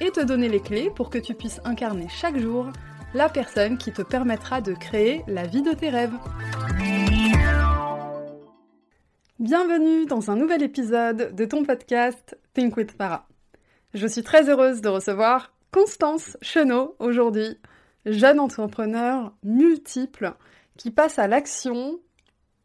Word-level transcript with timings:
et 0.00 0.10
te 0.10 0.20
donner 0.20 0.48
les 0.48 0.60
clés 0.60 0.90
pour 0.90 1.10
que 1.10 1.18
tu 1.18 1.34
puisses 1.34 1.60
incarner 1.64 2.08
chaque 2.08 2.38
jour 2.38 2.70
la 3.14 3.28
personne 3.28 3.76
qui 3.76 3.92
te 3.92 4.02
permettra 4.02 4.60
de 4.60 4.72
créer 4.72 5.22
la 5.26 5.46
vie 5.46 5.62
de 5.62 5.72
tes 5.72 5.90
rêves. 5.90 6.14
Bienvenue 9.38 10.06
dans 10.06 10.30
un 10.30 10.36
nouvel 10.36 10.62
épisode 10.62 11.34
de 11.34 11.44
ton 11.44 11.64
podcast 11.64 12.38
Think 12.54 12.76
with 12.76 12.92
Farah. 12.92 13.26
Je 13.94 14.06
suis 14.06 14.22
très 14.22 14.48
heureuse 14.48 14.80
de 14.80 14.88
recevoir 14.88 15.52
Constance 15.72 16.36
Chenot 16.42 16.94
aujourd'hui, 16.98 17.58
jeune 18.06 18.40
entrepreneur 18.40 19.32
multiple 19.42 20.34
qui 20.76 20.90
passe 20.90 21.18
à 21.18 21.26
l'action 21.26 21.98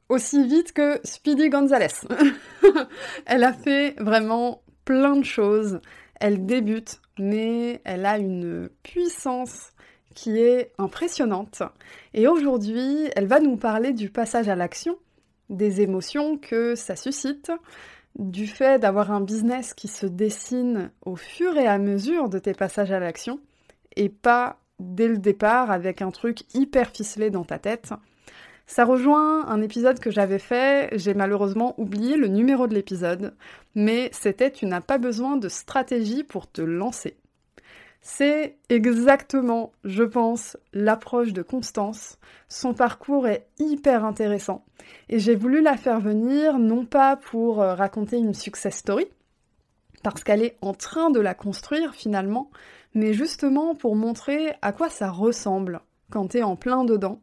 aussi 0.10 0.48
vite 0.48 0.74
que 0.74 1.00
Speedy 1.04 1.50
Gonzalez. 1.50 1.88
Elle 3.26 3.44
a 3.44 3.54
fait 3.54 3.96
vraiment 4.00 4.62
plein 4.86 5.16
de 5.16 5.26
choses. 5.26 5.82
Elle 6.20 6.46
débute 6.46 7.00
mais 7.20 7.82
elle 7.84 8.06
a 8.06 8.18
une 8.18 8.70
puissance 8.84 9.72
qui 10.14 10.40
est 10.40 10.72
impressionnante. 10.78 11.62
Et 12.14 12.28
aujourd'hui, 12.28 13.10
elle 13.16 13.28
va 13.28 13.40
nous 13.40 13.58
parler 13.58 13.94
du 13.94 14.10
passage 14.10 14.50
à 14.50 14.56
l'action, 14.56 14.98
des 15.50 15.82
émotions 15.82 16.38
que 16.38 16.76
ça 16.76 16.96
suscite, 16.96 17.52
du 18.18 18.48
fait 18.48 18.80
d'avoir 18.80 19.12
un 19.12 19.22
business 19.22 19.74
qui 19.74 19.88
se 19.88 20.06
dessine 20.06 20.92
au 21.06 21.16
fur 21.16 21.58
et 21.58 21.68
à 21.68 21.78
mesure 21.78 22.30
de 22.30 22.40
tes 22.40 22.54
passages 22.54 22.92
à 22.92 23.00
l'action, 23.00 23.40
et 23.96 24.10
pas 24.10 24.58
dès 24.80 25.08
le 25.08 25.18
départ 25.18 25.70
avec 25.72 26.02
un 26.02 26.12
truc 26.12 26.44
hyper 26.54 26.90
ficelé 26.90 27.30
dans 27.30 27.44
ta 27.44 27.60
tête. 27.60 27.94
Ça 28.68 28.84
rejoint 28.84 29.48
un 29.48 29.62
épisode 29.62 30.00
que 30.00 30.10
j'avais 30.10 30.40
fait, 30.40 30.90
j'ai 30.98 31.14
malheureusement 31.14 31.80
oublié 31.80 32.18
le 32.18 32.28
numéro 32.28 32.66
de 32.68 32.74
l'épisode, 32.74 33.36
mais 33.76 34.10
c'était 34.12 34.52
tu 34.52 34.66
n'as 34.66 34.82
pas 34.82 34.98
besoin 34.98 35.38
de 35.38 35.50
stratégie 35.50 36.24
pour 36.24 36.52
te 36.52 36.62
lancer. 36.62 37.16
C'est 38.02 38.58
exactement, 38.70 39.72
je 39.84 40.04
pense, 40.04 40.58
l'approche 40.74 41.34
de 41.34 41.42
Constance. 41.42 42.20
Son 42.50 42.74
parcours 42.74 43.28
est 43.28 43.48
hyper 43.60 44.04
intéressant 44.04 44.66
et 45.10 45.20
j'ai 45.20 45.36
voulu 45.36 45.62
la 45.62 45.78
faire 45.78 46.00
venir 46.00 46.58
non 46.60 46.86
pas 46.86 47.18
pour 47.18 47.62
euh, 47.62 47.74
raconter 47.74 48.18
une 48.18 48.34
success 48.34 48.78
story, 48.78 49.08
parce 50.04 50.24
qu'elle 50.24 50.44
est 50.44 50.58
en 50.62 50.74
train 50.74 51.12
de 51.12 51.20
la 51.20 51.34
construire 51.34 51.94
finalement, 51.94 52.50
mais 52.96 53.14
justement 53.14 53.76
pour 53.76 53.96
montrer 53.96 54.54
à 54.62 54.72
quoi 54.72 54.90
ça 54.90 55.10
ressemble 55.10 55.82
quand 56.12 56.30
t'es 56.30 56.44
en 56.44 56.56
plein 56.56 56.84
dedans 56.84 57.22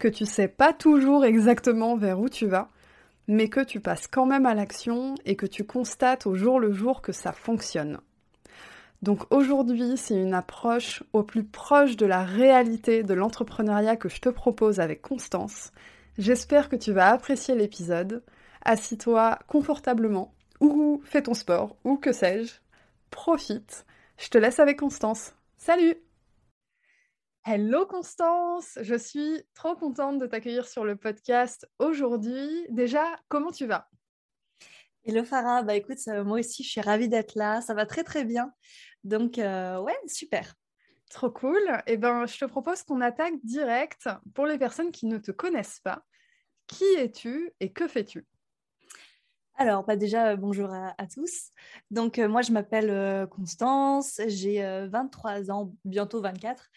que 0.00 0.08
tu 0.08 0.26
sais 0.26 0.48
pas 0.48 0.72
toujours 0.72 1.24
exactement 1.24 1.96
vers 1.96 2.18
où 2.18 2.28
tu 2.28 2.46
vas, 2.46 2.68
mais 3.28 3.48
que 3.48 3.60
tu 3.60 3.78
passes 3.78 4.08
quand 4.08 4.26
même 4.26 4.46
à 4.46 4.54
l'action 4.54 5.14
et 5.24 5.36
que 5.36 5.46
tu 5.46 5.62
constates 5.62 6.26
au 6.26 6.34
jour 6.34 6.58
le 6.58 6.72
jour 6.72 7.02
que 7.02 7.12
ça 7.12 7.30
fonctionne. 7.30 8.00
Donc 9.02 9.32
aujourd'hui, 9.32 9.96
c'est 9.96 10.20
une 10.20 10.34
approche 10.34 11.04
au 11.12 11.22
plus 11.22 11.44
proche 11.44 11.96
de 11.96 12.06
la 12.06 12.24
réalité 12.24 13.02
de 13.02 13.14
l'entrepreneuriat 13.14 13.96
que 13.96 14.08
je 14.08 14.20
te 14.20 14.28
propose 14.28 14.80
avec 14.80 15.00
Constance. 15.00 15.72
J'espère 16.18 16.68
que 16.68 16.76
tu 16.76 16.92
vas 16.92 17.10
apprécier 17.10 17.54
l'épisode. 17.54 18.22
Assis-toi 18.62 19.38
confortablement 19.46 20.34
ou 20.60 21.00
fais 21.04 21.22
ton 21.22 21.34
sport 21.34 21.76
ou 21.84 21.96
que 21.96 22.12
sais-je. 22.12 22.54
Profite. 23.10 23.86
Je 24.18 24.28
te 24.28 24.38
laisse 24.38 24.60
avec 24.60 24.78
Constance. 24.78 25.34
Salut 25.56 25.96
Hello 27.42 27.86
Constance, 27.86 28.78
je 28.82 28.94
suis 28.94 29.42
trop 29.54 29.74
contente 29.74 30.18
de 30.18 30.26
t'accueillir 30.26 30.68
sur 30.68 30.84
le 30.84 30.94
podcast 30.94 31.66
aujourd'hui. 31.78 32.66
Déjà, 32.68 33.18
comment 33.28 33.50
tu 33.50 33.64
vas? 33.64 33.88
Hello 35.06 35.24
Farah, 35.24 35.62
bah 35.62 35.74
écoute, 35.74 35.96
moi 36.06 36.40
aussi 36.40 36.62
je 36.62 36.68
suis 36.68 36.82
ravie 36.82 37.08
d'être 37.08 37.34
là, 37.36 37.62
ça 37.62 37.72
va 37.72 37.86
très 37.86 38.04
très 38.04 38.24
bien. 38.24 38.52
Donc 39.04 39.38
euh, 39.38 39.80
ouais, 39.80 39.96
super. 40.06 40.54
Trop 41.08 41.30
cool. 41.30 41.82
Eh 41.86 41.96
ben, 41.96 42.26
je 42.26 42.38
te 42.38 42.44
propose 42.44 42.82
qu'on 42.82 43.00
attaque 43.00 43.34
direct 43.42 44.06
pour 44.34 44.44
les 44.44 44.58
personnes 44.58 44.92
qui 44.92 45.06
ne 45.06 45.16
te 45.16 45.30
connaissent 45.30 45.80
pas. 45.80 46.04
Qui 46.66 46.84
es-tu 46.98 47.50
et 47.58 47.72
que 47.72 47.88
fais-tu? 47.88 48.26
Alors, 49.60 49.84
bah 49.84 49.94
déjà, 49.94 50.28
euh, 50.28 50.36
bonjour 50.36 50.72
à, 50.72 51.06
tous. 51.06 51.50
Donc, 51.90 52.18
euh, 52.18 52.30
moi, 52.30 52.40
je 52.40 52.50
m'appelle 52.50 52.88
euh, 52.88 53.26
Constance, 53.26 54.18
j'ai 54.26 54.62
23 54.90 55.50
ans, 55.50 55.74
bientôt 55.84 56.22
24, 56.22 56.70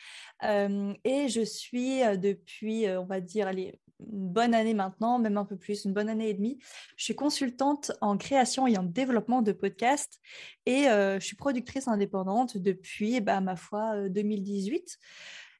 et 1.05 1.29
je 1.29 1.41
suis 1.45 2.01
depuis, 2.17 2.89
on 2.89 3.05
va 3.05 3.22
dire, 3.22 3.47
allez, 3.47 3.79
une 4.01 4.27
bonne 4.27 4.53
année 4.53 4.73
maintenant, 4.73 5.17
même 5.17 5.38
un 5.38 5.45
peu 5.45 5.55
plus, 5.55 5.85
une 5.85 5.93
bonne 5.93 6.09
année 6.09 6.27
et 6.27 6.33
demie. 6.33 6.59
Je 6.97 7.05
suis 7.05 7.16
consultante 7.16 7.93
en 8.01 8.17
création 8.17 8.67
et 8.67 8.77
en 8.77 8.83
développement 8.83 9.41
de 9.41 9.53
podcasts, 9.53 10.19
et 10.66 10.83
je 10.83 11.22
suis 11.22 11.38
productrice 11.38 11.88
indépendante 11.88 12.57
depuis, 12.57 13.22
bah, 13.22 13.39
ma 13.39 13.55
foi, 13.55 14.09
2018. 14.09 14.99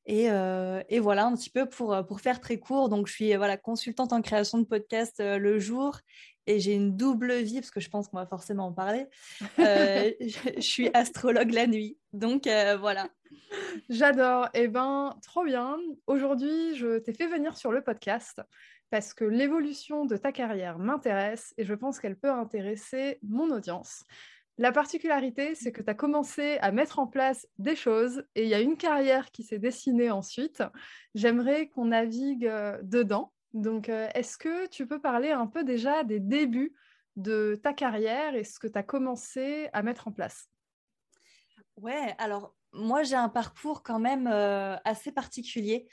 Et, 0.06 0.25
et, 0.25 1.00
voilà 1.00 1.25
un 1.25 1.33
petit 1.33 1.50
peu 1.50 1.69
pour, 1.69 1.95
pour 2.06 2.19
faire 2.19 2.41
très 2.41 2.59
court. 2.59 2.89
Donc, 2.89 3.07
je 3.07 3.13
suis 3.13 3.33
voilà, 3.38 3.56
consultante 3.56 4.12
en 4.12 4.22
création 4.22 4.57
de 4.57 4.66
podcasts 4.66 5.22
le 5.22 5.59
jour 5.59 6.01
et 6.48 6.59
j'ai 6.59 6.74
une 6.74 6.96
double 6.96 7.34
vie, 7.36 7.59
parce 7.59 7.72
que 7.72 7.80
je 7.80 7.90
pense 7.90 8.08
qu'on 8.08 8.18
va 8.18 8.26
forcément 8.26 8.68
en 8.68 8.74
parler. 8.74 9.08
Euh, 9.59 10.12
je, 10.20 10.62
suis 10.62 10.90
astrologue 10.94 11.52
la 11.52 11.68
nuit. 11.68 11.98
Donc 12.12 12.48
euh, 12.48 12.76
voilà. 12.76 13.09
J'adore. 13.90 14.50
Eh 14.54 14.68
ben, 14.68 15.16
trop 15.22 15.44
bien. 15.44 15.78
Aujourd'hui, 16.08 16.76
je 16.76 17.00
t'ai 17.00 17.14
fait 17.14 17.28
venir 17.28 17.56
sur 17.56 17.72
le 17.72 17.81
podcast 17.81 18.42
parce 18.90 19.14
que 19.14 19.26
l'évolution 19.26 20.06
de 20.06 20.18
ta 20.18 20.31
carrière 20.31 20.80
m'intéresse 20.80 21.54
et 21.58 21.66
je 21.66 21.74
pense 21.74 22.00
qu'elle 22.00 22.18
peut 22.18 22.31
intéresser 22.31 23.20
mon 23.24 23.52
audience. 23.52 24.04
La 24.60 24.72
particularité, 24.72 25.56
c'est 25.56 25.72
que 25.72 25.81
tu 25.81 25.90
as 25.90 25.96
commencé 25.96 26.58
à 26.60 26.72
mettre 26.72 27.00
en 27.00 27.08
place 27.08 27.48
des 27.58 27.75
choses 27.75 28.24
et 28.36 28.44
il 28.44 28.50
y 28.50 28.54
a 28.54 28.60
une 28.60 28.78
carrière 28.78 29.31
qui 29.31 29.44
s'est 29.44 29.58
dessinée 29.58 30.12
ensuite. 30.12 30.62
J'aimerais 31.16 31.70
qu'on 31.70 31.86
navigue 31.86 32.46
euh, 32.46 32.78
dedans 32.84 33.34
donc, 33.53 33.90
euh, 33.90 34.09
est-ce 34.16 34.38
que 34.38 34.68
tu 34.68 34.88
peux 34.88 35.00
parler 35.00 35.31
un 35.31 35.47
peu 35.47 35.64
déjà 35.64 36.03
des 36.03 36.19
débuts 36.19 36.74
de 37.16 37.59
ta 37.62 37.74
carrière 37.74 38.36
et 38.36 38.44
ce 38.44 38.59
que 38.59 38.68
tu 38.68 38.78
as 38.78 38.84
commencé 38.84 39.69
à 39.74 39.84
mettre 39.84 40.08
en 40.08 40.12
place? 40.12 40.50
Ouais, 41.78 42.16
alors 42.18 42.56
moi 42.72 43.03
j'ai 43.03 43.16
un 43.16 43.30
parcours 43.30 43.84
quand 43.84 44.00
même 44.00 44.28
euh, 44.28 44.75
assez 44.86 45.12
particulier. 45.12 45.88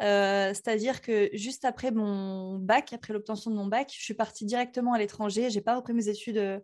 Euh, 0.00 0.54
c'est-à-dire 0.54 1.02
que 1.02 1.28
juste 1.34 1.64
après 1.64 1.90
mon 1.90 2.58
bac, 2.58 2.92
après 2.92 3.12
l'obtention 3.12 3.50
de 3.50 3.56
mon 3.56 3.66
bac, 3.66 3.92
je 3.94 4.02
suis 4.02 4.14
partie 4.14 4.46
directement 4.46 4.94
à 4.94 4.98
l'étranger. 4.98 5.50
J'ai 5.50 5.60
pas 5.60 5.76
repris 5.76 5.92
mes 5.92 6.08
études 6.08 6.62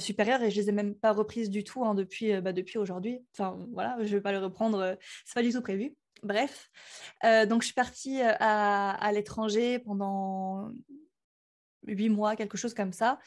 supérieures 0.00 0.42
et 0.42 0.50
je 0.50 0.60
les 0.60 0.68
ai 0.68 0.72
même 0.72 0.94
pas 0.94 1.12
reprises 1.12 1.50
du 1.50 1.62
tout 1.62 1.84
hein, 1.84 1.94
depuis, 1.94 2.38
bah, 2.40 2.52
depuis 2.52 2.78
aujourd'hui. 2.78 3.20
Enfin 3.32 3.58
voilà, 3.72 3.96
je 4.00 4.16
vais 4.16 4.20
pas 4.20 4.32
le 4.32 4.38
reprendre, 4.38 4.98
c'est 5.24 5.34
pas 5.34 5.42
du 5.42 5.52
tout 5.52 5.62
prévu. 5.62 5.94
Bref, 6.22 6.70
euh, 7.24 7.46
donc 7.46 7.62
je 7.62 7.66
suis 7.66 7.74
partie 7.74 8.20
euh, 8.22 8.32
à, 8.40 9.10
l'étranger 9.12 9.78
pendant 9.78 10.70
huit 11.86 12.08
mois, 12.08 12.36
quelque 12.36 12.58
chose 12.58 12.74
comme 12.74 12.92
ça. 12.92 13.18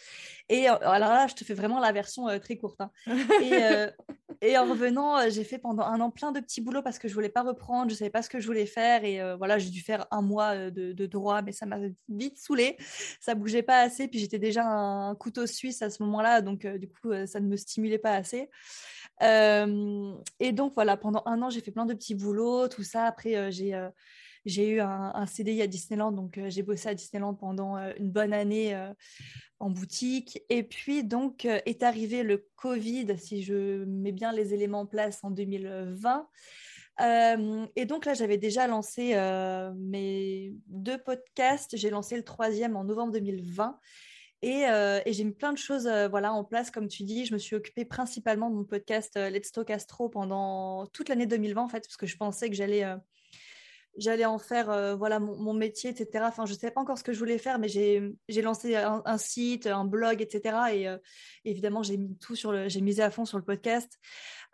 Et 0.49 0.69
euh, 0.69 0.75
alors 0.81 1.09
là, 1.09 1.27
je 1.27 1.35
te 1.35 1.43
fais 1.43 1.53
vraiment 1.53 1.79
la 1.79 1.91
version 1.91 2.27
très 2.39 2.57
courte. 2.57 2.81
Hein. 2.81 2.91
Et, 4.43 4.57
en 4.57 4.65
revenant, 4.65 5.29
j'ai 5.29 5.43
fait 5.43 5.59
pendant 5.59 5.83
un 5.83 5.99
an 6.01 6.09
plein 6.09 6.31
de 6.31 6.39
petits 6.39 6.61
boulots 6.61 6.81
parce 6.81 6.97
que 6.97 7.07
je 7.07 7.13
voulais 7.13 7.29
pas 7.29 7.43
reprendre, 7.43 7.91
je 7.91 7.95
savais 7.95 8.09
pas 8.09 8.23
ce 8.23 8.29
que 8.29 8.39
je 8.39 8.47
voulais 8.47 8.65
faire. 8.65 9.03
Et 9.03 9.19
voilà, 9.35 9.59
j'ai 9.59 9.69
dû 9.69 9.81
faire 9.81 10.07
un 10.11 10.21
mois 10.21 10.69
de, 10.71 10.93
de 10.93 11.05
droit, 11.05 11.41
mais 11.43 11.51
ça 11.51 11.65
m'a 11.65 11.77
vite 12.09 12.39
saoulée. 12.39 12.75
Ça 13.19 13.35
bougeait 13.35 13.61
pas 13.61 13.81
assez. 13.81 14.07
Puis 14.07 14.19
j'étais 14.19 14.39
déjà 14.39 14.63
un 14.65 15.15
couteau 15.15 15.45
suisse 15.45 15.81
à 15.81 15.89
ce 15.89 16.01
moment-là, 16.03 16.41
donc 16.41 16.65
du 16.65 16.87
coup, 16.87 17.11
ça 17.27 17.39
ne 17.39 17.47
me 17.47 17.55
stimulait 17.55 17.99
pas 17.99 18.13
assez. 18.13 18.49
Euh, 19.21 20.13
et 20.39 20.51
donc 20.51 20.73
voilà, 20.73 20.97
pendant 20.97 21.23
un 21.25 21.41
an, 21.41 21.49
j'ai 21.49 21.61
fait 21.61 21.71
plein 21.71 21.85
de 21.85 21.93
petits 21.93 22.15
boulots, 22.15 22.67
tout 22.67 22.83
ça. 22.83 23.05
Après, 23.05 23.35
euh, 23.35 23.51
euh, 23.61 23.89
j'ai 24.45 24.69
eu 24.69 24.79
un, 24.81 25.25
CDI 25.27 25.61
à 25.61 25.67
Disneyland, 25.67 26.11
donc 26.11 26.39
j'ai 26.47 26.63
bossé 26.63 26.89
à 26.89 26.95
Disneyland 26.95 27.35
pendant 27.35 27.77
une 27.97 28.09
bonne 28.09 28.33
année 28.33 28.75
en 29.59 29.69
boutique. 29.69 30.41
Et 30.49 30.63
puis 30.63 31.03
donc 31.03 31.45
est 31.45 31.83
arrivé 31.83 32.23
le 32.23 32.47
Covid, 32.55 33.19
si 33.19 33.43
je 33.43 33.83
mets 33.85 34.11
bien 34.11 34.31
les 34.31 34.55
éléments 34.55 34.81
en 34.81 34.85
place, 34.87 35.19
en 35.23 35.29
2020. 35.29 36.27
et 37.75 37.85
donc 37.85 38.05
là, 38.05 38.15
j'avais 38.15 38.39
déjà 38.39 38.65
lancé 38.65 39.13
mes 39.75 40.55
deux 40.65 40.97
podcasts. 40.97 41.77
J'ai 41.77 41.91
lancé 41.91 42.17
le 42.17 42.23
troisième 42.23 42.75
en 42.75 42.83
novembre 42.83 43.13
2020. 43.13 43.79
Et, 44.43 44.63
et 45.05 45.13
j'ai 45.13 45.23
mis 45.23 45.33
plein 45.33 45.53
de 45.53 45.57
choses 45.57 45.87
voilà, 46.09 46.33
en 46.33 46.43
place, 46.43 46.71
comme 46.71 46.87
tu 46.87 47.03
dis. 47.03 47.25
Je 47.25 47.33
me 47.33 47.37
suis 47.37 47.55
occupée 47.55 47.85
principalement 47.85 48.49
de 48.49 48.55
mon 48.55 48.63
podcast 48.63 49.15
Let's 49.15 49.51
Talk 49.51 49.69
Astro 49.69 50.09
pendant 50.09 50.87
toute 50.87 51.09
l'année 51.09 51.27
2020, 51.27 51.61
en 51.61 51.67
fait, 51.67 51.81
parce 51.81 51.97
que 51.97 52.07
je 52.07 52.17
pensais 52.17 52.49
que 52.49 52.55
j'allais 52.55 54.25
en 54.25 54.39
faire 54.39 54.69
euh, 54.69 54.95
voilà 54.95 55.19
mon, 55.19 55.53
métier, 55.53 55.89
etc. 55.89 56.25
Enfin, 56.27 56.45
je 56.45 56.53
ne 56.53 56.57
savais 56.57 56.71
pas 56.71 56.81
encore 56.81 56.97
ce 56.97 57.03
que 57.03 57.13
je 57.13 57.19
voulais 57.19 57.37
faire, 57.37 57.59
mais 57.59 57.67
j'ai 57.67 58.41
lancé 58.41 58.75
un, 58.75 59.17
site, 59.17 59.67
un 59.67 59.85
blog, 59.85 60.21
etc. 60.21 60.57
Et 60.73 60.87
euh, 60.87 60.97
évidemment, 61.45 61.83
j'ai 61.83 61.97
mis 61.97 62.17
tout 62.17 62.35
sur 62.35 62.69
j'ai 62.69 62.81
misé 62.81 63.03
à 63.03 63.11
fond 63.11 63.25
sur 63.25 63.37
le 63.37 63.43
podcast, 63.43 63.99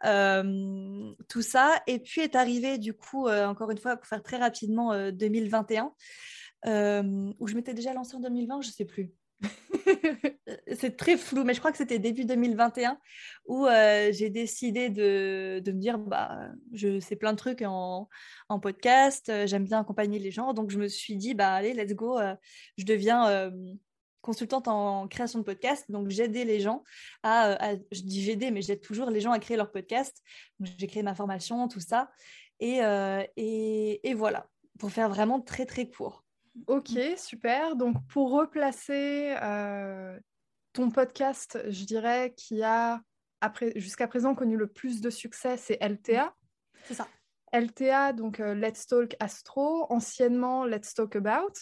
euh, 0.06 1.14
tout 1.30 1.42
ça. 1.42 1.82
Et 1.88 2.00
puis 2.00 2.22
est 2.22 2.36
arrivé 2.36 2.78
du 2.78 2.94
coup, 2.94 3.30
encore 3.30 3.72
une 3.72 3.80
fois, 3.80 3.98
pour 3.98 4.08
faire 4.08 4.24
très 4.24 4.38
rapidement, 4.38 5.12
2021, 5.12 5.94
où 7.40 7.48
je 7.48 7.56
m'étais 7.56 7.74
déjà 7.74 7.94
lancée 7.94 8.16
en 8.16 8.20
2020, 8.20 8.62
je 8.62 8.68
ne 8.68 8.74
sais 8.74 8.86
plus. 8.86 9.12
c'est 10.76 10.98
très 10.98 11.18
flou, 11.18 11.44
mais 11.44 11.54
je 11.54 11.60
crois 11.60 11.72
que 11.72 11.78
c'était 11.78 12.00
début 12.00 12.26
2021 12.26 13.00
où 13.46 13.66
euh, 13.66 14.12
j'ai 14.12 14.30
décidé 14.30 14.90
de, 14.90 15.62
me 15.66 15.80
dire 15.80 15.98
bah, 15.98 16.50
je 16.74 17.00
sais 17.00 17.16
plein 17.16 17.34
de 17.34 17.38
trucs 17.38 17.62
en, 17.62 18.08
podcast, 18.62 19.30
euh, 19.30 19.48
j'aime 19.48 19.64
bien 19.64 19.80
accompagner 19.80 20.20
les 20.20 20.32
gens. 20.32 20.54
Donc, 20.54 20.72
je 20.72 20.78
me 20.78 20.88
suis 20.88 21.16
dit 21.16 21.34
bah, 21.34 21.54
allez, 21.54 21.74
let's 21.74 21.94
go, 21.94 22.20
euh, 22.20 22.36
je 22.78 22.86
deviens 22.86 23.52
consultante 24.22 24.68
en 24.68 25.08
création 25.08 25.40
de 25.40 25.44
podcast. 25.44 25.86
Donc, 25.90 26.10
j'aidais 26.10 26.44
les 26.44 26.60
gens 26.60 26.84
à, 27.24 27.76
je 27.92 28.02
dis 28.02 28.24
j'aidais, 28.24 28.52
mais 28.52 28.62
j'aide 28.62 28.82
toujours 28.82 29.10
les 29.10 29.22
gens 29.22 29.32
à 29.32 29.40
créer 29.40 29.58
leur 29.58 29.72
podcast. 29.72 30.22
J'ai 30.60 30.88
créé 30.88 31.04
ma 31.04 31.16
formation, 31.16 31.68
tout 31.68 31.80
ça. 31.80 32.12
Et 32.60 32.80
voilà, 34.14 34.48
pour 34.80 34.92
faire 34.92 35.10
vraiment 35.10 35.40
très, 35.42 35.66
très 35.66 35.90
court. 35.90 36.27
Ok, 36.66 36.98
super. 37.18 37.76
Donc, 37.76 37.96
pour 38.08 38.32
replacer 38.32 39.36
euh, 39.42 40.20
ton 40.74 40.90
podcast, 40.90 41.60
je 41.68 41.86
dirais, 41.86 42.34
qui 42.36 42.64
a 42.64 43.02
jusqu'à 43.76 44.08
présent 44.08 44.34
connu 44.34 44.58
le 44.58 44.68
plus 44.68 45.00
de 45.00 45.10
succès, 45.10 45.58
c'est 45.58 45.78
LTA. 45.82 46.34
C'est 46.86 46.96
ça. 46.96 47.08
LTA, 47.54 48.14
donc 48.14 48.40
euh, 48.40 48.56
Let's 48.56 48.88
Talk 48.88 49.16
Astro, 49.20 49.86
anciennement 49.90 50.66
Let's 50.66 50.94
Talk 50.94 51.16
About, 51.16 51.54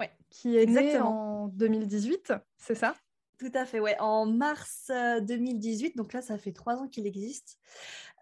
ouais, 0.00 0.10
qui 0.30 0.56
est 0.56 0.66
né 0.66 0.98
en 0.98 1.48
2018, 1.48 2.32
c'est 2.56 2.74
ça? 2.74 2.94
Tout 3.38 3.50
à 3.52 3.66
fait, 3.66 3.80
ouais. 3.80 3.96
En 3.98 4.24
mars 4.24 4.90
2018, 5.22 5.88
euh, 5.88 5.90
donc 5.96 6.12
là, 6.14 6.22
ça 6.22 6.38
fait 6.38 6.52
trois 6.52 6.76
ans 6.76 6.88
qu'il 6.88 7.06
existe. 7.06 7.58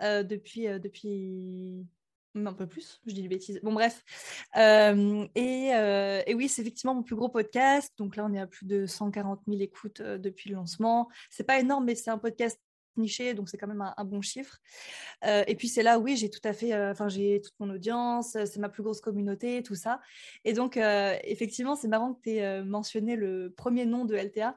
depuis, 0.00 0.67
depuis 0.81 1.87
un 2.35 2.53
peu 2.53 2.67
plus, 2.67 3.01
je 3.07 3.15
dis 3.15 3.23
des 3.23 3.29
bêtises. 3.29 3.61
Bon, 3.63 3.73
bref. 3.73 4.03
Euh, 4.57 5.27
euh, 5.37 6.23
et, 6.27 6.35
oui, 6.35 6.49
c'est 6.49 6.63
effectivement 6.63 6.95
mon 6.95 7.03
plus 7.03 7.17
gros 7.17 7.29
podcast. 7.29 7.93
Donc 7.99 8.17
là, 8.17 8.25
on 8.29 8.33
est 8.33 8.41
à 8.41 8.47
plus 8.47 8.67
de 8.67 8.87
140 8.87 9.43
000 9.47 9.61
écoutes 9.61 10.01
euh, 10.01 10.19
depuis 10.19 10.51
le 10.51 10.57
lancement. 10.57 11.09
C'est 11.31 11.45
pas 11.45 11.61
énorme, 11.61 11.85
mais 11.85 11.95
c'est 11.95 12.11
un 12.11 12.19
podcast 12.19 12.61
niché, 12.97 13.35
donc 13.35 13.49
c'est 13.49 13.59
quand 13.59 13.67
même 13.67 13.93
un, 13.97 14.05
bon 14.05 14.23
chiffre. 14.23 14.61
et 15.25 15.57
puis 15.57 15.67
c'est 15.67 15.83
là, 15.83 15.99
oui, 15.99 16.17
j'ai 16.17 16.31
tout 16.31 16.39
à 16.45 16.53
fait, 16.53 16.73
enfin 16.91 17.09
j'ai 17.09 17.41
toute 17.41 17.55
mon 17.59 17.69
audience, 17.71 18.37
c'est 18.45 18.59
ma 18.59 18.69
plus 18.69 18.85
grosse 18.85 19.01
communauté, 19.01 19.65
tout 19.65 19.75
ça. 19.75 20.01
Et 20.45 20.53
donc 20.53 20.77
effectivement, 20.77 21.75
c'est 21.75 21.89
marrant 21.89 22.15
que 22.15 22.21
tu 22.23 22.37
aies 22.37 22.63
mentionné 22.63 23.17
le 23.17 23.53
premier 23.57 23.85
nom 23.85 24.05
de 24.05 24.15
LTA 24.15 24.57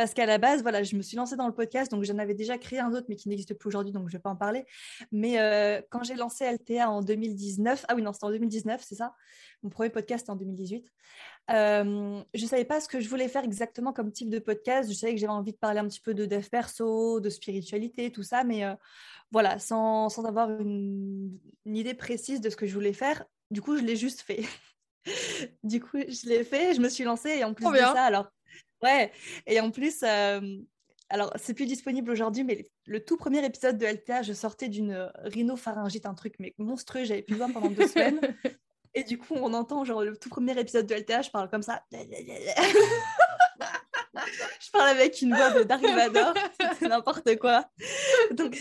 parce 0.00 0.14
qu'à 0.14 0.24
la 0.24 0.38
base, 0.38 0.62
voilà, 0.62 0.82
je 0.82 0.96
me 0.96 1.02
suis 1.02 1.18
lancée 1.18 1.36
dans 1.36 1.46
le 1.46 1.52
podcast, 1.52 1.90
donc 1.90 2.04
j'en 2.04 2.16
avais 2.16 2.32
déjà 2.32 2.56
créé 2.56 2.78
un 2.78 2.90
autre, 2.94 3.04
mais 3.10 3.16
qui 3.16 3.28
n'existe 3.28 3.52
plus 3.52 3.68
aujourd'hui, 3.68 3.92
donc 3.92 4.08
je 4.08 4.14
ne 4.14 4.18
vais 4.18 4.22
pas 4.22 4.30
en 4.30 4.36
parler. 4.36 4.64
Mais 5.12 5.38
euh, 5.38 5.82
quand 5.90 6.02
j'ai 6.04 6.14
lancé 6.14 6.50
LTA 6.50 6.88
en 6.88 7.02
2019, 7.02 7.84
ah 7.86 7.94
oui, 7.94 8.00
non, 8.00 8.14
c'était 8.14 8.24
en 8.24 8.30
2019, 8.30 8.82
c'est 8.82 8.94
ça, 8.94 9.14
mon 9.62 9.68
premier 9.68 9.90
podcast 9.90 10.30
en 10.30 10.36
2018, 10.36 10.90
euh, 11.50 12.18
je 12.32 12.42
ne 12.42 12.48
savais 12.48 12.64
pas 12.64 12.80
ce 12.80 12.88
que 12.88 12.98
je 12.98 13.10
voulais 13.10 13.28
faire 13.28 13.44
exactement 13.44 13.92
comme 13.92 14.10
type 14.10 14.30
de 14.30 14.38
podcast. 14.38 14.88
Je 14.88 14.94
savais 14.94 15.12
que 15.12 15.20
j'avais 15.20 15.34
envie 15.34 15.52
de 15.52 15.58
parler 15.58 15.80
un 15.80 15.86
petit 15.86 16.00
peu 16.00 16.14
de 16.14 16.24
dev 16.24 16.48
perso, 16.48 17.20
de 17.20 17.28
spiritualité, 17.28 18.10
tout 18.10 18.22
ça, 18.22 18.42
mais 18.42 18.64
euh, 18.64 18.72
voilà, 19.32 19.58
sans, 19.58 20.08
sans 20.08 20.24
avoir 20.24 20.48
une, 20.48 21.38
idée 21.66 21.92
précise 21.92 22.40
de 22.40 22.48
ce 22.48 22.56
que 22.56 22.64
je 22.64 22.72
voulais 22.72 22.94
faire. 22.94 23.26
Du 23.50 23.60
coup, 23.60 23.76
je 23.76 23.82
l'ai 23.82 23.96
juste 23.96 24.22
fait. 24.22 24.44
du 25.62 25.78
coup, 25.78 25.98
je 25.98 26.26
l'ai 26.26 26.42
fait, 26.42 26.72
je 26.72 26.80
me 26.80 26.88
suis 26.88 27.04
lancée 27.04 27.36
et 27.36 27.44
en 27.44 27.52
plus 27.52 27.70
de 27.70 27.76
ça, 27.76 28.04
alors 28.04 28.30
Ouais, 28.82 29.12
et 29.46 29.60
en 29.60 29.70
plus, 29.70 30.02
euh, 30.02 30.40
alors 31.08 31.32
c'est 31.36 31.54
plus 31.54 31.66
disponible 31.66 32.10
aujourd'hui, 32.10 32.44
mais 32.44 32.70
le 32.86 33.04
tout 33.04 33.16
premier 33.16 33.44
épisode 33.44 33.78
de 33.78 33.86
LTA, 33.86 34.22
je 34.22 34.32
sortais 34.32 34.68
d'une 34.68 35.10
rhinopharyngite, 35.24 36.06
un 36.06 36.14
truc 36.14 36.34
mais 36.38 36.54
monstrueux, 36.58 37.04
j'avais 37.04 37.22
plus 37.22 37.34
besoin 37.34 37.50
pendant 37.50 37.70
deux 37.70 37.88
semaines. 37.88 38.20
Et 38.94 39.04
du 39.04 39.18
coup, 39.18 39.34
on 39.34 39.52
entend 39.54 39.84
genre 39.84 40.02
le 40.02 40.16
tout 40.16 40.30
premier 40.30 40.58
épisode 40.58 40.86
de 40.86 40.94
LTA, 40.94 41.22
je 41.22 41.30
parle 41.30 41.48
comme 41.48 41.62
ça. 41.62 41.84
je 41.92 42.00
parle 44.72 44.88
avec 44.88 45.22
une 45.22 45.34
voix 45.34 45.50
de 45.50 45.62
Darivador, 45.62 46.34
c'est 46.78 46.88
n'importe 46.88 47.38
quoi. 47.38 47.66
Donc, 48.32 48.58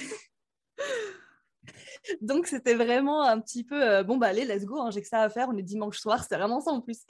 donc 2.21 2.47
c'était 2.47 2.75
vraiment 2.75 3.23
un 3.23 3.39
petit 3.39 3.63
peu 3.63 3.81
euh, 3.81 4.03
bon 4.03 4.17
bah 4.17 4.27
allez, 4.27 4.45
let's 4.45 4.65
go, 4.65 4.79
hein, 4.79 4.91
j'ai 4.91 5.01
que 5.01 5.07
ça 5.07 5.21
à 5.21 5.29
faire, 5.29 5.49
on 5.49 5.57
est 5.57 5.63
dimanche 5.63 5.99
soir, 5.99 6.23
c'était 6.23 6.37
vraiment 6.37 6.61
ça 6.61 6.71
en 6.71 6.81
plus 6.81 7.03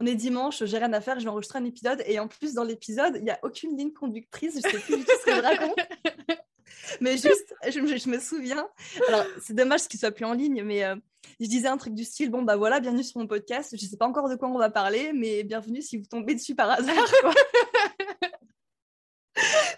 on 0.00 0.06
est 0.06 0.14
dimanche, 0.14 0.64
j'ai 0.64 0.78
rien 0.78 0.92
à 0.92 1.00
faire, 1.00 1.18
je 1.18 1.24
vais 1.24 1.30
enregistrer 1.30 1.58
un 1.58 1.64
épisode. 1.64 2.02
Et 2.06 2.20
en 2.20 2.28
plus, 2.28 2.54
dans 2.54 2.64
l'épisode, 2.64 3.16
il 3.16 3.24
n'y 3.24 3.30
a 3.30 3.38
aucune 3.42 3.76
ligne 3.76 3.92
conductrice, 3.92 4.54
je 4.56 4.60
sais 4.60 4.78
plus 4.78 4.98
du 4.98 5.04
tout 5.04 5.12
ce 5.20 5.24
que 5.24 5.34
je 5.34 5.40
raconte. 5.40 5.78
mais 7.00 7.16
juste, 7.16 7.54
je, 7.68 8.08
me 8.08 8.20
souviens. 8.20 8.68
Alors, 9.08 9.24
c'est 9.42 9.54
dommage 9.54 9.88
qu'il 9.88 9.98
soit 9.98 10.12
plus 10.12 10.24
en 10.24 10.34
ligne, 10.34 10.62
mais 10.62 10.84
euh, 10.84 10.94
je 11.40 11.46
disais 11.46 11.68
un 11.68 11.76
truc 11.76 11.94
du 11.94 12.04
style 12.04 12.30
bon, 12.30 12.42
bah 12.42 12.56
voilà, 12.56 12.78
bienvenue 12.78 13.02
sur 13.02 13.18
mon 13.18 13.26
podcast. 13.26 13.74
Je 13.76 13.84
ne 13.84 13.90
sais 13.90 13.96
pas 13.96 14.06
encore 14.06 14.28
de 14.28 14.36
quoi 14.36 14.48
on 14.48 14.58
va 14.58 14.70
parler, 14.70 15.12
mais 15.12 15.42
bienvenue 15.42 15.82
si 15.82 15.96
vous 15.96 16.06
tombez 16.06 16.36
dessus 16.36 16.54
par 16.54 16.70
hasard. 16.70 16.94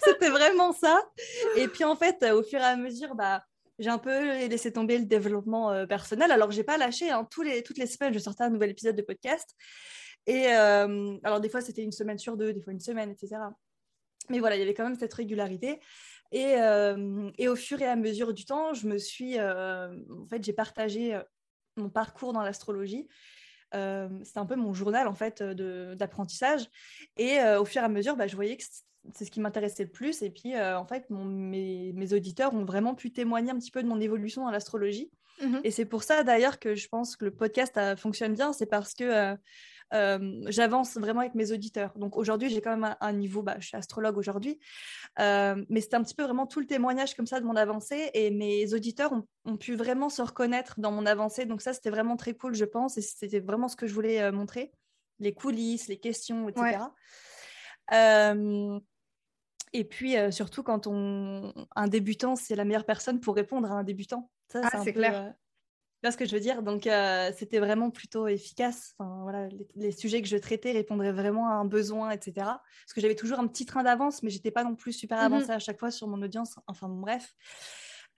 C'était 0.04 0.30
vraiment 0.30 0.72
ça. 0.72 1.02
Et 1.56 1.68
puis, 1.68 1.84
en 1.84 1.96
fait, 1.96 2.22
au 2.30 2.42
fur 2.42 2.60
et 2.60 2.64
à 2.64 2.76
mesure, 2.76 3.14
bah, 3.14 3.42
j'ai 3.78 3.88
un 3.88 3.98
peu 3.98 4.46
laissé 4.46 4.70
tomber 4.70 4.98
le 4.98 5.06
développement 5.06 5.72
euh, 5.72 5.86
personnel. 5.86 6.30
Alors, 6.30 6.50
j'ai 6.50 6.64
pas 6.64 6.76
lâché. 6.76 7.10
Hein. 7.10 7.26
Tous 7.30 7.42
les, 7.42 7.62
toutes 7.62 7.78
les 7.78 7.86
semaines, 7.86 8.12
je 8.12 8.18
sortais 8.18 8.44
un 8.44 8.50
nouvel 8.50 8.70
épisode 8.70 8.96
de 8.96 9.02
podcast. 9.02 9.56
Et 10.26 10.48
euh, 10.48 11.16
alors, 11.22 11.40
des 11.40 11.48
fois, 11.48 11.60
c'était 11.60 11.82
une 11.82 11.92
semaine 11.92 12.18
sur 12.18 12.36
deux, 12.36 12.52
des 12.52 12.60
fois 12.60 12.72
une 12.72 12.80
semaine, 12.80 13.10
etc. 13.10 13.36
Mais 14.28 14.38
voilà, 14.38 14.56
il 14.56 14.60
y 14.60 14.62
avait 14.62 14.74
quand 14.74 14.84
même 14.84 14.98
cette 14.98 15.14
régularité. 15.14 15.80
Et, 16.32 16.54
euh, 16.58 17.30
et 17.38 17.48
au 17.48 17.56
fur 17.56 17.80
et 17.82 17.86
à 17.86 17.96
mesure 17.96 18.32
du 18.32 18.44
temps, 18.44 18.74
je 18.74 18.86
me 18.86 18.98
suis. 18.98 19.38
Euh, 19.38 19.92
en 20.10 20.26
fait, 20.28 20.44
j'ai 20.44 20.52
partagé 20.52 21.18
mon 21.76 21.88
parcours 21.88 22.32
dans 22.32 22.42
l'astrologie. 22.42 23.08
c'est 23.72 24.36
un 24.36 24.46
peu 24.46 24.56
mon 24.56 24.72
journal 24.72 25.08
en 25.08 25.14
fait 25.14 25.42
d'apprentissage. 25.42 26.68
Et 27.16 27.38
au 27.58 27.64
fur 27.64 27.82
et 27.82 27.84
à 27.84 27.88
mesure, 27.88 28.16
bah, 28.16 28.26
je 28.26 28.36
voyais 28.36 28.56
que 28.56 28.64
c'est 29.14 29.24
ce 29.24 29.30
qui 29.30 29.40
m'intéressait 29.40 29.84
le 29.84 29.90
plus. 29.90 30.22
Et 30.22 30.30
puis, 30.30 30.56
en 30.60 30.84
fait, 30.84 31.10
mon, 31.10 31.24
mes, 31.24 31.92
mes, 31.94 32.12
auditeurs 32.12 32.54
ont 32.54 32.64
vraiment 32.64 32.94
pu 32.94 33.12
témoigner 33.12 33.50
un 33.50 33.58
petit 33.58 33.72
peu 33.72 33.82
de 33.82 33.88
mon 33.88 34.00
évolution 34.00 34.44
dans 34.44 34.50
l'astrologie. 34.50 35.10
Mmh 35.42 35.60
et 35.64 35.70
c'est 35.70 35.86
pour 35.86 36.02
ça 36.02 36.22
d'ailleurs 36.22 36.58
que 36.58 36.74
je 36.74 36.86
pense 36.88 37.16
que 37.16 37.24
le 37.24 37.30
podcast 37.30 37.80
fonctionne 37.96 38.34
bien. 38.34 38.52
C'est 38.52 38.66
parce 38.66 38.94
que 38.94 39.36
euh, 39.92 40.42
j'avance 40.46 40.96
vraiment 40.96 41.20
avec 41.20 41.34
mes 41.34 41.52
auditeurs. 41.52 41.92
Donc 41.96 42.16
aujourd'hui, 42.16 42.48
j'ai 42.48 42.60
quand 42.60 42.76
même 42.76 42.96
un, 43.00 43.12
niveau, 43.12 43.42
bah, 43.42 43.56
je 43.58 43.66
suis 43.66 43.76
astrologue 43.76 44.16
aujourd'hui, 44.16 44.58
euh, 45.18 45.64
mais 45.68 45.80
c'est 45.80 45.94
un 45.94 46.02
petit 46.02 46.14
peu 46.14 46.22
vraiment 46.22 46.46
tout 46.46 46.60
le 46.60 46.66
témoignage 46.66 47.14
comme 47.14 47.26
ça 47.26 47.40
de 47.40 47.44
mon 47.44 47.56
avancée 47.56 48.10
et 48.14 48.30
mes 48.30 48.72
auditeurs 48.74 49.12
ont, 49.12 49.56
pu 49.56 49.74
vraiment 49.74 50.08
se 50.08 50.22
reconnaître 50.22 50.78
dans 50.78 50.92
mon 50.92 51.06
avancée. 51.06 51.44
Donc 51.44 51.60
ça, 51.60 51.72
c'était 51.72 51.90
vraiment 51.90 52.16
très 52.16 52.34
cool, 52.34 52.54
je 52.54 52.64
pense, 52.64 52.98
et 52.98 53.02
c'était 53.02 53.40
vraiment 53.40 53.68
ce 53.68 53.76
que 53.76 53.86
je 53.86 53.94
voulais 53.94 54.22
euh, 54.22 54.32
montrer, 54.32 54.72
les 55.18 55.34
coulisses, 55.34 55.88
les 55.88 55.98
questions, 55.98 56.48
etc. 56.48 56.78
et 59.72 59.84
puis 59.84 60.14
surtout 60.32 60.62
quand 60.62 60.86
on 60.86 61.52
un 61.76 61.88
débutant, 61.88 62.36
c'est 62.36 62.56
la 62.56 62.64
meilleure 62.64 62.86
personne 62.86 63.20
pour 63.20 63.34
répondre 63.34 63.70
à 63.70 63.74
un 63.74 63.84
débutant. 63.84 64.30
Ça, 64.48 64.62
ah, 64.64 64.80
c'est 64.82 64.92
clair 64.92 65.34
vois 66.02 66.12
ce 66.12 66.16
que 66.16 66.24
je 66.24 66.34
veux 66.34 66.40
dire? 66.40 66.62
Donc, 66.62 66.86
euh, 66.86 67.30
c'était 67.36 67.58
vraiment 67.58 67.90
plutôt 67.90 68.26
efficace. 68.26 68.94
Enfin, 68.98 69.20
voilà, 69.22 69.48
les, 69.76 69.92
sujets 69.92 70.22
que 70.22 70.28
je 70.28 70.36
traitais 70.36 70.72
répondraient 70.72 71.12
vraiment 71.12 71.48
à 71.48 71.52
un 71.52 71.64
besoin, 71.64 72.10
etc. 72.10 72.32
Parce 72.36 72.94
que 72.94 73.00
j'avais 73.00 73.14
toujours 73.14 73.38
un 73.38 73.46
petit 73.46 73.66
train 73.66 73.82
d'avance, 73.82 74.22
mais 74.22 74.30
j'étais 74.30 74.50
pas 74.50 74.64
non 74.64 74.74
plus 74.74 74.92
super 74.92 75.18
mmh 75.18 75.32
avancée 75.32 75.50
à 75.50 75.58
chaque 75.58 75.78
fois 75.78 75.90
sur 75.90 76.08
mon 76.08 76.22
audience. 76.22 76.56
Enfin, 76.66 76.88
bref. 76.88 77.34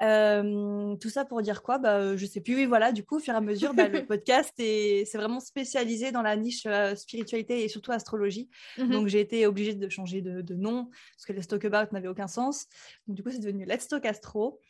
Euh, 0.02 0.96
tout 0.96 1.10
ça 1.10 1.24
pour 1.24 1.42
dire 1.42 1.62
quoi? 1.62 1.78
Bah, 1.78 1.98
euh, 1.98 2.16
Je 2.16 2.26
sais 2.26 2.40
plus. 2.40 2.54
Oui, 2.54 2.66
voilà, 2.66 2.92
du 2.92 3.04
coup, 3.04 3.16
au 3.16 3.20
fur 3.20 3.34
et 3.34 3.36
à 3.36 3.40
mesure, 3.40 3.74
bah, 3.74 3.88
le 3.88 4.06
podcast, 4.06 4.52
c'est 4.56 5.04
vraiment 5.14 5.40
spécialisé 5.40 6.12
dans 6.12 6.22
la 6.22 6.36
niche 6.36 6.66
spiritualité 6.94 7.64
et 7.64 7.68
surtout 7.68 7.92
astrologie. 7.92 8.48
Mmh 8.78 8.90
Donc, 8.90 9.08
j'ai 9.08 9.20
été 9.20 9.46
obligée 9.46 9.74
de 9.74 9.88
changer 9.88 10.22
de, 10.22 10.40
de 10.40 10.54
nom 10.54 10.88
parce 11.16 11.26
que 11.26 11.32
Let's 11.32 11.48
Talk 11.48 11.64
About 11.64 11.92
n'avait 11.92 12.08
aucun 12.08 12.28
sens. 12.28 12.66
Donc, 13.06 13.16
du 13.16 13.22
coup, 13.22 13.30
c'est 13.30 13.40
devenu 13.40 13.64
Let's 13.64 13.88
Talk 13.88 14.04
Astro. 14.06 14.60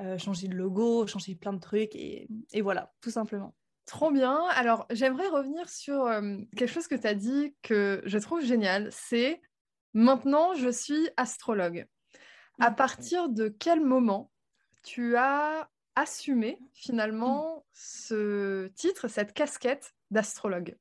Euh, 0.00 0.18
changer 0.18 0.48
le 0.48 0.56
logo, 0.56 1.06
changer 1.06 1.36
plein 1.36 1.52
de 1.52 1.60
trucs 1.60 1.94
et, 1.94 2.26
voilà, 2.62 2.92
tout 3.00 3.10
simplement. 3.10 3.54
Trop 3.86 4.10
bien. 4.10 4.44
Alors, 4.54 4.86
j'aimerais 4.90 5.28
revenir 5.28 5.68
sur 5.68 6.06
euh, 6.06 6.38
quelque 6.56 6.72
chose 6.72 6.88
que 6.88 6.96
tu 6.96 7.06
as 7.06 7.14
dit 7.14 7.54
que 7.62 8.02
je 8.04 8.18
trouve 8.18 8.42
génial. 8.42 8.88
C'est 8.90 9.40
maintenant, 9.92 10.54
je 10.54 10.68
suis 10.68 11.08
astrologue. 11.16 11.86
À 12.60 12.70
mmh. 12.70 12.76
partir 12.76 13.28
de 13.28 13.48
quel 13.48 13.80
moment 13.80 14.32
tu 14.82 15.16
as 15.16 15.68
assumé 15.94 16.58
finalement 16.72 17.64
ce 17.72 18.66
titre, 18.74 19.06
cette 19.06 19.32
casquette 19.32 19.94
d'astrologue? 20.10 20.76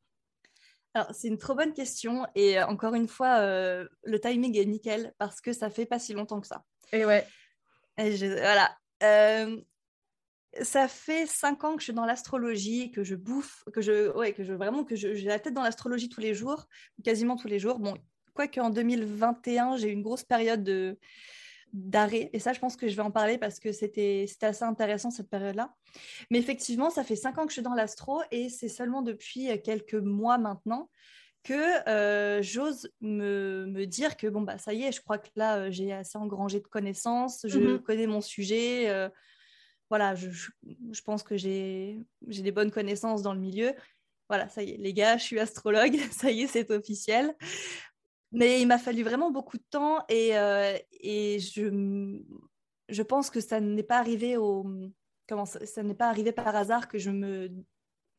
Alors, 0.95 1.09
c'est 1.13 1.27
une 1.27 1.37
trop 1.37 1.55
bonne 1.55 1.73
question. 1.73 2.25
Et 2.35 2.59
euh, 2.59 2.65
encore 2.65 2.95
une 2.95 3.07
fois, 3.07 3.39
euh, 3.39 3.87
le 4.03 4.19
timing 4.19 4.57
est 4.57 4.65
nickel 4.65 5.13
parce 5.17 5.41
que 5.41 5.53
ça 5.53 5.69
fait 5.69 5.85
pas 5.85 5.99
si 5.99 6.13
longtemps 6.13 6.41
que 6.41 6.47
ça. 6.47 6.63
Et 6.91 7.05
ouais. 7.05 7.27
Et 7.97 8.15
voilà. 8.17 8.75
Euh, 9.03 9.61
ça 10.61 10.87
fait 10.87 11.25
cinq 11.25 11.63
ans 11.63 11.73
que 11.73 11.79
je 11.79 11.85
suis 11.85 11.93
dans 11.93 12.05
l'astrologie, 12.05 12.91
que 12.91 13.03
je 13.03 13.15
bouffe, 13.15 13.63
que 13.73 13.81
je, 13.81 14.11
ouais, 14.15 14.33
que 14.33 14.43
je 14.43 14.53
vraiment 14.53 14.83
que 14.83 14.95
j'ai 14.95 15.13
la 15.23 15.39
tête 15.39 15.53
dans 15.53 15.63
l'astrologie 15.63 16.09
tous 16.09 16.21
les 16.21 16.33
jours, 16.33 16.67
quasiment 17.03 17.35
tous 17.35 17.47
les 17.47 17.59
jours. 17.59 17.79
Bon, 17.79 17.95
quoi 18.33 18.47
qu'en 18.47 18.69
2021, 18.69 19.77
j'ai 19.77 19.89
eu 19.89 19.93
une 19.93 20.03
grosse 20.03 20.23
période 20.23 20.63
de 20.63 20.97
d'arrêt. 21.73 22.29
Et 22.33 22.39
ça, 22.39 22.53
je 22.53 22.59
pense 22.59 22.75
que 22.75 22.87
je 22.87 22.95
vais 22.95 23.01
en 23.01 23.09
parler 23.09 23.39
parce 23.39 23.59
que 23.59 23.71
c'était 23.71 24.27
assez 24.43 24.63
intéressant 24.63 25.09
cette 25.09 25.29
période-là. 25.29 25.73
Mais 26.29 26.37
effectivement, 26.37 26.91
ça 26.91 27.03
fait 27.03 27.15
cinq 27.15 27.39
ans 27.39 27.45
que 27.45 27.49
je 27.49 27.53
suis 27.53 27.63
dans 27.63 27.73
l'astro 27.73 28.21
et 28.29 28.49
c'est 28.49 28.69
seulement 28.69 29.01
depuis 29.01 29.49
quelques 29.63 29.95
mois 29.95 30.37
maintenant 30.37 30.91
que 31.43 31.89
euh, 31.89 32.41
j'ose 32.41 32.89
me, 33.01 33.65
me, 33.67 33.85
dire 33.85 34.17
que 34.17 34.27
bon 34.27 34.41
bah 34.41 34.57
ça 34.57 34.73
y 34.73 34.83
est, 34.83 34.91
je 34.91 35.01
crois 35.01 35.17
que 35.17 35.29
là 35.35 35.57
euh, 35.57 35.71
j'ai 35.71 35.91
assez 35.91 36.17
engrangé 36.17 36.59
de 36.59 36.67
connaissances, 36.67 37.45
je 37.47 37.59
mmh 37.59 37.83
connais 37.83 38.07
mon 38.07 38.21
sujet, 38.21 38.89
euh, 38.89 39.09
voilà, 39.89 40.15
je, 40.15 40.29
je, 40.29 41.01
pense 41.01 41.23
que 41.23 41.37
j'ai 41.37 41.99
des 42.21 42.51
bonnes 42.51 42.71
connaissances 42.71 43.21
dans 43.21 43.33
le 43.33 43.39
milieu. 43.39 43.73
Voilà, 44.29 44.49
ça 44.49 44.63
y 44.63 44.71
est, 44.71 44.77
les 44.77 44.93
gars, 44.93 45.17
je 45.17 45.23
suis 45.23 45.39
astrologue, 45.39 45.95
ça 46.11 46.31
y 46.31 46.41
est, 46.41 46.47
c'est 46.47 46.71
officiel. 46.71 47.35
Mais 48.31 48.61
il 48.61 48.65
m'a 48.65 48.79
fallu 48.79 49.03
vraiment 49.03 49.29
beaucoup 49.29 49.57
de 49.57 49.65
temps 49.69 50.03
et, 50.09 50.31
et 51.01 51.39
je, 51.39 52.17
je 52.89 53.03
pense 53.03 53.29
que 53.29 53.39
ça 53.39 53.59
n'est 53.59 53.83
pas 53.83 53.99
arrivé 53.99 54.37
au 54.37 54.65
comment 55.27 55.45
ça, 55.45 55.65
ça 55.65 55.83
n'est 55.83 55.93
pas 55.93 56.09
arrivé 56.09 56.31
par 56.31 56.55
hasard 56.55 56.87
que 56.87 56.97
je 56.97 57.11
me 57.11 57.51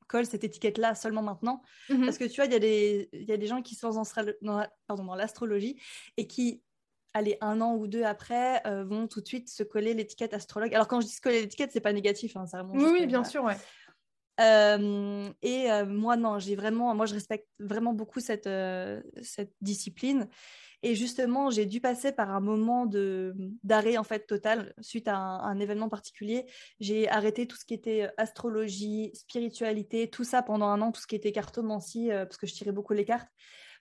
colle 0.06 0.26
cette 0.26 0.44
étiquette-là 0.44 0.94
seulement 0.94 1.22
maintenant. 1.22 1.62
Mmh 1.88 2.04
Parce 2.04 2.18
que 2.18 2.24
tu 2.24 2.36
vois, 2.36 2.46
il 2.46 2.52
y, 2.52 2.56
a 2.56 2.58
des, 2.58 3.08
y 3.12 3.32
a 3.32 3.36
des 3.36 3.46
gens 3.46 3.62
qui 3.62 3.74
sont 3.74 3.90
dans, 3.90 4.04
dans, 4.42 4.66
pardon, 4.86 5.04
dans 5.04 5.14
l'astrologie 5.14 5.80
et 6.16 6.26
qui, 6.26 6.62
allez, 7.12 7.36
un 7.40 7.60
an 7.60 7.74
ou 7.74 7.86
deux 7.86 8.04
après, 8.04 8.66
euh, 8.66 8.84
vont 8.84 9.06
tout 9.06 9.20
de 9.20 9.26
suite 9.26 9.48
se 9.48 9.62
coller 9.62 9.94
l'étiquette 9.94 10.34
astrologue. 10.34 10.74
Alors, 10.74 10.88
quand 10.88 11.00
je 11.00 11.06
dis 11.06 11.12
se 11.12 11.20
coller 11.20 11.42
l'étiquette, 11.42 11.70
c'est 11.72 11.80
pas 11.80 11.92
négatif. 11.92 12.36
Hein, 12.36 12.46
oui, 12.72 12.88
oui, 12.90 13.06
bien 13.06 13.24
sûr, 13.24 13.44
ouais. 13.44 13.56
Euh, 14.40 15.30
et 15.42 15.70
euh, 15.70 15.86
moi, 15.86 16.16
non, 16.16 16.40
j'ai 16.40 16.56
vraiment, 16.56 16.94
moi, 16.94 17.06
je 17.06 17.14
respecte 17.14 17.48
vraiment 17.60 17.92
beaucoup 17.92 18.20
cette, 18.20 18.48
cette 19.22 19.52
discipline. 19.60 20.28
Et 20.86 20.94
justement, 20.94 21.48
j'ai 21.48 21.64
dû 21.64 21.80
passer 21.80 22.12
par 22.12 22.30
un 22.30 22.40
moment 22.40 22.84
d'arrêt 23.64 23.96
en 23.96 24.04
fait 24.04 24.26
total 24.26 24.74
suite 24.82 25.08
à 25.08 25.16
un, 25.16 25.58
événement 25.58 25.88
particulier. 25.88 26.44
J'ai 26.78 27.08
arrêté 27.08 27.46
tout 27.46 27.56
ce 27.56 27.64
qui 27.64 27.72
était 27.72 28.02
euh, 28.02 28.10
astrologie, 28.18 29.10
spiritualité, 29.14 30.10
tout 30.10 30.24
ça 30.24 30.42
pendant 30.42 30.66
un 30.66 30.82
an, 30.82 30.92
tout 30.92 31.00
ce 31.00 31.06
qui 31.06 31.16
était 31.16 31.32
cartomancie, 31.32 32.12
euh, 32.12 32.26
parce 32.26 32.36
que 32.36 32.46
je 32.46 32.52
tirais 32.52 32.70
beaucoup 32.70 32.92
les 32.92 33.06
cartes. 33.06 33.30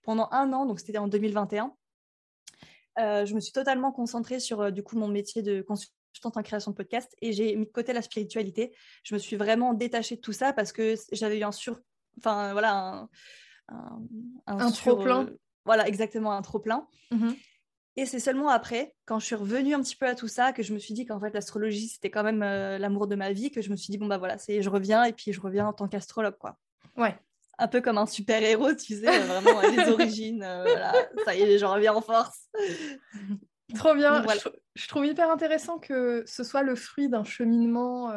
Pendant 0.03 0.29
un 0.31 0.53
an, 0.53 0.65
donc 0.65 0.79
c'était 0.79 0.97
en 0.97 1.09
2021, 1.09 1.75
euh, 2.99 3.25
je 3.25 3.35
me 3.35 3.41
suis 3.41 3.51
totalement 3.51 3.91
concentrée 3.91 4.39
sur 4.39 4.71
du 4.71 4.81
coup 4.81 4.97
mon 4.97 5.09
métier 5.09 5.41
de 5.41 5.61
consultante 5.61 6.37
en 6.37 6.41
création 6.41 6.71
de 6.71 6.77
podcast 6.77 7.13
et 7.21 7.33
j'ai 7.33 7.57
mis 7.57 7.65
de 7.65 7.71
côté 7.71 7.91
la 7.91 8.01
spiritualité. 8.01 8.73
Je 9.03 9.13
me 9.13 9.19
suis 9.19 9.35
vraiment 9.35 9.73
détachée 9.73 10.15
de 10.15 10.21
tout 10.21 10.31
ça 10.31 10.53
parce 10.53 10.71
que 10.71 10.95
j'avais 11.11 11.37
eu 11.37 11.43
un 11.43 11.51
sur, 11.51 11.81
enfin 12.19 12.53
voilà, 12.53 13.09
un, 13.67 13.99
un, 14.47 14.71
trop 14.71 14.95
plein. 14.95 15.27
Voilà, 15.65 15.87
exactement, 15.87 16.33
un 16.33 16.41
trop-plein. 16.41 16.87
Mmh 17.11 17.31
et 17.95 18.05
c'est 18.05 18.19
seulement 18.19 18.49
après, 18.49 18.95
quand 19.05 19.19
je 19.19 19.25
suis 19.25 19.35
revenue 19.35 19.75
un 19.75 19.81
petit 19.81 19.95
peu 19.95 20.07
à 20.07 20.15
tout 20.15 20.27
ça, 20.27 20.51
que 20.51 20.63
je 20.63 20.73
me 20.73 20.79
suis 20.79 20.95
dit 20.95 21.05
qu'en 21.05 21.19
fait, 21.19 21.31
l'astrologie, 21.31 21.87
c'était 21.87 22.09
quand 22.09 22.23
même 22.23 22.41
euh, 22.41 22.79
l'amour 22.79 23.05
de 23.07 23.15
ma 23.15 23.31
vie, 23.31 23.51
que 23.51 23.61
je 23.61 23.69
me 23.69 23.75
suis 23.75 23.91
dit, 23.91 23.99
bon, 23.99 24.07
bah 24.07 24.17
voilà, 24.17 24.39
c'est, 24.39 24.63
je 24.63 24.69
reviens, 24.69 25.03
et 25.03 25.13
puis 25.13 25.31
je 25.31 25.39
reviens 25.39 25.67
en 25.67 25.73
tant 25.73 25.87
qu'astrologue, 25.87 26.37
quoi. 26.39 26.57
Ouais. 26.97 27.15
Un 27.59 27.67
peu 27.67 27.81
comme 27.81 27.99
un 27.99 28.07
super-héros, 28.07 28.73
tu 28.73 28.95
sais, 28.95 29.07
euh, 29.07 29.25
vraiment, 29.25 29.61
les 29.61 29.87
origines, 29.91 30.41
euh, 30.43 30.63
voilà, 30.63 30.91
ça 31.23 31.35
y 31.35 31.41
est, 31.41 31.59
je 31.59 31.65
reviens 31.65 31.93
en 31.93 32.01
force. 32.01 32.47
Trop 33.75 33.95
bien. 33.95 34.23
Je, 34.75 34.87
trouve 34.87 35.05
hyper 35.05 35.31
intéressant 35.31 35.79
que 35.79 36.23
ce 36.27 36.43
soit 36.43 36.61
le 36.61 36.75
fruit 36.75 37.09
d'un 37.09 37.23
cheminement 37.23 38.11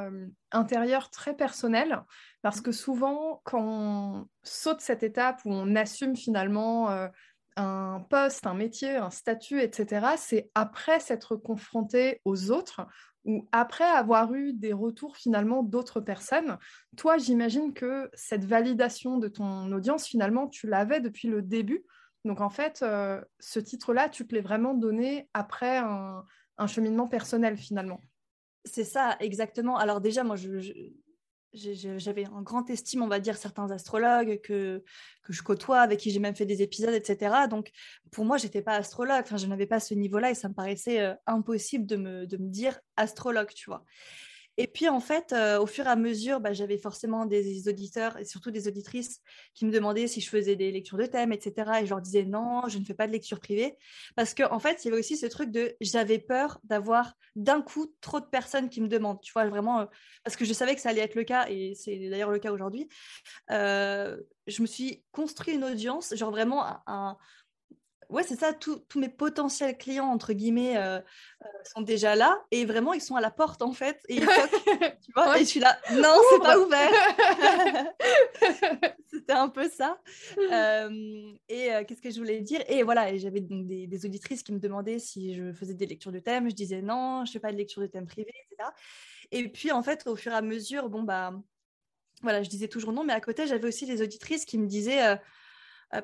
intérieur 0.51 1.09
très 1.09 1.35
personnel, 1.35 2.03
parce 2.43 2.61
que 2.61 2.73
souvent, 2.73 3.41
quand 3.45 3.63
on 3.63 4.29
saute 4.43 4.81
cette 4.81 5.03
étape 5.03 5.41
où 5.47 5.53
on 5.53 5.75
assume 5.77 6.15
finalement 6.15 7.09
un 7.57 8.01
poste, 8.09 8.47
un 8.47 8.55
métier, 8.55 8.97
un 8.97 9.11
statut, 9.11 9.61
etc., 9.61 10.07
c'est 10.17 10.51
après 10.55 11.01
s'être 11.01 11.37
confronté 11.37 12.21
aux 12.25 12.51
autres 12.51 12.87
ou 13.25 13.49
après 13.51 13.85
avoir 13.85 14.33
eu 14.35 14.53
des 14.53 14.73
retours 14.73 15.17
finalement 15.17 15.63
d'autres 15.63 16.01
personnes. 16.01 16.59
Toi, 16.97 17.19
j'imagine 17.19 17.75
que 17.75 18.09
cette 18.15 18.45
validation 18.45 19.19
de 19.19 19.29
ton 19.29 19.73
audience, 19.73 20.07
finalement, 20.07 20.47
tu 20.47 20.69
l'avais 20.69 21.01
depuis 21.01 21.29
le 21.29 21.43
début. 21.43 21.85
Donc 22.25 22.41
en 22.41 22.51
fait, 22.51 22.83
euh, 22.83 23.21
ce 23.41 23.59
titre-là, 23.59 24.09
tu 24.09 24.27
te 24.27 24.35
l'es 24.35 24.41
vraiment 24.41 24.75
donné 24.75 25.29
après 25.35 25.79
un, 25.79 26.25
cheminement 26.67 27.07
personnel 27.07 27.57
finalement. 27.57 28.01
C'est 28.65 28.85
ça, 28.85 29.17
exactement. 29.21 29.77
Alors 29.77 30.01
déjà, 30.01 30.25
moi, 30.25 30.37
je, 30.37 30.73
j'avais 31.57 32.27
un 32.27 32.43
grand 32.43 32.69
estime, 32.71 33.03
on 33.03 33.09
va 33.09 33.21
dire, 33.21 33.37
certains 33.37 33.71
astrologues 33.71 34.41
que, 34.43 34.83
que 35.23 35.33
je 35.33 35.43
côtoie, 35.43 35.81
avec 35.81 36.01
qui 36.01 36.11
j'ai 36.11 36.21
même 36.21 36.37
fait 36.37 36.47
des 36.47 36.63
épisodes, 36.63 36.95
etc. 36.95 37.49
Donc, 37.49 37.71
pour 38.13 38.25
moi, 38.25 38.37
j'étais 38.37 38.63
pas 38.63 38.75
astrologue, 38.75 39.23
enfin, 39.23 39.37
je 39.37 39.47
n'avais 39.47 39.67
pas 39.67 39.81
ce 39.81 39.95
niveau-là 39.95 40.31
et 40.31 40.35
ça 40.35 40.49
me 40.49 40.55
paraissait 40.55 41.01
euh, 41.01 41.15
impossible 41.27 41.87
de 41.87 41.97
me, 41.97 42.27
de 42.27 42.37
me 42.37 42.49
dire 42.49 42.79
astrologue, 42.97 43.53
tu 43.55 43.71
vois. 43.71 43.85
Et 44.59 44.67
puis, 44.67 44.89
en 44.89 45.01
fait, 45.01 45.33
euh, 45.33 45.59
au 45.61 45.67
fur 45.67 45.87
et 45.87 45.91
à 45.91 45.97
mesure, 45.97 46.41
bah, 46.41 46.53
j'avais 46.53 46.79
forcément 46.79 47.27
des 47.27 47.69
auditeurs 47.69 48.19
et 48.19 48.25
surtout 48.25 48.51
des 48.51 48.69
auditrices 48.69 49.21
qui 49.55 49.67
me 49.67 49.71
demandaient 49.71 50.07
si 50.07 50.21
je 50.21 50.29
faisais 50.29 50.57
des 50.57 50.73
lectures 50.73 50.97
de 50.97 51.07
thèmes, 51.07 51.33
etc. 51.33 51.81
Et 51.81 51.85
je 51.85 51.91
leur 51.91 52.01
disais 52.01 52.25
non, 52.25 52.63
je 52.69 52.79
ne 52.79 52.85
fais 52.85 52.95
pas 52.95 53.07
de 53.07 53.13
lecture 53.13 53.41
privée. 53.41 53.77
Parce 54.15 54.35
qu'en 54.35 54.53
en 54.55 54.59
fait, 54.59 54.85
il 54.85 54.89
y 54.89 54.91
avait 54.91 55.01
aussi 55.01 55.17
ce 55.17 55.27
truc 55.27 55.51
de 55.51 55.77
j'avais 55.81 56.19
peur 56.19 56.59
d'avoir 56.65 57.15
d'un 57.35 57.61
coup 57.61 57.95
trop 58.01 58.21
de 58.21 58.27
personnes 58.27 58.71
qui 58.71 58.81
me 58.81 58.89
demandent. 58.89 59.21
Tu 59.21 59.33
vois, 59.33 59.47
vraiment, 59.47 59.81
euh, 59.81 59.87
parce 60.25 60.37
que 60.37 60.45
je 60.45 60.53
savais 60.53 60.75
que 60.75 60.81
ça 60.81 60.91
allait 60.91 61.03
être 61.03 61.17
le 61.17 61.25
cas 61.25 61.47
et 61.49 61.75
c'est 61.75 62.09
d'ailleurs 62.09 62.31
le 62.31 62.39
cas 62.39 62.53
aujourd'hui. 62.53 62.89
Euh, 63.51 64.17
je 64.47 64.63
me 64.63 64.67
suis 64.67 65.05
construit 65.13 65.55
une 65.55 65.65
audience, 65.65 66.15
genre 66.15 66.31
vraiment 66.31 66.65
un 66.87 67.19
ouais, 68.11 68.23
c'est 68.23 68.39
ça, 68.39 68.53
tous 68.53 68.83
mes 68.97 69.09
potentiels 69.09 69.77
clients, 69.77 70.07
entre 70.07 70.33
guillemets, 70.33 70.77
euh, 70.77 70.99
euh, 70.99 71.47
sont 71.65 71.81
déjà 71.81 72.15
là 72.15 72.45
et 72.51 72.65
vraiment, 72.65 72.93
ils 72.93 73.01
sont 73.01 73.17
à 73.17 73.21
la 73.21 73.31
porte 73.31 73.63
en 73.63 73.73
fait. 73.73 74.01
Et 74.09 74.17
ils 74.17 74.21
tu 75.05 75.13
vois, 75.15 75.39
et 75.39 75.41
je 75.41 75.45
suis 75.45 75.61
là, 75.61 75.79
non, 75.93 76.15
c'est 76.31 76.43
pas 76.43 76.59
ouvert. 76.59 76.91
C'était 79.11 79.33
un 79.33 79.49
peu 79.49 79.69
ça. 79.69 80.01
Euh, 80.39 81.33
et 81.49 81.71
qu'est-ce 81.87 82.03
que 82.03 82.11
je 82.11 82.19
voulais 82.19 82.41
dire? 82.41 82.63
Et 82.69 82.83
voilà, 82.83 83.17
j'avais 83.17 83.41
des, 83.41 83.87
des, 83.87 84.07
auditrices 84.07 84.43
qui 84.43 84.53
me 84.53 84.59
demandaient 84.59 84.99
si 84.99 85.35
je 85.35 85.53
faisais 85.53 85.75
des 85.75 85.87
lectures 85.87 86.13
de 86.13 86.19
thèmes. 86.19 86.49
Je 86.49 86.55
disais 86.55 86.83
non, 86.83 87.25
je 87.25 87.33
fais 87.33 87.41
pas 87.41 87.53
de 87.53 87.57
lecture 87.57 87.83
de 87.83 87.87
thèmes 87.87 88.07
privés, 88.07 88.35
etc. 88.51 88.71
Et 89.33 89.49
puis, 89.49 89.73
en 89.73 89.83
fait, 89.83 90.07
au 90.07 90.17
fur 90.17 90.33
et 90.33 90.37
à 90.37 90.43
mesure, 90.43 90.89
bon, 90.89 91.03
bah, 91.03 91.33
voilà, 92.23 92.43
je 92.43 92.49
disais 92.49 92.69
toujours 92.69 92.93
non, 92.93 93.05
mais 93.05 93.13
à 93.13 93.21
côté, 93.21 93.47
j'avais 93.47 93.67
aussi 93.67 93.87
des 93.87 94.03
auditrices 94.03 94.45
qui 94.45 94.59
me 94.59 94.67
disaient 94.67 95.19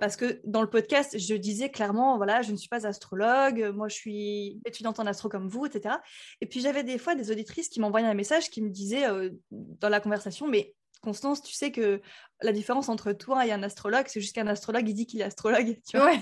parce 0.01 0.17
que 0.17 0.41
dans 0.45 0.63
le 0.63 0.71
podcast, 0.71 1.19
je 1.19 1.35
disais 1.35 1.71
clairement, 1.71 2.17
voilà, 2.17 2.43
je 2.43 2.53
ne 2.53 2.57
suis 2.57 2.69
pas 2.69 2.87
astrologue, 2.87 3.73
moi 3.75 3.89
je 3.89 3.95
suis 3.95 4.61
étudiante 4.65 5.01
en 5.01 5.07
astro 5.07 5.29
comme 5.29 5.49
vous, 5.49 5.67
etc. 5.67 5.97
Et 6.41 6.47
puis 6.47 6.61
j'avais 6.61 6.85
des 6.85 6.99
fois 6.99 7.15
des 7.15 7.31
auditrices 7.31 7.69
qui 7.69 7.81
m'envoyaient 7.81 8.07
un 8.07 8.15
message 8.15 8.51
qui 8.51 8.63
me 8.63 8.71
disaient 8.71 9.09
euh, 9.09 9.31
dans 9.51 9.89
la 9.89 10.01
conversation, 10.01 10.47
mais 10.47 10.75
Constance, 11.03 11.43
tu 11.43 11.53
sais 11.53 11.73
que 11.73 12.01
la 12.43 12.53
différence 12.53 12.89
entre 12.89 13.13
toi 13.13 13.45
et 13.45 13.51
un 13.51 13.65
astrologue, 13.65 14.05
c'est 14.07 14.21
juste 14.21 14.37
qu'un 14.37 14.47
astrologue, 14.47 14.89
il 14.89 14.95
dit 14.95 15.05
qu'il 15.05 15.21
est 15.21 15.25
astrologue, 15.25 15.77
tu 15.91 15.97
vois. 15.97 16.15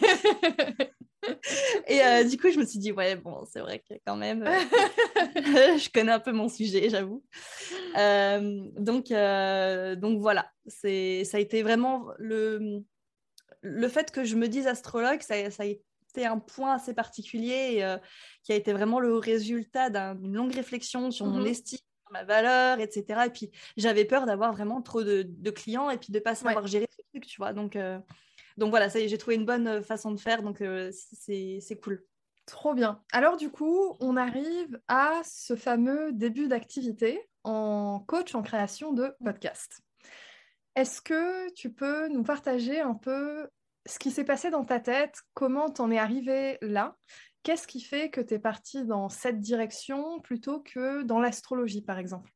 et 1.86 2.02
euh, 2.02 2.24
du 2.24 2.38
coup, 2.38 2.50
je 2.50 2.58
me 2.58 2.64
suis 2.64 2.78
dit, 2.78 2.90
ouais, 2.90 3.14
bon, 3.16 3.44
c'est 3.52 3.60
vrai 3.60 3.80
que 3.80 3.92
quand 4.06 4.16
même, 4.16 4.42
je 5.26 5.92
connais 5.92 6.12
un 6.12 6.18
peu 6.18 6.32
mon 6.32 6.48
sujet, 6.48 6.88
j'avoue. 6.88 7.22
donc, 7.94 9.08
donc 10.00 10.20
voilà, 10.20 10.50
ça 10.66 10.88
a 10.88 11.40
été 11.40 11.62
vraiment 11.62 12.06
le, 12.16 12.82
le 13.62 13.88
fait 13.88 14.10
que 14.10 14.24
je 14.24 14.36
me 14.36 14.48
dise 14.48 14.66
astrologue, 14.66 15.20
ça, 15.22 15.34
a 15.34 15.64
été 15.64 16.26
un 16.26 16.38
point 16.38 16.74
assez 16.74 16.94
particulier 16.94 17.78
euh, 17.82 17.98
qui 18.42 18.52
a 18.52 18.54
été 18.54 18.72
vraiment 18.72 19.00
le 19.00 19.16
résultat 19.16 19.90
d'une 19.90 20.34
longue 20.34 20.54
réflexion 20.54 21.10
sur 21.10 21.26
mon 21.26 21.40
mmh 21.42 21.46
estime, 21.46 21.78
ma 22.10 22.24
valeur, 22.24 22.80
etc. 22.80 23.22
Et 23.26 23.30
puis 23.30 23.50
j'avais 23.76 24.04
peur 24.04 24.26
d'avoir 24.26 24.52
vraiment 24.52 24.82
trop 24.82 25.02
de, 25.02 25.50
clients 25.50 25.90
et 25.90 25.98
puis 25.98 26.12
de 26.12 26.18
pas 26.18 26.34
savoir 26.34 26.66
gérer 26.66 26.88
ce 26.90 27.02
truc, 27.10 27.26
tu 27.26 27.36
vois. 27.38 27.52
Donc, 27.52 27.76
euh, 27.76 27.98
donc 28.56 28.70
voilà, 28.70 28.88
j'ai 28.88 29.18
trouvé 29.18 29.36
une 29.36 29.46
bonne 29.46 29.68
euh, 29.68 29.82
façon 29.82 30.10
de 30.10 30.20
faire, 30.20 30.42
donc 30.42 30.62
c'est 30.92 31.80
cool. 31.82 32.04
Trop 32.46 32.74
bien. 32.74 33.00
Alors 33.12 33.36
du 33.36 33.50
coup, 33.50 33.96
on 34.00 34.16
arrive 34.16 34.80
à 34.88 35.20
ce 35.24 35.54
fameux 35.54 36.12
début 36.12 36.48
d'activité 36.48 37.20
en 37.44 38.02
coach 38.06 38.34
en 38.34 38.42
création 38.42 38.92
de 38.92 39.14
podcast. 39.24 39.82
Est-ce 40.76 41.00
que 41.02 41.52
tu 41.52 41.72
peux 41.72 42.08
nous 42.08 42.22
partager 42.22 42.80
un 42.80 42.94
peu 42.94 43.48
ce 43.86 43.98
qui 43.98 44.10
s'est 44.10 44.24
passé 44.24 44.50
dans 44.50 44.64
ta 44.64 44.80
tête? 44.80 45.16
Comment 45.34 45.68
t'en 45.70 45.90
es 45.90 45.98
arrivé 45.98 46.58
là? 46.62 46.96
Qu'est-ce 47.42 47.66
qui 47.66 47.80
fait 47.80 48.10
que 48.10 48.20
tu 48.20 48.34
es 48.34 48.38
partie 48.38 48.84
dans 48.84 49.08
cette 49.08 49.40
direction 49.40 50.20
plutôt 50.20 50.60
que 50.60 51.02
dans 51.02 51.20
l'astrologie, 51.20 51.82
par 51.82 51.98
exemple? 51.98 52.30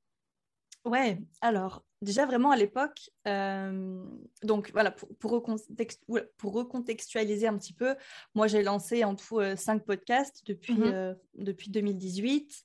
Ouais, 0.84 1.18
alors 1.40 1.82
déjà 2.02 2.26
vraiment 2.26 2.50
à 2.50 2.56
l'époque, 2.56 3.10
euh, 3.26 4.04
donc 4.42 4.70
voilà, 4.72 4.90
pour, 4.90 5.08
pour, 5.16 6.52
recontextualiser 6.52 7.46
un 7.46 7.56
petit 7.56 7.72
peu, 7.72 7.96
moi 8.34 8.46
j'ai 8.46 8.62
lancé 8.62 9.02
en 9.02 9.16
tout 9.16 9.40
euh, 9.40 9.56
cinq 9.56 9.84
podcasts 9.84 10.46
depuis, 10.46 10.74
mhm. 10.74 10.92
euh, 10.92 11.14
depuis 11.34 11.70
2018. 11.70 12.64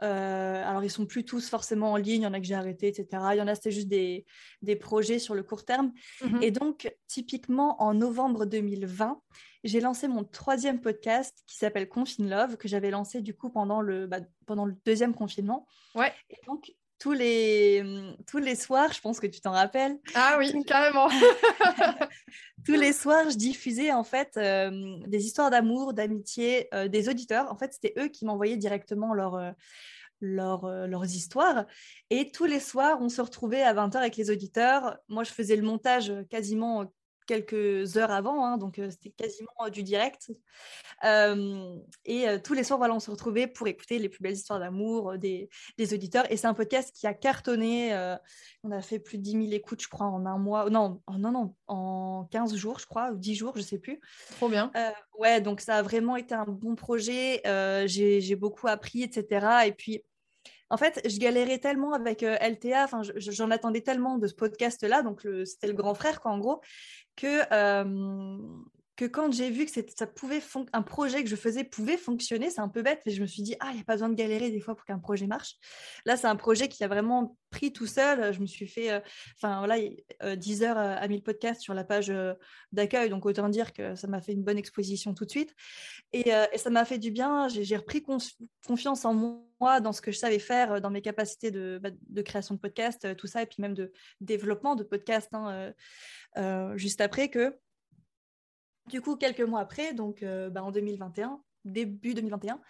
Alors 0.00 0.84
ils 0.84 0.90
sont 0.90 1.06
plus 1.06 1.24
tous 1.24 1.48
forcément 1.48 1.92
en 1.92 1.96
ligne, 1.96 2.22
il 2.22 2.24
y 2.24 2.26
en 2.26 2.32
a 2.32 2.40
que 2.40 2.46
j'ai 2.46 2.54
arrêté, 2.54 2.88
etc. 2.88 3.06
Il 3.32 3.38
y 3.38 3.42
en 3.42 3.48
a 3.48 3.54
c'était 3.54 3.70
juste 3.70 3.88
des, 3.88 4.24
des, 4.62 4.76
projets 4.76 5.18
sur 5.18 5.34
le 5.34 5.42
court 5.42 5.64
terme. 5.64 5.92
Mhm. 6.22 6.42
Et 6.42 6.50
donc 6.50 6.92
typiquement 7.06 7.82
en 7.82 7.94
novembre 7.94 8.46
2020, 8.46 9.20
j'ai 9.64 9.80
lancé 9.80 10.08
mon 10.08 10.24
troisième 10.24 10.80
podcast 10.80 11.42
qui 11.46 11.56
s'appelle 11.56 11.88
Confine 11.88 12.28
Love, 12.28 12.56
que 12.56 12.68
j'avais 12.68 12.90
lancé 12.90 13.22
du 13.22 13.34
coup 13.34 13.50
pendant 13.50 13.80
le, 13.80 14.06
bah, 14.06 14.20
pendant 14.46 14.64
le 14.64 14.76
deuxième 14.84 15.14
confinement. 15.14 15.66
Ouais. 15.94 16.12
Et 16.30 16.38
donc 16.46 16.72
tous 16.98 17.12
les, 17.12 17.82
tous 18.26 18.38
les 18.38 18.56
soirs, 18.56 18.92
je 18.92 19.00
pense 19.00 19.20
que 19.20 19.26
tu 19.26 19.40
t'en 19.40 19.52
rappelles. 19.52 19.98
Ah 20.14 20.36
oui, 20.38 20.52
carrément. 20.64 21.08
tous 22.66 22.74
les 22.74 22.92
soirs, 22.92 23.30
je 23.30 23.36
diffusais 23.36 23.92
en 23.92 24.04
fait 24.04 24.36
euh, 24.36 24.98
des 25.06 25.24
histoires 25.24 25.50
d'amour, 25.50 25.94
d'amitié 25.94 26.72
euh, 26.74 26.88
des 26.88 27.08
auditeurs. 27.08 27.50
En 27.52 27.56
fait, 27.56 27.72
c'était 27.72 27.94
eux 27.98 28.08
qui 28.08 28.24
m'envoyaient 28.24 28.56
directement 28.56 29.14
leur, 29.14 29.36
euh, 29.36 29.52
leurs 30.20 31.04
histoires. 31.04 31.66
Et 32.10 32.30
tous 32.30 32.46
les 32.46 32.60
soirs, 32.60 32.98
on 33.00 33.08
se 33.08 33.20
retrouvait 33.20 33.62
à 33.62 33.74
20h 33.74 33.96
avec 33.96 34.16
les 34.16 34.30
auditeurs. 34.30 34.98
Moi, 35.08 35.24
je 35.24 35.30
faisais 35.30 35.56
le 35.56 35.62
montage 35.62 36.12
quasiment 36.30 36.92
quelques 37.28 37.98
heures 37.98 38.10
avant, 38.10 38.44
hein, 38.44 38.56
donc 38.56 38.78
euh, 38.78 38.90
c'était 38.90 39.10
quasiment 39.10 39.50
euh, 39.60 39.68
du 39.68 39.82
direct. 39.82 40.32
et 41.04 41.06
euh, 41.06 42.38
tous 42.42 42.54
les 42.54 42.64
soirs, 42.64 42.78
voilà, 42.78 42.94
on 42.94 43.00
se 43.00 43.10
retrouvait 43.10 43.46
pour 43.46 43.68
écouter 43.68 43.98
les 43.98 44.08
plus 44.08 44.22
belles 44.22 44.32
histoires 44.32 44.58
d'amour 44.58 45.18
des, 45.18 45.48
auditeurs. 45.92 46.24
Et 46.32 46.36
c'est 46.36 46.46
un 46.46 46.54
podcast 46.54 46.90
qui 46.92 47.06
a 47.06 47.14
cartonné. 47.14 47.94
on 48.64 48.72
a 48.72 48.80
fait 48.80 48.98
plus 48.98 49.18
de 49.18 49.22
10 49.22 49.32
000 49.32 49.44
écoutes, 49.52 49.82
je 49.82 49.88
crois, 49.88 50.06
en 50.06 50.26
un 50.26 50.38
mois. 50.38 50.70
Non, 50.70 51.00
non, 51.08 51.30
non, 51.30 51.54
en 51.68 52.26
15 52.30 52.56
jours, 52.56 52.78
je 52.78 52.86
crois, 52.86 53.12
ou 53.12 53.18
10 53.18 53.34
jours, 53.34 53.52
je 53.56 53.62
sais 53.62 53.78
plus. 53.78 54.00
Trop 54.36 54.48
bien. 54.48 54.72
ouais, 55.18 55.40
donc 55.40 55.60
ça 55.60 55.76
a 55.76 55.82
vraiment 55.82 56.16
été 56.16 56.34
un 56.34 56.46
bon 56.46 56.74
projet. 56.74 57.42
J'ai 57.86 58.36
beaucoup 58.36 58.66
appris, 58.66 59.02
etc. 59.02 59.66
Et 59.66 59.72
puis, 59.72 60.02
en 60.70 60.76
fait, 60.76 61.00
je 61.08 61.18
galérais 61.18 61.58
tellement 61.58 61.92
avec 61.92 62.22
LTA, 62.22 62.84
enfin, 62.84 63.02
j'en 63.16 63.50
attendais 63.50 63.80
tellement 63.80 64.18
de 64.18 64.26
ce 64.26 64.34
podcast-là, 64.34 65.02
donc 65.02 65.26
c'était 65.44 65.68
le 65.68 65.74
grand 65.74 65.94
frère, 65.94 66.20
quoi, 66.20 66.32
en 66.32 66.38
gros, 66.38 66.60
que, 67.16 67.42
euh, 67.52 68.38
que 68.98 69.04
quand 69.04 69.32
j'ai 69.32 69.48
vu 69.48 69.64
que 69.64 69.70
ça 69.70 70.06
pouvait 70.08 70.42
un 70.72 70.82
projet 70.82 71.22
que 71.22 71.30
je 71.30 71.36
faisais 71.36 71.62
pouvait 71.62 71.96
fonctionner, 71.96 72.50
c'est 72.50 72.60
un 72.60 72.68
peu 72.68 72.82
bête, 72.82 73.00
mais 73.06 73.12
je 73.12 73.22
me 73.22 73.26
suis 73.26 73.42
dit, 73.42 73.54
ah, 73.60 73.68
il 73.70 73.76
n'y 73.76 73.80
a 73.80 73.84
pas 73.84 73.92
besoin 73.92 74.08
de 74.08 74.16
galérer 74.16 74.50
des 74.50 74.58
fois 74.58 74.74
pour 74.74 74.84
qu'un 74.84 74.98
projet 74.98 75.28
marche. 75.28 75.54
Là, 76.04 76.16
c'est 76.16 76.26
un 76.26 76.34
projet 76.34 76.68
qui 76.68 76.82
a 76.82 76.88
vraiment 76.88 77.36
pris 77.50 77.72
tout 77.72 77.86
seul. 77.86 78.34
Je 78.34 78.40
me 78.40 78.46
suis 78.46 78.66
fait, 78.66 78.90
euh, 78.90 79.00
enfin, 79.36 79.58
voilà, 79.58 79.76
10 80.36 80.62
heures 80.64 80.78
à 80.78 81.06
1000 81.06 81.22
podcasts 81.22 81.60
sur 81.60 81.74
la 81.74 81.84
page 81.84 82.10
euh, 82.10 82.34
d'accueil, 82.72 83.08
donc 83.08 83.24
autant 83.24 83.48
dire 83.48 83.72
que 83.72 83.94
ça 83.94 84.08
m'a 84.08 84.20
fait 84.20 84.32
une 84.32 84.42
bonne 84.42 84.58
exposition 84.58 85.14
tout 85.14 85.24
de 85.24 85.30
suite. 85.30 85.54
Et, 86.12 86.32
ça 86.56 86.70
m'a 86.70 86.84
fait 86.84 86.98
du 86.98 87.12
bien. 87.12 87.46
J'ai 87.46 87.76
repris 87.76 88.02
confiance 88.66 89.04
en 89.04 89.14
moi, 89.14 89.80
dans 89.80 89.92
ce 89.92 90.00
que 90.00 90.10
je 90.10 90.18
savais 90.18 90.40
faire, 90.40 90.80
dans 90.80 90.90
mes 90.90 91.02
capacités 91.02 91.52
de, 91.52 91.78
bah, 91.80 91.90
de 92.08 92.22
création 92.22 92.56
de 92.56 92.60
podcast, 92.60 93.16
tout 93.16 93.28
ça, 93.28 93.42
et 93.42 93.46
puis 93.46 93.62
même 93.62 93.74
de 93.74 93.92
développement 94.20 94.74
de 94.74 94.82
podcast. 94.82 95.28
Hein, 95.32 95.72
euh, 96.36 96.76
juste 96.76 97.00
après 97.00 97.28
que, 97.28 97.56
du 98.88 99.00
coup, 99.00 99.16
quelques 99.16 99.40
mois 99.40 99.60
après, 99.60 99.94
donc 99.94 100.22
euh, 100.22 100.50
bah, 100.50 100.62
en 100.62 100.70
2021, 100.70 101.40
début 101.64 102.14
2021, 102.14 102.60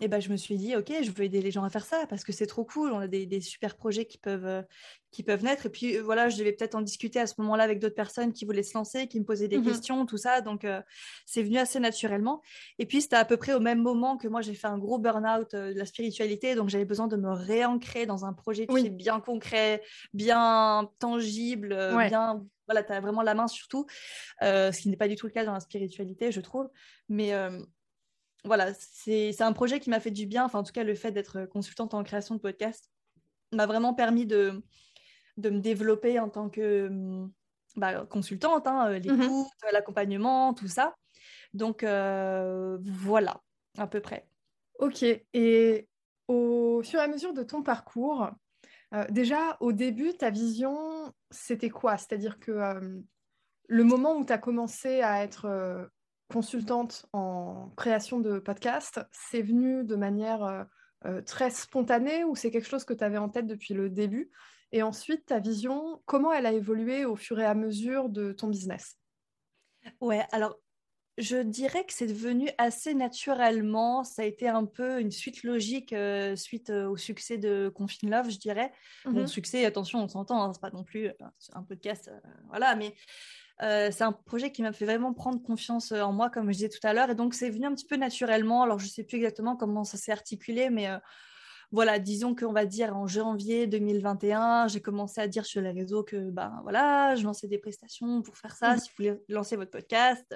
et 0.00 0.06
ben, 0.06 0.20
je 0.20 0.30
me 0.30 0.36
suis 0.36 0.56
dit, 0.56 0.76
OK, 0.76 0.92
je 1.02 1.10
veux 1.10 1.24
aider 1.24 1.42
les 1.42 1.50
gens 1.50 1.64
à 1.64 1.70
faire 1.70 1.84
ça 1.84 2.06
parce 2.08 2.22
que 2.22 2.32
c'est 2.32 2.46
trop 2.46 2.64
cool. 2.64 2.92
On 2.92 3.00
a 3.00 3.08
des, 3.08 3.40
super 3.40 3.76
projets 3.76 4.04
qui 4.04 4.16
peuvent, 4.16 4.46
euh, 4.46 4.62
qui 5.10 5.24
peuvent 5.24 5.42
naître. 5.42 5.66
Et 5.66 5.70
puis, 5.70 5.98
voilà, 5.98 6.28
je 6.28 6.36
devais 6.38 6.52
peut-être 6.52 6.76
en 6.76 6.82
discuter 6.82 7.18
à 7.18 7.26
ce 7.26 7.34
moment-là 7.38 7.64
avec 7.64 7.80
d'autres 7.80 7.96
personnes 7.96 8.32
qui 8.32 8.44
voulaient 8.44 8.62
se 8.62 8.78
lancer, 8.78 9.08
qui 9.08 9.18
me 9.18 9.24
posaient 9.24 9.48
des 9.48 9.58
mmh 9.58 9.64
questions, 9.64 10.06
tout 10.06 10.16
ça. 10.16 10.40
Donc, 10.40 10.64
c'est 11.26 11.42
venu 11.42 11.58
assez 11.58 11.80
naturellement. 11.80 12.42
Et 12.78 12.86
puis, 12.86 13.02
c'était 13.02 13.16
à 13.16 13.24
peu 13.24 13.36
près 13.36 13.54
au 13.54 13.60
même 13.60 13.82
moment 13.82 14.16
que 14.16 14.28
moi, 14.28 14.40
j'ai 14.40 14.54
fait 14.54 14.68
un 14.68 14.78
gros 14.78 14.98
burn-out 14.98 15.56
de 15.56 15.76
la 15.76 15.84
spiritualité. 15.84 16.54
Donc, 16.54 16.68
j'avais 16.68 16.84
besoin 16.84 17.08
de 17.08 17.16
me 17.16 17.30
réancrer 17.30 18.06
dans 18.06 18.24
un 18.24 18.32
projet 18.32 18.66
qui 18.68 18.86
est 18.86 18.90
bien 18.90 19.18
concret, 19.18 19.82
bien 20.14 20.88
tangible, 21.00 21.76
bien 22.08 22.44
voilà, 22.66 22.82
tu 22.82 22.92
as 22.92 23.00
vraiment 23.00 23.22
la 23.22 23.34
main 23.34 23.48
sur 23.48 23.66
tout, 23.66 23.86
ce 24.40 24.78
qui 24.78 24.90
n'est 24.90 24.96
pas 24.96 25.08
du 25.08 25.16
tout 25.16 25.26
le 25.26 25.32
cas 25.32 25.44
dans 25.44 25.54
la 25.54 25.60
spiritualité, 25.60 26.30
je 26.30 26.40
trouve. 26.40 26.68
Mais 27.08 27.32
voilà, 28.44 28.72
c'est 28.74 29.40
un 29.40 29.52
projet 29.52 29.80
qui 29.80 29.90
m'a 29.90 30.00
fait 30.00 30.10
du 30.10 30.26
bien. 30.26 30.44
Enfin, 30.44 30.60
en 30.60 30.62
tout 30.62 30.72
cas, 30.72 30.84
le 30.84 30.94
fait 30.94 31.12
d'être 31.12 31.46
consultante 31.46 31.94
en 31.94 32.04
création 32.04 32.34
de 32.34 32.40
podcast 32.40 32.90
m'a 33.52 33.66
vraiment 33.66 33.94
permis 33.94 34.26
de, 34.26 34.62
de 35.36 35.50
me 35.50 35.60
développer 35.60 36.18
en 36.18 36.28
tant 36.28 36.48
que 36.48 37.28
bah, 37.76 38.06
consultante, 38.06 38.66
hein, 38.66 38.88
euh, 38.90 38.98
mmh 38.98 39.02
l'écoute, 39.02 39.46
l'accompagnement, 39.72 40.54
tout 40.54 40.68
ça. 40.68 40.94
Donc, 41.54 41.82
euh, 41.82 42.78
voilà, 42.82 43.40
à 43.76 43.86
peu 43.86 44.00
près. 44.00 44.28
Ok. 44.78 45.02
Et 45.02 45.88
au 46.28 46.82
fur 46.82 47.00
et 47.00 47.02
à 47.02 47.08
mesure 47.08 47.32
de 47.32 47.42
ton 47.42 47.62
parcours, 47.62 48.30
euh, 48.94 49.04
déjà, 49.10 49.56
au 49.60 49.72
début, 49.72 50.14
ta 50.14 50.30
vision, 50.30 51.12
c'était 51.30 51.70
quoi? 51.70 51.96
C'est-à-dire 51.96 52.38
que 52.38 53.02
le 53.68 53.84
moment 53.84 54.16
où 54.16 54.24
tu 54.24 54.32
as 54.32 54.38
commencé 54.38 55.02
à 55.02 55.22
être 55.22 55.90
consultante 56.28 57.06
en 57.12 57.70
création 57.76 58.20
de 58.20 58.38
podcast, 58.38 59.00
c'est 59.10 59.42
venu 59.42 59.84
de 59.84 59.96
manière 59.96 60.42
euh, 60.44 60.64
euh, 61.06 61.22
très 61.22 61.50
spontanée 61.50 62.24
ou 62.24 62.36
c'est 62.36 62.50
quelque 62.50 62.68
chose 62.68 62.84
que 62.84 62.94
tu 62.94 63.04
avais 63.04 63.18
en 63.18 63.28
tête 63.28 63.46
depuis 63.46 63.74
le 63.74 63.88
début? 63.90 64.30
Et 64.72 64.82
ensuite, 64.82 65.26
ta 65.26 65.38
vision, 65.38 66.02
comment 66.04 66.32
elle 66.32 66.46
a 66.46 66.52
évolué 66.52 67.04
au 67.06 67.16
fur 67.16 67.40
et 67.40 67.46
à 67.46 67.54
mesure 67.54 68.10
de 68.10 68.32
ton 68.32 68.48
business? 68.48 68.98
Ouais, 70.00 70.26
alors 70.30 70.58
je 71.16 71.38
dirais 71.38 71.84
que 71.84 71.92
c'est 71.92 72.06
devenu 72.06 72.50
assez 72.58 72.94
naturellement. 72.94 74.04
Ça 74.04 74.22
a 74.22 74.24
été 74.26 74.46
un 74.46 74.66
peu 74.66 75.00
une 75.00 75.10
suite 75.10 75.42
logique 75.42 75.92
euh, 75.94 76.36
suite 76.36 76.70
au 76.70 76.96
succès 76.96 77.38
de 77.38 77.72
Confine 77.74 78.10
Love, 78.10 78.30
je 78.30 78.38
dirais. 78.38 78.70
Mon 79.06 79.22
mmh 79.22 79.26
succès, 79.26 79.64
attention, 79.64 80.00
on 80.00 80.08
s'entend, 80.08 80.44
hein, 80.44 80.52
c'est 80.52 80.60
pas 80.60 80.70
non 80.70 80.84
plus 80.84 81.10
un 81.54 81.62
podcast, 81.62 82.10
voilà, 82.50 82.76
mais 82.76 82.94
euh, 83.62 83.90
c'est 83.90 84.04
un 84.04 84.12
projet 84.12 84.52
qui 84.52 84.62
m'a 84.62 84.72
fait 84.72 84.84
vraiment 84.84 85.12
prendre 85.12 85.42
confiance 85.42 85.90
euh, 85.90 86.02
en 86.02 86.12
moi, 86.12 86.30
comme 86.30 86.46
je 86.46 86.56
disais 86.58 86.68
tout 86.68 86.84
à 86.86 86.92
l'heure. 86.92 87.10
Et 87.10 87.14
donc, 87.14 87.34
c'est 87.34 87.50
venu 87.50 87.66
un 87.66 87.74
petit 87.74 87.86
peu 87.86 87.96
naturellement. 87.96 88.62
Alors, 88.62 88.78
je 88.78 88.84
ne 88.84 88.90
sais 88.90 89.02
plus 89.02 89.16
exactement 89.16 89.56
comment 89.56 89.84
ça 89.84 89.96
s'est 89.96 90.12
articulé, 90.12 90.70
mais 90.70 90.88
euh, 90.88 90.98
voilà, 91.72 91.98
disons 91.98 92.36
qu'on 92.36 92.52
va 92.52 92.66
dire 92.66 92.96
en 92.96 93.06
janvier 93.06 93.66
2021, 93.66 94.68
j'ai 94.68 94.80
commencé 94.80 95.20
à 95.20 95.26
dire 95.26 95.44
sur 95.44 95.60
les 95.60 95.72
réseaux 95.72 96.02
que 96.02 96.30
ben 96.30 96.60
voilà, 96.62 97.14
je 97.16 97.24
lançais 97.24 97.48
des 97.48 97.58
prestations 97.58 98.22
pour 98.22 98.38
faire 98.38 98.54
ça, 98.54 98.74
mmh. 98.74 98.78
si 98.78 98.88
vous 98.88 98.94
voulez 98.96 99.20
lancer 99.28 99.56
votre 99.56 99.72
podcast. 99.72 100.34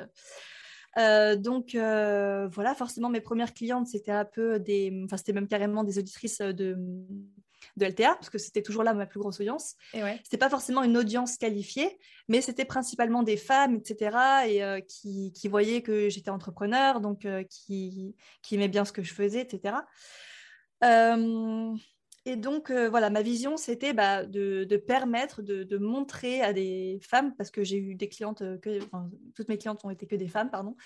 donc 1.39 1.71
voilà, 1.75 2.75
forcément 2.75 3.09
mes 3.09 3.23
premières 3.23 3.55
clientes 3.55 3.87
c'était 3.87 4.13
un 4.13 4.27
peu 4.27 4.61
des, 4.61 4.93
enfin 5.07 5.17
c'était 5.17 5.33
même 5.33 5.49
carrément 5.49 5.85
des 5.85 5.99
auditrices 5.99 6.43
de, 6.43 6.77
de 7.77 7.87
LTA, 7.87 8.15
parce 8.15 8.31
que 8.31 8.39
c'était 8.39 8.63
toujours 8.63 8.83
là 8.83 8.95
ma 8.95 9.07
plus 9.07 9.21
grosse 9.21 9.41
audience. 9.41 9.77
Et 9.95 10.03
ouais. 10.03 10.21
C'était 10.25 10.39
pas 10.39 10.51
forcément 10.51 10.83
une 10.83 10.97
audience 10.97 11.37
qualifiée, 11.37 11.99
mais 12.29 12.41
c'était 12.41 12.65
principalement 12.65 13.23
des 13.23 13.37
femmes, 13.37 13.77
etc., 13.77 14.17
et 14.49 14.65
euh, 14.65 14.81
qui, 14.81 15.33
qui, 15.33 15.49
voyaient 15.49 15.83
que 15.83 16.09
j'étais 16.09 16.31
entrepreneur, 16.31 17.01
donc 17.01 17.25
euh, 17.25 17.45
qui, 17.45 18.15
qui 18.43 18.55
aimaient 18.55 18.69
bien 18.69 18.85
ce 18.85 18.93
que 18.93 19.03
je 19.03 19.15
faisais, 19.15 19.41
etc. 19.41 19.77
Et 22.25 22.37
donc, 22.37 22.71
euh, 22.71 22.89
voilà, 22.89 23.11
ma 23.11 23.23
vision, 23.23 23.57
c'était 23.57 23.93
bah, 23.93 24.25
de, 24.25 24.65
permettre, 24.77 25.43
de, 25.43 25.79
montrer 25.79 26.41
à 26.41 26.53
des 26.53 27.01
femmes, 27.03 27.35
parce 27.35 27.51
que 27.51 27.65
j'ai 27.65 27.79
eu 27.79 27.97
des 27.97 28.09
clientes, 28.09 28.43
euh, 28.43 28.59
que, 28.59 28.79
toutes 29.35 29.49
mes 29.49 29.59
clientes 29.59 29.85
ont 29.85 29.91
été 29.91 30.07
que 30.07 30.15
des 30.15 30.29
femmes, 30.29 30.49
pardon, 30.49 30.77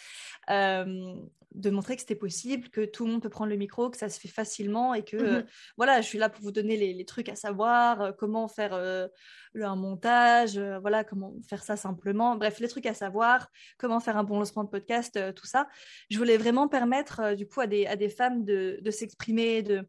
euh, 0.49 1.14
de 1.55 1.70
montrer 1.70 1.94
que 1.96 2.01
c'était 2.01 2.14
possible, 2.14 2.70
que 2.70 2.87
tout 2.87 3.05
le 3.05 3.12
monde 3.12 3.22
peut 3.22 3.29
prendre 3.29 3.51
le 3.51 3.57
micro, 3.57 3.90
que 3.90 3.99
ça 3.99 4.09
se 4.09 4.18
fait 4.18 4.29
facilement 4.29 4.94
et 4.94 5.05
que, 5.05 5.40
mmh 5.40 5.46
voilà, 5.77 6.01
je 6.01 6.07
suis 6.07 6.18
là 6.18 6.31
pour 6.31 6.42
vous 6.42 6.53
donner 6.53 6.77
les, 6.77 7.05
trucs 7.05 7.29
à 7.29 7.37
savoir, 7.37 8.16
comment 8.16 8.49
faire 8.49 8.75
un 8.75 9.77
montage, 9.77 10.59
voilà, 10.59 11.05
comment 11.05 11.35
faire 11.49 11.62
ça 11.62 11.77
simplement, 11.77 12.37
bref, 12.37 12.61
les 12.61 12.68
trucs 12.68 12.87
à 12.87 12.94
savoir, 12.94 13.49
comment 13.79 14.01
faire 14.01 14.16
un 14.16 14.25
bon 14.25 14.38
lancement 14.38 14.64
de 14.64 14.70
podcast, 14.70 15.18
tout 15.35 15.46
ça. 15.46 15.68
Je 16.11 16.18
voulais 16.18 16.37
vraiment 16.37 16.68
permettre, 16.68 17.35
du 17.35 17.46
coup, 17.46 17.61
à 17.61 17.66
des, 17.66 17.87
à 17.87 17.96
des 17.96 18.09
femmes 18.09 18.44
de, 18.44 18.79
de 18.83 18.90
s'exprimer, 18.90 19.62
de 19.62 19.87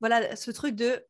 voilà, 0.00 0.36
ce 0.36 0.50
truc 0.50 0.74
de, 0.74 1.04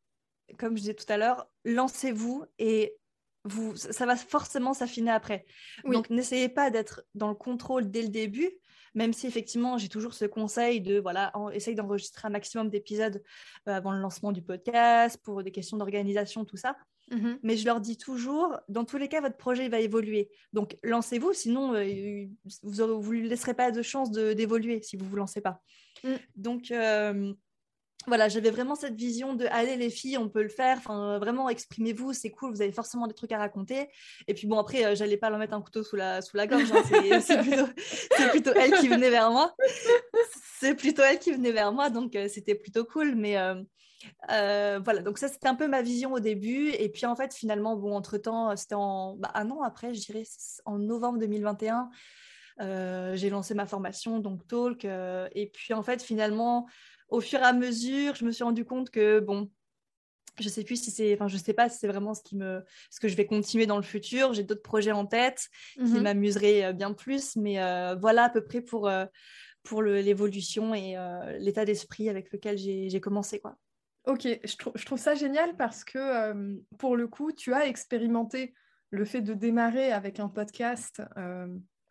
comme 0.59 0.77
je 0.77 0.83
disais 0.83 0.95
tout 0.95 1.11
à 1.11 1.17
l'heure, 1.17 1.49
lancez-vous 1.65 2.45
et 2.59 2.97
vous, 3.45 3.77
ça 3.77 4.07
va 4.07 4.17
forcément 4.17 4.75
s'affiner 4.75 5.11
après. 5.13 5.47
Donc, 5.85 6.11
n'essayez 6.11 6.49
pas 6.49 6.71
d'être 6.71 7.05
dans 7.15 7.29
le 7.29 7.35
contrôle 7.35 7.91
dès 7.91 8.03
le 8.03 8.09
début, 8.09 8.51
même 8.95 9.13
si 9.13 9.27
effectivement, 9.27 9.79
j'ai 9.79 9.89
toujours 9.89 10.15
ce 10.15 10.25
conseil 10.25 10.81
de, 10.81 10.99
voilà, 10.99 11.33
essaye 11.53 11.75
d'enregistrer 11.75 12.27
un 12.27 12.31
maximum 12.31 12.71
d'épisodes 12.71 13.23
euh, 13.69 13.73
avant 13.73 13.93
le 13.93 14.01
lancement 14.01 14.33
du 14.33 14.43
podcast, 14.43 15.21
pour 15.23 15.43
des 15.43 15.53
questions 15.53 15.77
d'organisation, 15.77 16.45
tout 16.45 16.57
ça. 16.57 16.77
Mmh 17.11 17.35
Mais 17.45 17.57
je 17.57 17.65
leur 17.67 17.81
dis 17.81 17.97
toujours, 17.97 18.59
dans 18.69 18.85
tous 18.85 18.97
les 18.97 19.09
cas, 19.09 19.21
votre 19.21 19.37
projet 19.37 19.69
va 19.69 19.79
évoluer. 19.79 20.29
Donc, 20.53 20.77
lancez-vous, 20.83 21.33
sinon, 21.35 21.75
euh, 21.75 22.27
vous 22.63 23.15
ne 23.15 23.29
laisserez 23.29 23.55
pas 23.55 23.71
de 23.71 23.83
chance 23.83 24.11
d'évoluer 24.11 24.83
si 24.83 24.97
vous 24.97 25.05
ne 25.05 25.11
vous 25.11 25.17
lancez 25.17 25.41
pas. 25.41 25.63
Mmh. 26.03 26.15
Donc, 26.35 26.71
euh, 26.73 27.33
voilà, 28.07 28.29
j'avais 28.29 28.51
vraiment 28.51 28.77
cette 28.77 28.95
vision 28.95 29.35
de 29.35 29.47
allez 29.51 29.77
les 29.77 29.91
filles, 29.91 30.17
on 30.17 30.29
peut 30.29 30.43
le 30.43 30.49
faire. 30.49 30.79
Enfin, 30.79 31.19
vraiment 31.19 31.49
exprimez-vous, 31.49 32.13
c'est 32.13 32.31
cool. 32.31 32.53
Vous 32.53 32.63
avez 32.63 32.71
forcément 32.71 33.07
des 33.09 33.15
trucs 33.15 33.33
à 33.33 33.39
raconter. 33.39 33.89
Et 34.29 34.35
puis 34.35 34.47
bon 34.47 34.59
après, 34.59 34.95
j'allais 34.95 35.17
pas 35.17 35.29
leur 35.29 35.39
mettre 35.39 35.55
un 35.55 35.61
couteau 35.61 35.83
sous 35.83 35.97
la 35.97 36.23
sous 36.23 36.37
la 36.37 36.47
gorge. 36.47 36.71
Hein. 36.71 36.83
c'est 37.21 37.39
plutôt, 37.43 37.67
plutôt 38.31 38.53
elle 38.55 38.75
qui 38.75 38.89
venait 38.89 39.11
vers 39.11 39.31
moi. 39.31 39.55
C'est 40.61 40.75
plutôt 40.75 41.03
elle 41.03 41.19
qui 41.19 41.33
venait 41.33 41.53
vers 41.53 41.73
moi, 41.73 41.91
donc 41.91 42.17
c'était 42.29 42.55
plutôt 42.55 42.85
cool. 42.85 43.17
Mais 43.17 43.37
euh, 44.31 44.81
voilà, 44.85 45.03
donc 45.03 45.19
ça 45.19 45.29
c'était 45.29 45.49
un 45.49 45.55
peu 45.55 45.69
ma 45.69 45.83
vision 45.83 46.13
au 46.13 46.21
début. 46.21 46.71
Et 46.71 46.89
puis 46.89 47.07
en 47.07 47.17
fait, 47.17 47.35
finalement, 47.35 47.77
bon, 47.77 47.95
entre-temps, 47.95 48.57
c'était 48.57 48.75
en 48.75 49.17
bah, 49.17 49.31
un 49.35 49.51
an 49.51 49.63
après, 49.63 49.95
je 49.95 50.01
dirais, 50.01 50.25
en 50.65 50.79
novembre 50.79 51.19
2021, 51.19 51.91
euh, 52.61 53.15
j'ai 53.17 53.31
lancé 53.31 53.55
ma 53.55 53.67
formation, 53.67 54.19
donc 54.19 54.47
Talk. 54.47 54.85
Euh, 54.85 55.29
et 55.35 55.49
puis 55.49 55.75
en 55.75 55.83
fait, 55.83 56.03
finalement, 56.03 56.67
au 57.09 57.21
fur 57.21 57.41
et 57.41 57.43
à 57.43 57.53
mesure, 57.53 58.15
je 58.15 58.25
me 58.25 58.33
suis 58.33 58.45
rendu 58.45 58.65
compte 58.65 58.91
que, 58.91 59.21
bon, 59.21 59.51
je 60.39 60.49
sais 60.49 60.65
plus 60.65 60.83
si 60.83 60.91
c'est, 60.91 61.15
enfin, 61.15 61.29
je 61.29 61.37
sais 61.37 61.55
pas 61.55 61.69
si 61.69 61.79
c'est 61.79 61.89
vraiment 61.89 62.15
ce 62.15 62.23
qui 62.23 62.37
me, 62.37 62.63
ce 62.91 63.01
que 63.01 63.09
je 63.09 63.17
vais 63.17 63.27
continuer 63.27 63.67
dans 63.67 63.77
le 63.77 63.83
futur. 63.83 64.35
J'ai 64.35 64.43
d'autres 64.43 64.63
projets 64.63 64.93
en 64.93 65.07
tête 65.07 65.49
qui 65.75 65.83
mhm. 65.83 66.03
m'amuseraient 66.03 66.73
bien 66.75 66.93
plus, 66.93 67.37
mais 67.37 67.55
voilà 67.99 68.25
à 68.25 68.31
peu 68.31 68.45
près 68.45 68.61
pour 68.61 68.91
pour 69.63 69.83
l'évolution 69.83 70.75
et 70.75 70.97
l'état 71.39 71.65
d'esprit 71.65 72.09
avec 72.09 72.31
lequel 72.33 72.59
j'ai 72.59 73.01
commencé, 73.01 73.41
quoi. 73.41 73.57
Ok, 74.05 74.23
je, 74.23 74.85
trouve 74.85 74.99
ça 74.99 75.17
génial 75.17 75.57
parce 75.57 75.83
que 75.83 76.55
pour 76.79 76.97
le 76.97 77.09
coup, 77.09 77.33
tu 77.33 77.53
as 77.53 77.67
expérimenté 77.67 78.55
le 78.91 79.05
fait 79.05 79.21
de 79.21 79.35
démarrer 79.35 79.91
avec 79.91 80.21
un 80.21 80.29
podcast 80.29 81.03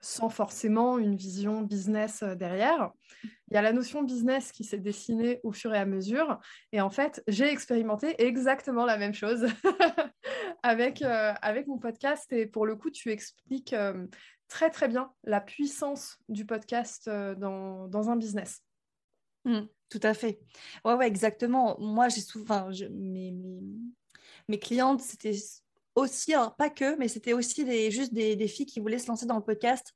sans 0.05 0.29
forcément 0.29 0.99
une 0.99 1.15
vision 1.15 1.61
business 1.61 2.21
derrière. 2.21 2.91
Il 3.23 3.55
y 3.55 3.57
a 3.57 3.63
la 3.63 3.73
notion 3.73 4.03
business 4.03 4.51
qui 4.51 4.63
s'est 4.63 4.77
dessinée 4.77 5.39
au 5.41 5.51
fur 5.51 5.73
et 5.73 5.79
à 5.79 5.85
mesure. 5.85 6.39
Et 6.71 6.79
en 6.79 6.91
fait, 6.91 7.23
j'ai 7.27 7.47
expérimenté 7.49 8.21
exactement 8.23 8.85
la 8.85 8.97
même 8.97 9.15
chose 9.15 9.47
avec, 10.63 11.01
avec 11.01 11.65
mon 11.65 11.79
podcast. 11.79 12.31
Et 12.31 12.45
pour 12.45 12.67
le 12.67 12.75
coup, 12.75 12.91
tu 12.91 13.09
expliques 13.11 13.75
très 14.47 14.69
très 14.69 14.87
bien 14.87 15.11
la 15.23 15.41
puissance 15.41 16.19
du 16.29 16.45
podcast 16.45 17.09
dans, 17.09 17.87
dans 17.87 18.11
un 18.11 18.15
business. 18.15 18.61
Mmh. 19.45 19.61
Tout 19.89 19.99
à 20.03 20.13
fait. 20.13 20.39
Ouais, 20.83 20.93
ouais, 20.93 21.07
exactement. 21.07 21.77
Moi, 21.79 22.09
j'ai 22.09 22.21
souvent, 22.21 22.69
mes, 22.91 23.31
mes, 23.31 23.63
mes, 24.49 24.59
clientes, 24.59 25.01
c'était 25.01 25.33
aussi, 25.95 26.33
pas 26.57 26.69
que, 26.69 26.97
mais 26.97 27.07
c'était 27.07 27.33
aussi 27.33 27.63
des, 27.63 27.89
juste 27.89 28.13
des, 28.13 28.35
des, 28.35 28.47
filles 28.47 28.65
qui 28.65 28.79
voulaient 28.79 28.99
se 28.99 29.07
lancer 29.07 29.25
dans 29.25 29.37
le 29.37 29.43
podcast 29.43 29.93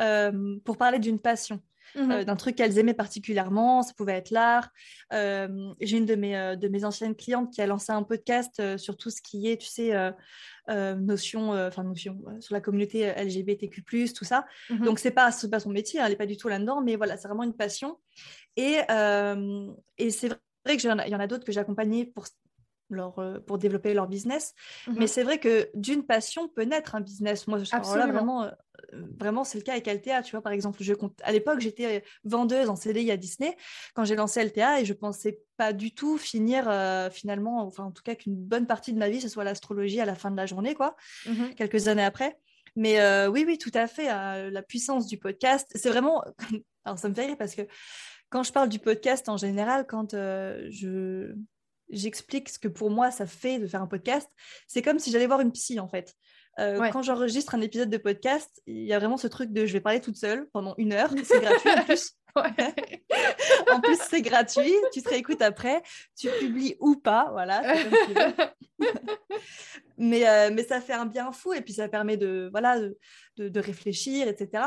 euh, 0.00 0.56
pour 0.64 0.76
parler 0.76 0.98
d'une 0.98 1.18
passion. 1.18 1.62
Mmh 1.94 2.10
euh, 2.10 2.24
d'un 2.24 2.34
truc 2.34 2.56
qu'elles 2.56 2.78
aimaient 2.78 2.94
particulièrement, 2.94 3.82
ça 3.82 3.94
pouvait 3.94 4.14
être 4.14 4.30
l'art. 4.30 4.70
Euh, 5.12 5.72
j'ai 5.80 5.98
une 5.98 6.04
de 6.04 6.16
mes, 6.16 6.56
de 6.56 6.68
mes 6.68 6.84
anciennes 6.84 7.14
clientes 7.14 7.52
qui 7.52 7.62
a 7.62 7.66
lancé 7.66 7.92
un 7.92 8.02
podcast 8.02 8.76
sur 8.76 8.96
tout 8.96 9.08
ce 9.08 9.22
qui 9.22 9.48
est, 9.48 9.56
tu 9.56 9.68
sais, 9.68 9.92
notion, 10.68 11.52
enfin 11.52 11.84
notion, 11.84 12.18
sur 12.40 12.54
la 12.54 12.60
communauté 12.60 13.14
LGBTQ+, 13.16 14.12
tout 14.12 14.24
ça. 14.24 14.44
Mmh 14.68 14.84
Donc 14.84 14.98
c'est 14.98 15.12
pas, 15.12 15.30
pas 15.50 15.60
son 15.60 15.70
métier, 15.70 16.00
hein, 16.00 16.04
elle 16.06 16.10
n'est 16.10 16.18
pas 16.18 16.26
du 16.26 16.36
tout 16.36 16.48
là-dedans, 16.48 16.82
mais 16.82 16.96
voilà, 16.96 17.16
c'est 17.16 17.28
vraiment 17.28 17.44
une 17.44 17.56
passion. 17.56 17.98
Et, 18.56 18.78
et 19.96 20.10
c'est 20.10 20.28
vrai 20.66 20.76
qu'il 20.76 20.90
y 20.90 20.92
en 20.92 20.98
a, 20.98 21.22
a 21.22 21.26
d'autres 21.28 21.44
que 21.44 21.52
j'ai 21.52 21.60
accompagnés 21.60 22.04
pour, 22.04 22.26
leur, 22.88 23.18
euh, 23.18 23.38
pour 23.40 23.58
développer 23.58 23.94
leur 23.94 24.06
business. 24.06 24.54
Mais 24.86 25.00
mhm. 25.00 25.06
c'est 25.06 25.22
vrai 25.22 25.38
que 25.38 25.68
d'une 25.74 26.04
passion 26.04 26.48
peut 26.48 26.62
naître 26.62 26.94
un 26.94 27.00
business. 27.00 27.46
Moi, 27.46 27.58
je, 27.62 27.70
là, 27.70 28.06
vraiment, 28.06 28.44
euh, 28.44 28.50
vraiment 29.18 29.44
c'est 29.44 29.58
le 29.58 29.64
cas 29.64 29.72
avec 29.72 29.88
Altea. 29.88 30.22
Tu 30.22 30.32
vois, 30.32 30.42
par 30.42 30.52
exemple, 30.52 30.82
je 30.82 30.94
compte, 30.94 31.18
à 31.22 31.32
l'époque, 31.32 31.60
j'étais 31.60 32.04
vendeuse 32.24 32.68
en 32.68 32.76
CDI 32.76 33.10
à 33.10 33.16
Disney 33.16 33.56
quand 33.94 34.04
j'ai 34.04 34.16
lancé 34.16 34.40
Altea 34.40 34.80
et 34.80 34.84
je 34.84 34.92
pensais 34.92 35.40
pas 35.56 35.72
du 35.72 35.92
tout 35.92 36.18
finir 36.18 36.64
finalement, 37.12 37.62
enfin, 37.66 37.84
en 37.84 37.92
tout 37.92 38.02
cas, 38.02 38.14
qu'une 38.14 38.36
bonne 38.36 38.66
partie 38.66 38.92
de 38.92 38.98
ma 38.98 39.08
vie, 39.08 39.20
ce 39.20 39.28
soit 39.28 39.44
l'astrologie 39.44 40.00
à 40.00 40.04
la 40.04 40.14
fin 40.14 40.30
de 40.30 40.36
la 40.36 40.46
journée, 40.46 40.74
quoi, 40.74 40.96
mhm. 41.26 41.54
quelques 41.54 41.88
années 41.88 42.04
après. 42.04 42.38
Mais 42.76 43.00
oui, 43.28 43.44
oui, 43.46 43.58
tout 43.58 43.70
à 43.74 43.86
fait. 43.86 44.06
la 44.06 44.62
puissance 44.62 45.06
du 45.06 45.18
podcast, 45.18 45.70
c'est 45.74 45.90
vraiment. 45.90 46.22
Alors, 46.84 46.98
ça 46.98 47.08
me 47.08 47.14
fait 47.14 47.26
rire 47.26 47.36
parce 47.36 47.56
que 47.56 47.62
quand 48.28 48.42
je 48.42 48.52
parle 48.52 48.68
du 48.68 48.78
podcast 48.78 49.28
en 49.28 49.36
général, 49.36 49.86
quand 49.86 50.14
euh, 50.14 50.66
je 50.70 51.34
j'explique 51.90 52.48
ce 52.48 52.58
que 52.58 52.68
pour 52.68 52.90
moi 52.90 53.10
ça 53.10 53.26
fait 53.26 53.58
de 53.58 53.66
faire 53.66 53.82
un 53.82 53.86
podcast, 53.86 54.28
c'est 54.66 54.82
comme 54.82 54.98
si 54.98 55.10
j'allais 55.10 55.26
voir 55.26 55.40
une 55.40 55.52
psy 55.52 55.80
en 55.80 55.88
fait. 55.88 56.14
Euh, 56.58 56.88
quand 56.90 57.02
j'enregistre 57.02 57.54
un 57.54 57.60
épisode 57.60 57.90
de 57.90 57.98
podcast, 57.98 58.62
il 58.66 58.84
y 58.84 58.92
a 58.94 58.98
vraiment 58.98 59.18
ce 59.18 59.26
truc 59.26 59.52
de 59.52 59.66
je 59.66 59.72
vais 59.74 59.80
parler 59.80 60.00
toute 60.00 60.16
seule 60.16 60.48
pendant 60.52 60.74
une 60.78 60.92
heure, 60.94 61.10
c'est 61.22 61.40
gratuit 61.40 61.70
en 61.70 61.84
plus. 61.84 62.12
en 63.72 63.80
plus, 63.80 63.98
c'est 64.10 64.20
gratuit, 64.20 64.74
tu 64.92 65.00
te 65.00 65.08
réécoutes 65.08 65.40
après, 65.40 65.82
tu 66.18 66.28
publies 66.38 66.76
ou 66.80 66.96
pas, 66.96 67.30
voilà. 67.32 67.62
mais, 69.96 70.28
euh, 70.28 70.50
mais 70.52 70.62
ça 70.62 70.82
fait 70.82 70.92
un 70.92 71.06
bien 71.06 71.32
fou 71.32 71.54
et 71.54 71.62
puis 71.62 71.72
ça 71.72 71.88
permet 71.88 72.18
de, 72.18 72.48
voilà, 72.50 72.78
de, 72.78 72.98
de, 73.38 73.60
réfléchir, 73.60 74.28
etc. 74.28 74.64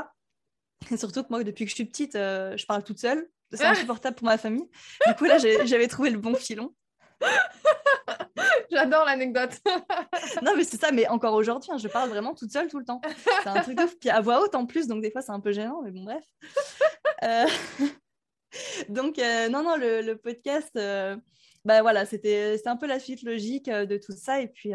Et 0.90 0.98
surtout 0.98 1.22
que 1.22 1.28
moi, 1.30 1.44
depuis 1.44 1.66
que 1.66 1.70
je 1.70 1.76
suis 1.76 1.86
petite, 1.86 2.14
je 2.14 2.66
parle 2.66 2.84
toute 2.84 2.98
seule 2.98 3.30
c'est 3.58 3.66
insupportable 3.66 4.16
pour 4.16 4.26
ma 4.26 4.38
famille. 4.38 4.68
Du 5.08 5.16
coup, 5.16 5.26
là, 5.26 5.38
j'avais 5.38 5.88
trouvé 5.88 6.10
le 6.10 6.18
bon 6.18 6.36
filon. 6.36 6.74
J'adore 8.72 9.06
l'anecdote. 9.06 9.52
non, 10.42 10.54
mais 10.56 10.64
c'est 10.64 10.80
ça, 10.80 10.92
mais 10.92 11.08
encore 11.08 11.34
aujourd'hui, 11.34 11.72
hein, 11.72 11.78
je 11.78 11.88
parle 11.88 12.10
vraiment 12.10 12.34
toute 12.34 12.52
seule 12.52 12.68
tout 12.68 12.80
le 12.80 12.86
temps. 12.86 13.02
C'est 13.44 13.50
un 13.50 13.62
truc 13.62 13.78
de 13.78 13.84
Puis 14.00 14.10
à 14.10 14.22
voix 14.22 14.42
haute 14.42 14.56
en 14.56 14.66
plus, 14.66 14.88
donc 14.88 15.02
des 15.02 15.12
fois, 15.12 15.22
c'est 15.22 15.32
un 15.32 15.40
peu 15.40 15.52
gênant, 15.52 15.82
mais 15.84 15.92
bon, 15.92 16.04
bref. 16.04 16.24
Euh, 17.22 17.46
donc, 18.88 19.20
euh, 19.20 19.50
non, 19.50 19.62
non, 19.62 19.76
le, 19.76 20.14
podcast, 20.14 20.72
euh, 20.78 21.18
bah 21.66 21.82
voilà, 21.82 22.06
c'était 22.06 22.56
un 22.66 22.78
peu 22.78 22.88
la 22.88 22.98
suite 22.98 23.24
logique 23.24 23.70
de 23.70 23.98
tout 23.98 24.14
ça. 24.14 24.40
Et 24.40 24.48
puis, 24.48 24.72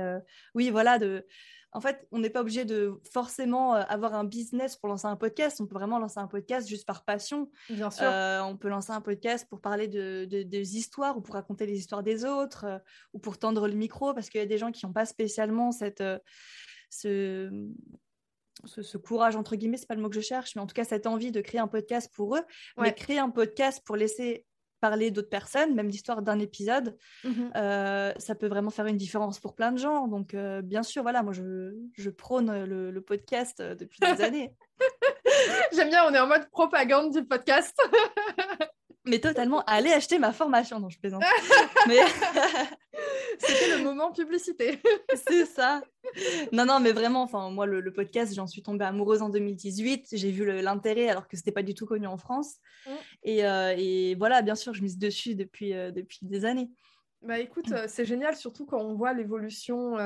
oui, 0.54 0.68
voilà, 0.68 0.98
de 0.98 1.26
en 1.74 1.80
fait, 1.80 2.06
on 2.12 2.20
n'est 2.20 2.30
pas 2.30 2.40
obligé 2.40 2.64
de 2.64 3.00
forcément 3.12 3.74
euh, 3.74 3.82
avoir 3.88 4.14
un 4.14 4.22
business 4.22 4.76
pour 4.76 4.88
lancer 4.88 5.06
un 5.06 5.16
podcast. 5.16 5.60
On 5.60 5.66
peut 5.66 5.74
vraiment 5.74 5.98
lancer 5.98 6.20
un 6.20 6.28
podcast 6.28 6.68
juste 6.68 6.86
par 6.86 7.04
passion. 7.04 7.50
Bien 7.68 7.90
sûr. 7.90 8.04
Euh, 8.04 8.40
on 8.42 8.56
peut 8.56 8.68
lancer 8.68 8.92
un 8.92 9.00
podcast 9.00 9.48
pour 9.50 9.60
parler 9.60 9.88
de, 9.88 10.24
des 10.24 10.76
histoires 10.76 11.18
ou 11.18 11.20
pour 11.20 11.34
raconter 11.34 11.66
les 11.66 11.76
histoires 11.76 12.04
des 12.04 12.24
autres 12.24 12.64
euh, 12.64 12.78
ou 13.12 13.18
pour 13.18 13.38
tendre 13.38 13.66
le 13.66 13.74
micro 13.74 14.14
parce 14.14 14.30
qu'il 14.30 14.40
y 14.40 14.44
a 14.44 14.46
des 14.46 14.56
gens 14.56 14.70
qui 14.70 14.86
n'ont 14.86 14.92
pas 14.92 15.04
spécialement 15.04 15.72
cette, 15.72 16.04
ce, 16.90 17.50
ce, 18.64 18.96
courage, 18.96 19.34
entre 19.34 19.56
guillemets, 19.56 19.76
c'est 19.76 19.88
pas 19.88 19.96
le 19.96 20.02
mot 20.02 20.08
que 20.08 20.14
je 20.14 20.20
cherche, 20.20 20.54
mais 20.54 20.62
en 20.62 20.66
tout 20.66 20.74
cas 20.74 20.84
cette 20.84 21.08
envie 21.08 21.32
de 21.32 21.40
créer 21.40 21.60
un 21.60 21.66
podcast 21.66 22.08
pour 22.14 22.36
eux. 22.36 22.42
Mais 22.78 22.94
créer 22.94 23.18
un 23.18 23.30
podcast 23.30 23.82
pour 23.84 23.96
laisser 23.96 24.46
parler 24.84 25.10
d'autres 25.10 25.30
personnes, 25.30 25.74
même 25.74 25.88
l'histoire 25.88 26.20
d'un 26.20 26.38
épisode, 26.38 26.94
mhm. 27.24 27.52
euh, 27.56 28.12
ça 28.18 28.34
peut 28.34 28.48
vraiment 28.48 28.68
faire 28.68 28.84
une 28.84 28.98
différence 28.98 29.40
pour 29.40 29.54
plein 29.54 29.72
de 29.72 29.78
gens. 29.78 30.08
Donc, 30.08 30.34
euh, 30.34 30.60
bien 30.60 30.82
sûr, 30.82 31.02
voilà, 31.02 31.22
moi, 31.22 31.32
je, 31.32 32.10
prône 32.10 32.64
le, 32.64 33.00
podcast 33.00 33.60
euh, 33.60 33.74
depuis 33.74 33.98
des 34.00 34.22
années. 34.22 34.52
J'aime 35.72 35.88
bien, 35.88 36.04
on 36.06 36.12
est 36.12 36.18
en 36.18 36.26
mode 36.26 36.50
propagande 36.50 37.14
du 37.14 37.24
podcast. 37.24 37.74
mais 39.06 39.20
totalement, 39.20 39.64
allez 39.66 39.90
acheter 39.90 40.18
ma 40.18 40.34
formation. 40.34 40.78
Non, 40.80 40.90
je 40.90 40.98
plaisante. 40.98 41.22
mais 41.88 42.00
c'était 43.38 43.78
le 43.78 43.84
moment 43.84 44.12
publicité. 44.12 44.82
c'est 45.14 45.46
ça. 45.46 45.80
Non, 46.52 46.64
non, 46.64 46.80
mais 46.80 46.92
vraiment, 46.92 47.22
enfin, 47.22 47.50
moi, 47.50 47.66
le, 47.66 47.92
podcast, 47.92 48.34
j'en 48.34 48.46
suis 48.46 48.62
tombée 48.62 48.84
amoureuse 48.84 49.22
en 49.22 49.28
2018. 49.28 50.08
J'ai 50.12 50.30
vu 50.30 50.44
l'intérêt 50.60 51.08
alors 51.08 51.28
que 51.28 51.36
c'était 51.36 51.52
pas 51.52 51.62
du 51.62 51.74
tout 51.74 51.86
connu 51.86 52.06
en 52.06 52.16
France. 52.16 52.56
Mm. 52.86 52.90
Euh, 53.28 53.74
et, 53.76 54.14
voilà, 54.16 54.42
bien 54.42 54.54
sûr, 54.54 54.74
je 54.74 54.82
mise 54.82 54.98
dessus 54.98 55.34
depuis, 55.34 55.74
euh, 55.74 55.90
depuis 55.90 56.18
des 56.22 56.44
années. 56.44 56.70
Bah 57.22 57.38
écoute, 57.38 57.72
euh, 57.72 57.86
c'est 57.88 58.04
génial, 58.04 58.36
surtout 58.36 58.66
quand 58.66 58.82
on 58.82 58.94
voit 58.94 59.14
l'évolution 59.14 59.96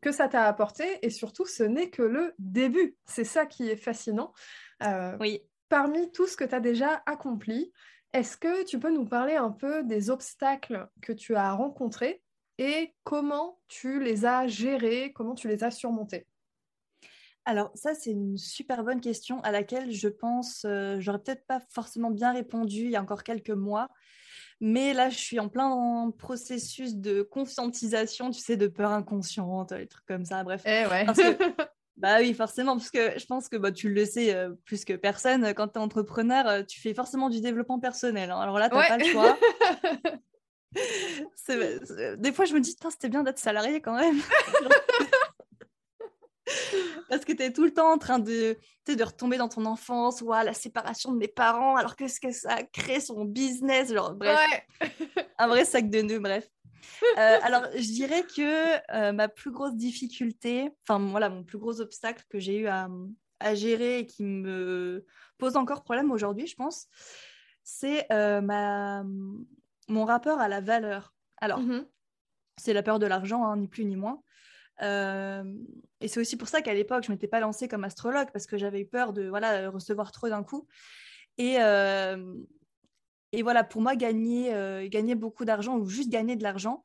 que 0.00 0.12
ça 0.12 0.28
t'a 0.28 0.44
apporté. 0.44 0.84
Et 1.02 1.10
surtout, 1.10 1.46
ce 1.46 1.62
n'est 1.62 1.90
que 1.90 2.02
le 2.02 2.34
début. 2.38 2.96
C'est 3.04 3.24
ça 3.24 3.46
qui 3.46 3.68
est 3.68 3.76
fascinant. 3.76 4.32
oui. 5.20 5.40
Parmi 5.68 6.12
tout 6.12 6.26
ce 6.26 6.36
que 6.36 6.44
tu 6.44 6.54
as 6.54 6.60
déjà 6.60 7.02
accompli, 7.06 7.72
est-ce 8.12 8.36
que 8.36 8.62
tu 8.64 8.78
peux 8.78 8.90
nous 8.90 9.06
parler 9.06 9.36
un 9.36 9.50
peu 9.50 9.82
des 9.82 10.10
obstacles 10.10 10.86
que 11.00 11.14
tu 11.14 11.34
as 11.34 11.52
rencontrés 11.52 12.21
et 12.58 12.94
comment 13.04 13.58
tu 13.68 14.02
les 14.02 14.24
as 14.24 14.46
gérés, 14.46 15.12
comment 15.14 15.34
tu 15.34 15.48
les 15.48 15.64
as 15.64 15.70
surmontés 15.70 16.26
alors 17.44 17.72
ça, 17.74 17.92
c'est 17.92 18.12
une 18.12 18.38
super 18.38 18.84
bonne 18.84 19.00
question 19.00 19.40
à 19.40 19.50
laquelle 19.50 19.90
je 19.90 20.06
pense, 20.06 20.64
euh, 20.64 20.98
j'aurais 21.00 21.18
peut-être 21.18 21.44
pas 21.44 21.60
forcément 21.70 22.12
bien 22.12 22.32
répondu 22.32 22.82
il 22.82 22.90
y 22.90 22.96
a 22.96 23.02
encore 23.02 23.24
quelques 23.24 23.50
mois, 23.50 23.88
mais 24.60 24.94
là, 24.94 25.10
je 25.10 25.18
suis 25.18 25.40
en 25.40 25.48
plein 25.48 26.12
processus 26.16 26.94
de 26.94 27.22
conscientisation, 27.22 28.30
tu 28.30 28.40
sais, 28.40 28.56
de 28.56 28.68
peur 28.68 28.92
inconsciente, 28.92 29.74
des 29.74 29.88
trucs 29.88 30.06
comme 30.06 30.24
ça, 30.24 30.44
bref. 30.44 30.62
Eh 30.64 30.86
ouais. 30.86 31.04
Bah 31.98 32.18
oui, 32.20 32.32
forcément, 32.32 32.76
parce 32.76 32.90
que 32.90 33.18
je 33.18 33.26
pense 33.26 33.48
que 33.48 33.56
bah, 33.56 33.70
tu 33.70 33.90
le 33.90 34.04
sais 34.06 34.34
euh, 34.34 34.50
plus 34.64 34.84
que 34.84 34.94
personne, 34.94 35.52
quand 35.54 35.68
tu 35.68 35.74
es 35.74 35.78
entrepreneur, 35.78 36.48
euh, 36.48 36.62
tu 36.62 36.80
fais 36.80 36.94
forcément 36.94 37.28
du 37.28 37.40
développement 37.40 37.78
personnel. 37.78 38.30
Hein. 38.30 38.40
Alors 38.40 38.58
là, 38.58 38.70
tu 38.70 38.76
n'as 38.76 38.88
pas 38.88 38.96
le 38.96 39.04
choix. 39.04 39.38
Des 42.18 42.32
fois, 42.32 42.44
je 42.44 42.54
me 42.54 42.60
dis, 42.60 42.76
c'était 42.90 43.08
bien 43.08 43.22
d'être 43.22 43.38
salarié 43.38 43.80
quand 43.80 43.94
même. 43.94 44.20
Parce 47.08 47.24
que 47.24 47.32
tu 47.32 47.42
es 47.42 47.52
tout 47.52 47.64
le 47.64 47.72
temps 47.72 47.92
en 47.92 47.98
train 47.98 48.18
de, 48.18 48.56
de 48.86 49.04
retomber 49.04 49.36
dans 49.36 49.48
ton 49.48 49.64
enfance, 49.66 50.22
ou 50.22 50.32
la 50.32 50.54
séparation 50.54 51.12
de 51.12 51.18
mes 51.18 51.28
parents, 51.28 51.76
alors 51.76 51.96
que 51.96 52.08
ce 52.08 52.20
que 52.20 52.32
ça 52.32 52.54
a 52.54 52.62
créé 52.62 53.00
son 53.00 53.24
business, 53.24 53.92
genre, 53.92 54.14
bref. 54.14 54.38
un 55.38 55.46
vrai 55.46 55.64
sac 55.64 55.90
de 55.90 56.02
nœuds, 56.02 56.20
bref. 56.20 56.48
Euh, 57.18 57.38
alors, 57.42 57.64
je 57.74 57.92
dirais 57.92 58.24
que 58.24 58.94
euh, 58.94 59.12
ma 59.12 59.28
plus 59.28 59.50
grosse 59.50 59.74
difficulté, 59.74 60.70
enfin, 60.82 60.98
voilà, 61.10 61.28
mon 61.28 61.44
plus 61.44 61.58
gros 61.58 61.80
obstacle 61.80 62.24
que 62.28 62.38
j'ai 62.38 62.58
eu 62.58 62.66
à, 62.66 62.88
à, 63.40 63.54
gérer 63.54 64.00
et 64.00 64.06
qui 64.06 64.24
me 64.24 65.04
pose 65.38 65.56
encore 65.56 65.82
problème 65.82 66.10
aujourd'hui, 66.10 66.46
je 66.46 66.56
pense, 66.56 66.86
c'est 67.62 68.06
euh, 68.12 68.40
ma... 68.40 69.04
mon 69.88 70.04
rapport 70.04 70.40
à 70.40 70.48
la 70.48 70.60
valeur. 70.60 71.14
Alors, 71.38 71.60
mmh 71.60 71.86
c'est 72.58 72.74
la 72.74 72.82
peur 72.82 72.98
de 72.98 73.06
l'argent, 73.06 73.46
hein, 73.46 73.56
ni 73.56 73.66
plus 73.66 73.86
ni 73.86 73.96
moins. 73.96 74.22
et 74.80 76.08
c'est 76.08 76.20
aussi 76.20 76.36
pour 76.36 76.48
ça 76.48 76.60
qu'à 76.60 76.74
l'époque, 76.74 77.02
je 77.02 77.10
ne 77.10 77.14
m'étais 77.14 77.26
pas 77.26 77.40
lancée 77.40 77.66
comme 77.66 77.82
astrologue 77.82 78.28
parce 78.30 78.46
que 78.46 78.58
j'avais 78.58 78.82
eu 78.82 78.86
peur 78.86 79.14
de 79.14 79.26
voilà, 79.26 79.70
recevoir 79.70 80.12
trop 80.12 80.28
d'un 80.28 80.44
coup. 80.44 80.68
Et, 81.38 81.54
et 83.32 83.42
voilà, 83.42 83.64
pour 83.64 83.80
moi, 83.80 83.96
gagner, 83.96 84.88
gagner 84.90 85.14
beaucoup 85.14 85.46
d'argent 85.46 85.78
ou 85.78 85.86
juste 85.86 86.10
gagner 86.10 86.36
de 86.36 86.42
l'argent, 86.42 86.84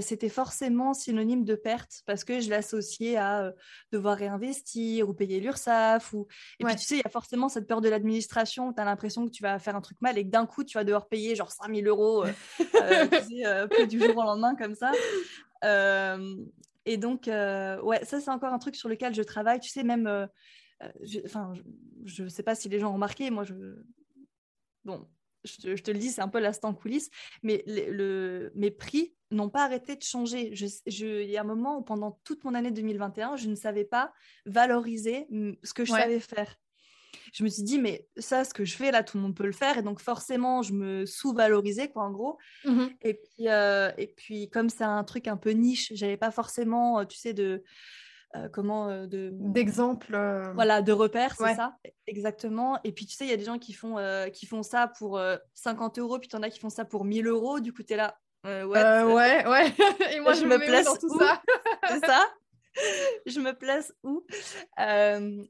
c'était 0.00 0.28
forcément 0.28 0.94
synonyme 0.94 1.44
de 1.44 1.54
perte 1.54 2.02
parce 2.06 2.24
que 2.24 2.40
je 2.40 2.48
l'associais 2.48 3.16
à 3.16 3.52
devoir 3.92 4.16
réinvestir 4.16 5.08
ou 5.08 5.14
payer 5.14 5.40
l'URSSAF. 5.40 6.12
Ou... 6.14 6.26
Et 6.58 6.64
puis, 6.64 6.76
tu 6.76 6.84
sais, 6.84 6.94
il 6.96 7.02
y 7.02 7.06
a 7.06 7.10
forcément 7.10 7.48
cette 7.48 7.66
peur 7.66 7.80
de 7.80 7.88
l'administration. 7.88 8.72
Tu 8.72 8.80
as 8.80 8.84
l'impression 8.84 9.26
que 9.26 9.30
tu 9.30 9.42
vas 9.42 9.58
faire 9.58 9.76
un 9.76 9.80
truc 9.80 10.00
mal 10.00 10.16
et 10.18 10.24
que 10.24 10.30
d'un 10.30 10.46
coup, 10.46 10.64
tu 10.64 10.78
vas 10.78 10.84
devoir 10.84 11.08
payer 11.08 11.34
genre 11.34 11.52
5000 11.52 11.86
euros 11.88 12.24
tu 12.58 13.86
du 13.86 14.00
jour 14.00 14.16
au 14.16 14.22
lendemain 14.22 14.54
comme 14.56 14.74
ça. 14.74 14.92
et 16.86 16.96
donc, 16.96 17.26
ouais, 17.26 18.04
ça, 18.04 18.20
c'est 18.20 18.30
encore 18.30 18.52
un 18.52 18.58
truc 18.58 18.76
sur 18.76 18.88
lequel 18.88 19.14
je 19.14 19.22
travaille. 19.22 19.60
Tu 19.60 19.70
sais, 19.70 19.82
même, 19.82 20.28
enfin, 21.24 21.52
je 22.04 22.24
ne 22.24 22.28
sais 22.28 22.42
pas 22.42 22.54
si 22.54 22.68
les 22.68 22.78
gens 22.78 22.90
ont 22.90 22.94
remarqué, 22.94 23.30
moi, 23.30 23.44
je. 23.44 23.54
Bon, 24.84 25.06
je 25.46 25.82
te, 25.82 25.90
le 25.90 25.98
dis, 25.98 26.10
c'est 26.10 26.20
un 26.20 26.28
peu 26.28 26.38
l'instant 26.38 26.74
coulisse, 26.74 27.10
mais 27.42 27.64
le, 27.66 28.52
mes 28.54 28.70
prix 28.70 29.15
n'ont 29.30 29.50
pas 29.50 29.64
arrêté 29.64 29.96
de 29.96 30.02
changer. 30.02 30.52
il 30.52 31.30
y 31.30 31.36
a 31.36 31.40
un 31.40 31.44
moment 31.44 31.78
où 31.78 31.82
pendant 31.82 32.20
toute 32.24 32.44
mon 32.44 32.54
année 32.54 32.70
2021, 32.70 33.36
je 33.36 33.48
ne 33.48 33.54
savais 33.54 33.84
pas 33.84 34.12
valoriser 34.44 35.26
ce 35.62 35.72
que 35.72 35.84
je 35.84 35.92
savais 35.92 36.20
faire. 36.20 36.56
Je 37.32 37.44
me 37.44 37.48
suis 37.48 37.62
dit, 37.62 37.78
mais 37.78 38.06
ça, 38.18 38.44
ce 38.44 38.52
que 38.52 38.64
je 38.64 38.76
fais 38.76 38.90
là, 38.90 39.02
tout 39.02 39.16
le 39.16 39.22
monde 39.22 39.34
peut 39.34 39.46
le 39.46 39.52
faire. 39.52 39.78
Et 39.78 39.82
donc, 39.82 40.00
forcément, 40.00 40.62
je 40.62 40.72
me 40.72 41.06
sous-valorisais, 41.06 41.88
quoi, 41.88 42.04
en 42.04 42.10
gros. 42.10 42.38
Mmh 42.64 42.86
et, 43.02 43.14
puis, 43.14 43.48
euh, 43.48 43.90
et 43.96 44.06
puis, 44.08 44.50
comme 44.50 44.68
c'est 44.68 44.84
un 44.84 45.02
truc 45.02 45.26
un 45.26 45.36
peu 45.36 45.50
niche, 45.50 45.92
j'avais 45.94 46.16
pas 46.16 46.30
forcément, 46.30 47.00
euh, 47.00 47.04
tu 47.04 47.16
sais, 47.16 47.32
de 47.32 47.64
euh, 48.36 48.48
comment 48.48 48.88
euh, 48.88 49.06
de 49.06 49.30
d'exemples 49.32 50.14
euh. 50.14 50.52
voilà 50.54 50.82
de 50.82 50.92
repères 50.92 51.34
c'est 51.36 51.54
ça 51.54 51.76
exactement 52.06 52.78
et 52.82 52.92
puis 52.92 53.06
tu 53.06 53.14
sais 53.14 53.24
il 53.24 53.30
y 53.30 53.32
a 53.32 53.36
des 53.36 53.44
gens 53.44 53.58
qui 53.58 53.72
font 53.72 53.96
qui 54.32 54.46
font 54.46 54.62
ça 54.62 54.88
pour 54.88 55.20
50 55.54 55.98
euros 55.98 56.18
puis 56.18 56.28
tu 56.28 56.36
en 56.36 56.42
as 56.42 56.50
qui 56.50 56.58
font 56.58 56.68
ça 56.68 56.84
pour 56.84 57.04
1000 57.04 57.26
euros 57.28 57.60
du 57.60 57.72
coup 57.72 57.82
tu 57.82 57.94
es 57.94 57.96
là 57.96 58.18
ouais 58.44 58.64
ouais 58.64 59.46
ouais. 59.46 59.74
Et 60.14 60.20
moi 60.20 60.34
je, 60.34 60.44
me, 60.44 60.58
place 60.58 60.86
dans 60.86 60.96
tout 60.96 61.18
ça. 61.18 61.42
C'est 61.88 62.04
ça? 62.04 62.28
Je 63.26 63.40
me 63.40 63.52
place 63.52 63.92
où? 64.02 64.24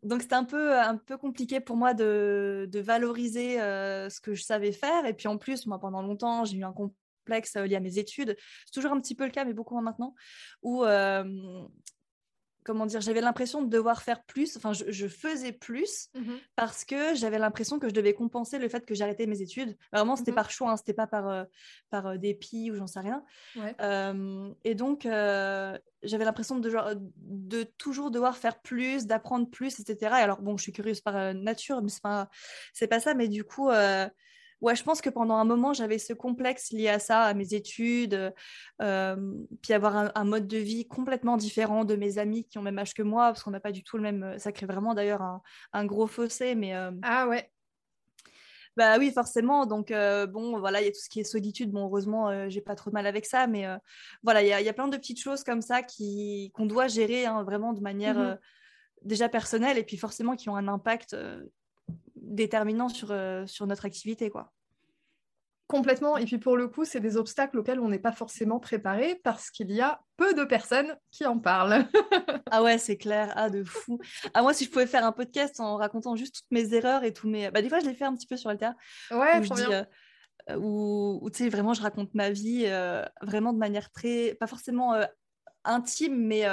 Donc 0.03 0.23
c'était 0.23 0.35
un 0.35 0.45
peu 0.45 0.79
un 0.79 0.97
peu 0.97 1.17
compliqué 1.17 1.61
pour 1.61 1.77
moi 1.77 1.95
de, 1.95 2.69
de 2.71 2.81
valoriser 2.81 3.57
ce 3.59 4.21
que 4.21 4.35
je 4.35 4.43
savais 4.43 4.73
faire. 4.73 5.07
Et 5.07 5.15
puis 5.15 5.29
en 5.29 5.37
plus 5.37 5.67
moi 5.67 5.79
pendant 5.79 6.03
longtemps 6.03 6.45
j'ai 6.45 6.57
eu 6.59 6.65
un 6.65 6.73
complexe 6.73 7.57
lié 7.57 7.77
à 7.77 7.81
mes 7.81 7.99
études. 7.99 8.37
C'est 8.67 8.73
toujours 8.73 8.93
un 8.93 9.01
petit 9.01 9.15
peu 9.15 9.25
le 9.25 9.31
cas 9.31 9.45
mais 9.45 9.55
beaucoup 9.55 9.75
moins 9.75 9.83
maintenant. 9.83 10.15
Où 10.63 10.85
comment 12.67 12.85
dire, 12.85 13.01
j'avais 13.01 13.21
l'impression 13.21 13.63
de 13.63 13.69
devoir 13.69 14.03
faire 14.03 14.25
plus, 14.25 14.57
enfin 14.57 14.73
je, 14.73 15.07
faisais 15.07 15.53
plus 15.53 16.09
mmh 16.15 16.35
parce 16.57 16.85
que 16.85 17.15
j'avais 17.15 17.39
l'impression 17.39 17.79
que 17.79 17.89
je 17.89 17.95
devais 17.95 18.13
compenser 18.13 18.59
le 18.59 18.69
fait 18.69 18.85
que 18.85 18.95
j'arrêtais 18.95 19.27
mes 19.27 19.41
études. 19.41 19.77
Vraiment, 19.93 20.17
c'était 20.17 20.33
mmh 20.33 20.35
par 20.35 20.51
choix, 20.51 20.71
hein, 20.73 20.77
c'était 20.77 20.93
pas 20.93 21.07
par, 21.07 21.29
euh, 21.29 21.45
par 21.91 22.07
euh, 22.07 22.17
dépit 22.17 22.71
ou 22.73 22.75
j'en 22.75 22.89
sais 22.89 23.01
rien. 23.01 23.23
et 24.65 24.75
donc, 24.75 25.05
j'avais 25.05 26.25
l'impression 26.25 26.59
de, 26.59 26.73
de 27.17 27.63
toujours 27.79 28.11
devoir 28.11 28.37
faire 28.37 28.61
plus, 28.61 29.07
d'apprendre 29.07 29.49
plus, 29.49 29.79
etc. 29.79 29.97
Et 30.19 30.23
alors, 30.23 30.43
bon, 30.43 30.57
je 30.57 30.63
suis 30.65 30.73
curieuse 30.73 31.01
par 31.01 31.35
nature, 31.35 31.83
mais 31.83 31.89
c'est 31.89 32.03
pas, 32.03 32.29
pas 32.91 33.01
ça, 33.01 33.15
mais 33.15 33.29
du 33.29 33.45
coup 33.45 33.71
ouais, 34.61 34.77
je 34.77 34.83
pense 34.83 35.01
que 35.01 35.11
pendant 35.11 35.37
un 35.37 35.45
moment, 35.45 35.73
j'avais 35.73 35.99
ce 35.99 36.13
complexe 36.13 36.73
lié 36.73 36.89
à 36.89 36.99
ça, 36.99 37.23
à 37.23 37.35
mes 37.35 37.55
études, 37.55 38.33
euh, 38.83 39.35
puis 39.63 39.73
avoir 39.73 40.13
un, 40.15 40.25
mode 40.25 40.47
de 40.47 40.59
vie 40.59 40.87
complètement 40.87 41.37
différent 41.37 41.85
de 41.85 41.97
mes 41.97 42.19
amis 42.19 42.45
qui 42.45 42.59
ont 42.59 42.63
le 42.63 42.67
même 42.67 42.79
âge 42.79 42.95
que 42.95 43.03
moi, 43.03 43.29
parce 43.29 43.43
qu'on 43.43 43.51
n'a 43.51 43.61
pas 43.61 43.73
du 43.73 43.83
tout 43.83 43.97
le 43.97 44.03
même. 44.03 44.39
Ça 44.39 44.53
crée 44.53 44.67
vraiment 44.67 44.95
d'ailleurs 44.95 45.23
un, 45.73 45.85
gros 45.85 46.07
fossé, 46.07 46.55
mais. 46.55 46.75
Euh, 46.75 46.91
ah 47.03 47.29
ouais. 47.29 47.51
Bah 48.77 48.99
oui, 48.99 49.11
forcément. 49.11 49.65
Donc, 49.65 49.91
euh, 49.91 50.27
bon, 50.27 50.59
voilà, 50.59 50.83
il 50.83 50.85
y 50.85 50.89
a 50.89 50.91
tout 50.91 51.01
ce 51.01 51.09
qui 51.09 51.21
est 51.21 51.25
solitude. 51.25 51.71
Bon, 51.71 51.87
heureusement, 51.87 52.49
j'ai 52.51 52.61
pas 52.61 52.75
trop 52.75 52.91
de 52.91 52.95
mal 52.95 53.07
avec 53.07 53.25
ça, 53.25 53.47
mais 53.47 53.67
voilà, 54.23 54.43
il 54.43 54.49
y, 54.49 54.69
a 54.69 54.73
plein 54.75 54.89
de 54.89 54.97
petites 54.97 55.21
choses 55.21 55.45
comme 55.45 55.63
ça 55.63 55.83
qui, 55.83 56.51
qu'on 56.55 56.67
doit 56.67 56.89
gérer 56.89 57.25
hein, 57.25 57.43
vraiment 57.43 57.73
de 57.73 57.81
manière 57.81 58.19
mmh 58.19 58.39
déjà 59.03 59.29
personnelle 59.29 59.79
et 59.79 59.85
puis 59.85 59.99
forcément 59.99 60.35
qui 60.35 60.49
ont 60.49 60.57
un 60.57 60.67
impact 60.67 61.15
déterminant 62.27 62.89
sur, 62.89 63.11
euh, 63.11 63.47
sur 63.47 63.67
notre 63.67 63.85
activité. 63.87 64.31
quoi. 64.31 64.53
Complètement. 65.67 66.17
Et 66.17 66.25
puis 66.27 66.39
pour 66.39 66.57
le 66.57 66.69
coup, 66.69 66.85
c'est 66.85 67.01
des 67.01 67.17
obstacles 67.17 67.59
auxquels 67.59 67.81
on 67.81 67.89
n'est 67.89 67.99
pas 67.99 68.13
forcément 68.13 68.61
préparé 68.61 69.21
parce 69.25 69.51
qu'il 69.51 69.73
y 69.73 69.81
a 69.81 70.01
peu 70.17 70.33
de 70.33 70.45
personnes 70.45 70.97
qui 71.11 71.27
en 71.27 71.39
parlent. 71.39 71.89
ah 72.53 72.63
ouais, 72.63 72.79
c'est 72.79 72.97
clair. 72.97 73.33
Ah, 73.35 73.51
de 73.51 73.65
fou. 73.65 73.99
Ah, 74.33 74.43
moi, 74.43 74.55
si 74.55 74.65
je 74.65 74.71
pouvais 74.71 74.87
faire 74.87 75.05
un 75.05 75.11
podcast 75.11 75.59
en 75.59 75.77
racontant 75.77 76.15
juste 76.15 76.37
toutes 76.37 76.51
mes 76.53 76.73
erreurs 76.73 77.03
et 77.03 77.13
tous 77.13 77.29
mes. 77.29 77.51
Bah, 77.51 77.63
des 77.63 77.69
fois, 77.69 77.81
je 77.81 77.87
l'ai 77.87 77.95
fait 77.95 78.05
un 78.05 78.15
petit 78.15 78.29
peu 78.29 78.37
sur 78.37 78.49
Alter. 78.49 78.71
Ouais, 79.11 79.43
je 79.43 79.53
bien. 79.55 79.87
Euh, 80.51 80.57
où, 80.57 81.29
tu 81.33 81.43
sais, 81.43 81.49
vraiment, 81.49 81.75
je 81.75 81.83
raconte 81.83 82.15
ma 82.15 82.31
vie 82.31 82.67
euh, 82.67 83.05
vraiment 83.23 83.53
de 83.53 83.59
manière 83.59 83.91
très. 83.91 84.37
Pas 84.39 84.47
forcément 84.47 84.95
intime, 85.65 86.17
mais 86.17 86.45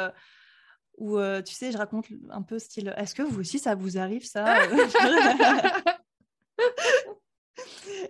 où 0.98 1.18
euh, 1.18 1.42
tu 1.42 1.54
sais, 1.54 1.72
je 1.72 1.78
raconte 1.78 2.08
un 2.30 2.42
peu 2.42 2.60
style 2.60 2.94
Est-ce 2.98 3.16
que 3.16 3.24
vous 3.24 3.40
aussi 3.40 3.60
ça 3.60 3.76
vous 3.76 3.98
arrive 3.98 4.26
ça 4.26 4.58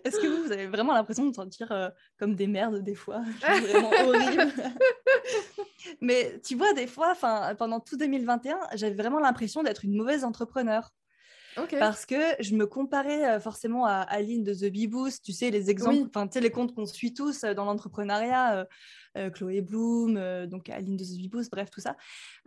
Est-ce 0.03 0.19
que 0.19 0.27
vous, 0.27 0.43
vous, 0.43 0.51
avez 0.51 0.67
vraiment 0.67 0.93
l'impression 0.93 1.23
de 1.23 1.29
vous 1.29 1.35
sentir 1.35 1.71
euh, 1.71 1.89
comme 2.17 2.35
des 2.35 2.47
merdes 2.47 2.79
des 2.83 2.95
fois? 2.95 3.23
Vraiment 3.41 3.91
horrible. 3.91 4.51
Mais 6.01 6.39
tu 6.41 6.55
vois, 6.55 6.73
des 6.73 6.87
fois, 6.87 7.15
pendant 7.57 7.79
tout 7.79 7.97
2021, 7.97 8.59
j'avais 8.75 8.95
vraiment 8.95 9.19
l'impression 9.19 9.63
d'être 9.63 9.85
une 9.85 9.95
mauvaise 9.95 10.23
entrepreneur. 10.23 10.89
Parce 11.79 12.05
que 12.05 12.15
je 12.39 12.55
me 12.55 12.65
comparais 12.65 13.25
euh, 13.25 13.39
forcément 13.39 13.85
à 13.85 14.01
Aline 14.01 14.43
de 14.43 14.53
The 14.53 14.71
Bee 14.71 14.87
Boost, 14.87 15.23
tu 15.23 15.31
sais, 15.31 15.51
les 15.51 15.69
exemples, 15.69 16.07
enfin, 16.07 16.27
tu 16.27 16.33
sais, 16.33 16.41
les 16.41 16.51
comptes 16.51 16.73
qu'on 16.73 16.85
suit 16.85 17.13
tous 17.13 17.43
euh, 17.43 17.53
dans 17.53 17.65
l'entrepreneuriat, 17.65 18.67
euh, 19.17 19.29
Chloé 19.29 19.61
Bloom, 19.61 20.47
donc 20.47 20.69
Aline 20.69 20.97
de 20.97 21.03
The 21.03 21.17
Bee 21.17 21.29
Boost, 21.29 21.51
bref, 21.51 21.69
tout 21.69 21.81
ça, 21.81 21.95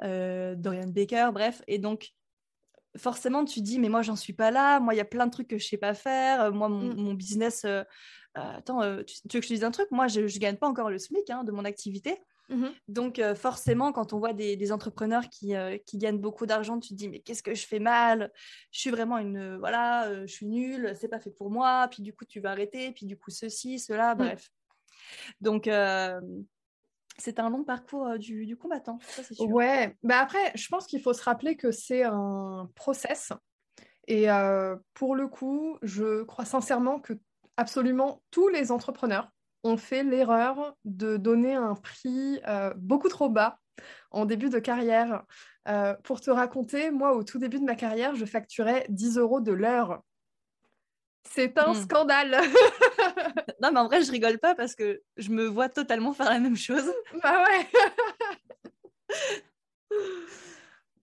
Dorian 0.00 0.88
Baker, 0.88 1.30
bref. 1.32 1.62
Et 1.68 1.78
donc, 1.78 2.12
forcément, 2.96 3.44
tu 3.44 3.60
dis, 3.60 3.78
mais 3.78 3.88
moi, 3.88 4.02
j'en 4.02 4.16
suis 4.16 4.32
pas 4.32 4.50
là, 4.50 4.80
moi, 4.80 4.94
il 4.94 4.96
y 4.96 5.00
a 5.00 5.04
plein 5.04 5.26
de 5.26 5.30
trucs 5.30 5.48
que 5.48 5.58
je 5.58 5.66
sais 5.66 5.76
pas 5.76 5.94
faire, 5.94 6.52
moi, 6.52 6.68
mon, 6.68 7.12
mm. 7.12 7.16
business. 7.16 7.64
attends, 8.34 8.80
tu, 9.04 9.14
veux 9.32 9.40
que 9.40 9.42
je 9.42 9.48
te 9.48 9.54
dise 9.54 9.64
un 9.64 9.70
truc? 9.70 9.86
Moi, 9.90 10.08
je 10.08 10.22
ne 10.22 10.38
gagne 10.38 10.56
pas 10.56 10.68
encore 10.68 10.90
le 10.90 10.98
SMIC 10.98 11.30
hein, 11.30 11.44
de 11.44 11.52
mon 11.52 11.64
activité. 11.64 12.18
Mmh 12.48 12.66
Donc 12.88 13.20
forcément, 13.34 13.92
quand 13.92 14.12
on 14.12 14.18
voit 14.18 14.32
des, 14.32 14.72
entrepreneurs 14.72 15.28
qui, 15.28 15.54
qui, 15.84 15.98
gagnent 15.98 16.20
beaucoup 16.20 16.46
d'argent, 16.46 16.78
tu 16.78 16.90
te 16.90 16.94
dis 16.94 17.08
mais 17.08 17.20
qu'est-ce 17.20 17.42
que 17.42 17.54
je 17.54 17.66
fais 17.66 17.80
mal? 17.80 18.32
Je 18.70 18.80
suis 18.80 18.90
vraiment 18.90 19.18
une 19.18 19.56
voilà, 19.56 20.24
je 20.26 20.32
suis 20.32 20.46
nulle, 20.46 20.94
c'est 20.98 21.08
pas 21.08 21.18
fait 21.18 21.30
pour 21.30 21.50
moi. 21.50 21.88
Puis 21.90 22.02
du 22.02 22.12
coup 22.12 22.24
tu 22.24 22.40
vas 22.40 22.50
arrêter, 22.52 22.92
puis 22.92 23.06
du 23.06 23.16
coup 23.16 23.30
ceci, 23.30 23.78
cela, 23.78 24.14
mmh. 24.14 24.18
bref. 24.18 24.50
Donc 25.40 25.64
c'est 27.18 27.38
un 27.40 27.50
long 27.50 27.64
parcours 27.64 28.18
du, 28.18 28.56
combattant. 28.56 28.98
Ça, 29.00 29.22
sûr. 29.24 29.48
Ouais, 29.48 29.96
bah 30.02 30.18
après 30.18 30.52
je 30.54 30.68
pense 30.68 30.86
qu'il 30.86 31.00
faut 31.00 31.14
se 31.14 31.22
rappeler 31.22 31.56
que 31.56 31.72
c'est 31.72 32.04
un 32.04 32.70
process. 32.76 33.32
Et 34.08 34.28
pour 34.94 35.16
le 35.16 35.28
coup, 35.28 35.78
je 35.82 36.22
crois 36.22 36.44
sincèrement 36.44 37.00
que 37.00 37.14
absolument 37.56 38.22
tous 38.30 38.48
les 38.48 38.70
entrepreneurs 38.70 39.30
on 39.66 39.76
fait 39.76 40.04
l'erreur 40.04 40.76
de 40.84 41.16
donner 41.16 41.54
un 41.54 41.74
prix 41.74 42.40
euh, 42.46 42.72
beaucoup 42.76 43.08
trop 43.08 43.28
bas 43.28 43.58
en 44.12 44.24
début 44.24 44.48
de 44.48 44.60
carrière. 44.60 45.24
Euh, 45.68 45.94
pour 46.04 46.20
te 46.20 46.30
raconter, 46.30 46.92
moi, 46.92 47.14
au 47.14 47.24
tout 47.24 47.38
début 47.38 47.58
de 47.58 47.64
ma 47.64 47.74
carrière, 47.74 48.14
je 48.14 48.24
facturais 48.24 48.86
10 48.88 49.18
euros 49.18 49.40
de 49.40 49.52
l'heure. 49.52 50.02
C'est 51.28 51.58
un 51.58 51.72
hmm. 51.72 51.82
scandale. 51.82 52.30
non, 53.60 53.72
mais 53.72 53.80
en 53.80 53.86
vrai, 53.86 54.02
je 54.02 54.12
rigole 54.12 54.38
pas 54.38 54.54
parce 54.54 54.76
que 54.76 55.02
je 55.16 55.30
me 55.30 55.46
vois 55.46 55.68
totalement 55.68 56.12
faire 56.12 56.30
la 56.30 56.38
même 56.38 56.56
chose. 56.56 56.88
Bah 57.22 57.44
ouais. 57.44 57.66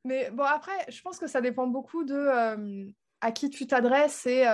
mais 0.05 0.31
bon, 0.31 0.43
après, 0.43 0.85
je 0.87 1.01
pense 1.01 1.19
que 1.19 1.27
ça 1.27 1.41
dépend 1.41 1.67
beaucoup 1.67 2.05
de 2.05 2.15
euh, 2.15 2.85
à 3.19 3.33
qui 3.33 3.49
tu 3.49 3.67
t'adresses 3.67 4.25
et 4.25 4.45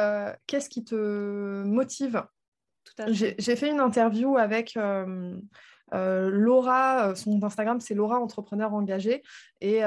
qu'est-ce 0.47 0.69
qui 0.69 0.83
te 0.83 1.63
motive 1.63 2.23
J'ai 3.07 3.55
fait 3.55 3.69
une 3.69 3.79
interview 3.79 4.37
avec 4.37 4.77
Laura, 5.91 7.15
son 7.15 7.43
Instagram 7.43 7.79
c'est 7.79 7.95
Laura 7.95 8.19
Entrepreneur 8.19 8.73
Engagée, 8.73 9.21
et 9.61 9.77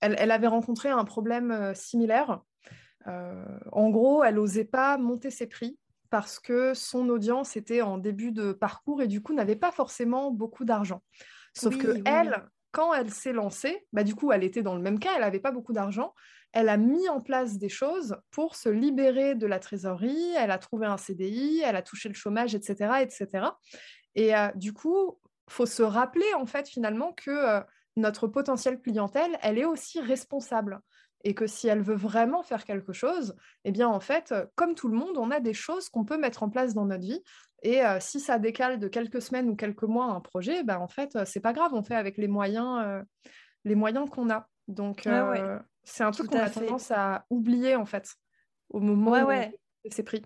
elle, 0.00 0.30
avait 0.30 0.46
rencontré 0.46 0.88
un 0.88 1.04
problème 1.04 1.72
similaire. 1.74 2.40
en 3.06 3.90
gros, 3.90 4.24
elle 4.24 4.36
n'osait 4.36 4.64
pas 4.64 4.98
monter 4.98 5.30
ses 5.30 5.46
prix 5.46 5.78
parce 6.12 6.38
que 6.38 6.74
son 6.74 7.08
audience 7.08 7.56
était 7.56 7.80
en 7.80 7.96
début 7.96 8.32
de 8.32 8.52
parcours 8.52 9.00
et 9.00 9.06
du 9.06 9.22
coup 9.22 9.32
n'avait 9.32 9.56
pas 9.56 9.72
forcément 9.72 10.30
beaucoup 10.30 10.66
d'argent. 10.66 11.02
Sauf 11.54 11.76
que 11.78 12.02
elle, 12.04 12.44
quand 12.72 12.92
elle 12.94 13.10
s'est 13.10 13.32
lancée, 13.32 13.86
bah, 13.92 14.02
du 14.02 14.14
coup, 14.14 14.32
elle 14.32 14.44
était 14.44 14.62
dans 14.62 14.74
le 14.74 14.82
même 14.82 14.98
cas, 14.98 15.12
elle 15.14 15.20
n'avait 15.20 15.40
pas 15.40 15.52
beaucoup 15.52 15.72
d'argent. 15.72 16.14
Elle 16.52 16.68
a 16.68 16.76
mis 16.76 17.08
en 17.08 17.20
place 17.20 17.58
des 17.58 17.68
choses 17.68 18.16
pour 18.30 18.56
se 18.56 18.68
libérer 18.68 19.34
de 19.34 19.46
la 19.46 19.58
trésorerie. 19.58 20.32
Elle 20.36 20.50
a 20.50 20.58
trouvé 20.58 20.86
un 20.86 20.98
CDI, 20.98 21.62
elle 21.64 21.76
a 21.76 21.82
touché 21.82 22.08
le 22.08 22.14
chômage, 22.14 22.54
etc., 22.54 23.00
etc. 23.00 23.46
Et 24.14 24.36
euh, 24.36 24.48
du 24.54 24.72
coup, 24.72 25.18
faut 25.48 25.66
se 25.66 25.82
rappeler 25.82 26.34
en 26.34 26.46
fait 26.46 26.68
finalement 26.68 27.12
que 27.12 27.30
euh, 27.30 27.60
notre 27.96 28.26
potentielle 28.26 28.80
clientèle, 28.80 29.38
elle 29.42 29.58
est 29.58 29.64
aussi 29.64 30.00
responsable 30.00 30.80
et 31.24 31.34
que 31.34 31.46
si 31.46 31.68
elle 31.68 31.82
veut 31.82 31.94
vraiment 31.94 32.42
faire 32.42 32.64
quelque 32.64 32.92
chose, 32.92 33.36
eh 33.64 33.70
bien 33.70 33.88
en 33.88 34.00
fait, 34.00 34.32
euh, 34.32 34.46
comme 34.56 34.74
tout 34.74 34.88
le 34.88 34.96
monde, 34.96 35.16
on 35.16 35.30
a 35.30 35.40
des 35.40 35.54
choses 35.54 35.88
qu'on 35.88 36.04
peut 36.04 36.18
mettre 36.18 36.42
en 36.42 36.50
place 36.50 36.74
dans 36.74 36.86
notre 36.86 37.02
vie. 37.02 37.22
Et 37.62 37.84
euh, 37.84 37.98
si 38.00 38.20
ça 38.20 38.38
décale 38.38 38.78
de 38.78 38.88
quelques 38.88 39.22
semaines 39.22 39.48
ou 39.48 39.56
quelques 39.56 39.84
mois 39.84 40.06
un 40.06 40.20
projet, 40.20 40.64
ben 40.64 40.78
en 40.78 40.88
fait, 40.88 41.14
euh, 41.16 41.24
c'est 41.24 41.40
pas 41.40 41.52
grave, 41.52 41.72
on 41.74 41.82
fait 41.82 41.94
avec 41.94 42.16
les 42.18 42.28
moyens, 42.28 43.04
les 43.64 43.74
moyens 43.74 44.08
qu'on 44.10 44.30
a. 44.30 44.48
Donc 44.68 45.08
c'est 45.84 46.04
un 46.04 46.10
truc 46.10 46.30
qu'on 46.30 46.38
a 46.38 46.50
tendance 46.50 46.90
à 46.90 47.24
oublier 47.30 47.76
en 47.76 47.86
fait 47.86 48.08
au 48.70 48.80
moment 48.80 49.28
où 49.28 49.90
c'est 49.90 50.02
pris. 50.02 50.22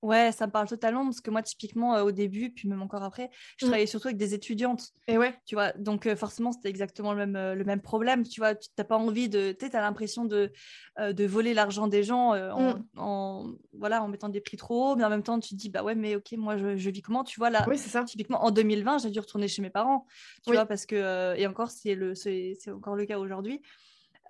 Ouais, 0.00 0.30
ça 0.30 0.46
me 0.46 0.52
parle 0.52 0.68
totalement 0.68 1.04
parce 1.04 1.20
que 1.20 1.30
moi, 1.30 1.42
typiquement, 1.42 1.96
euh, 1.96 2.04
au 2.04 2.12
début, 2.12 2.50
puis 2.50 2.68
même 2.68 2.82
encore 2.82 3.02
après, 3.02 3.30
je 3.56 3.64
mmh. 3.64 3.68
travaillais 3.68 3.86
surtout 3.86 4.06
avec 4.06 4.16
des 4.16 4.32
étudiantes. 4.32 4.92
Et 5.08 5.18
ouais. 5.18 5.34
Tu 5.44 5.56
vois, 5.56 5.72
donc 5.72 6.06
euh, 6.06 6.14
forcément, 6.14 6.52
c'était 6.52 6.68
exactement 6.68 7.12
le 7.12 7.18
même, 7.18 7.34
euh, 7.34 7.54
le 7.56 7.64
même 7.64 7.80
problème. 7.80 8.22
Tu 8.22 8.40
vois, 8.40 8.54
tu 8.54 8.68
n'as 8.78 8.84
pas 8.84 8.96
envie 8.96 9.28
de. 9.28 9.50
Tu 9.58 9.66
as 9.66 9.80
l'impression 9.80 10.24
de, 10.24 10.52
de 10.98 11.26
voler 11.26 11.52
l'argent 11.52 11.88
des 11.88 12.04
gens 12.04 12.34
mmh. 12.34 12.84
en, 12.96 13.52
voilà, 13.72 14.02
en 14.02 14.08
mettant 14.08 14.28
des 14.28 14.40
prix 14.40 14.56
trop 14.56 14.92
hauts, 14.92 14.96
mais 14.96 15.04
en 15.04 15.10
même 15.10 15.24
temps, 15.24 15.40
tu 15.40 15.50
te 15.50 15.54
dis, 15.56 15.68
bah 15.68 15.82
ouais, 15.82 15.96
mais 15.96 16.14
ok, 16.14 16.32
moi, 16.32 16.56
je, 16.56 16.76
je 16.76 16.90
vis 16.90 17.02
comment 17.02 17.24
Tu 17.24 17.40
vois, 17.40 17.50
là, 17.50 17.64
oui, 17.68 17.76
ça. 17.76 18.04
typiquement, 18.04 18.44
en 18.44 18.52
2020, 18.52 18.98
j'ai 18.98 19.10
dû 19.10 19.18
retourner 19.18 19.48
chez 19.48 19.62
mes 19.62 19.70
parents. 19.70 20.06
Tu 20.44 20.52
vois, 20.52 20.66
parce 20.66 20.86
que. 20.86 21.34
et 21.36 21.46
encore, 21.48 21.70
c'est 21.70 21.96
encore 22.70 22.94
le 22.94 23.04
cas 23.04 23.18
aujourd'hui. 23.18 23.60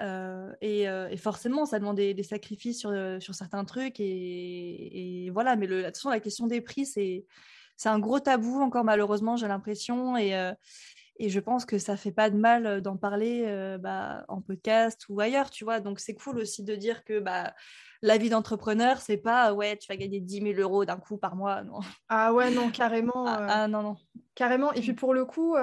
Euh, 0.01 0.53
euh, 0.63 1.09
et, 1.09 1.17
forcément, 1.17 1.67
ça 1.67 1.79
demande 1.79 1.97
des, 1.97 2.23
sacrifices 2.23 2.81
sur, 2.81 2.91
euh, 2.91 3.21
sur, 3.21 3.35
certains 3.35 3.65
trucs. 3.65 4.01
Et, 4.01 5.31
voilà, 5.33 5.57
mais 5.57 5.67
le, 5.67 5.83
façon, 5.83 6.11
la 6.11 6.21
question 6.21 6.47
des 6.47 6.61
prix, 6.61 6.87
c'est 6.87 7.25
un 7.85 7.99
gros 7.99 8.21
tabou 8.21 8.61
encore, 8.61 8.85
malheureusement, 8.85 9.37
j'ai 9.37 9.49
l'impression. 9.49 10.17
Et, 10.17 10.33
et 11.21 11.29
je 11.29 11.41
pense 11.41 11.65
que 11.65 11.79
ça 11.79 11.97
fait 11.97 12.13
pas 12.13 12.31
de 12.31 12.37
mal 12.37 12.81
d'en 12.81 12.97
parler 12.97 13.77
bah, 13.81 14.25
en 14.29 14.41
podcast 14.41 15.05
ou 15.09 15.21
ailleurs, 15.21 15.51
tu 15.51 15.65
vois. 15.65 15.81
Donc, 15.81 16.01
c'est 16.01 16.15
cool 16.15 16.39
aussi 16.39 16.63
de 16.63 16.75
dire 16.77 17.05
que 17.05 17.19
bah, 17.19 17.55
la 18.03 18.17
vie 18.19 18.31
d'entrepreneur, 18.31 19.01
c'est 19.01 19.17
pas 19.17 19.53
ouais, 19.53 19.77
tu 19.77 19.89
vas 19.89 19.97
gagner 19.97 20.21
10 20.21 20.55
000 20.55 20.61
euros 20.61 20.85
d'un 20.85 20.97
coup 20.97 21.19
par 21.19 21.35
mois. 21.35 21.63
Non. 21.65 21.81
Ah 22.09 22.33
ouais, 22.33 22.53
non, 22.53 22.71
carrément. 22.71 23.27
Ah, 23.27 23.47
ah, 23.49 23.69
non, 23.69 23.83
non. 23.83 23.97
Carrément. 24.37 24.73
Et 24.75 24.81
puis 24.81 24.93
pour 24.93 25.13
le 25.15 25.25
coup, 25.25 25.57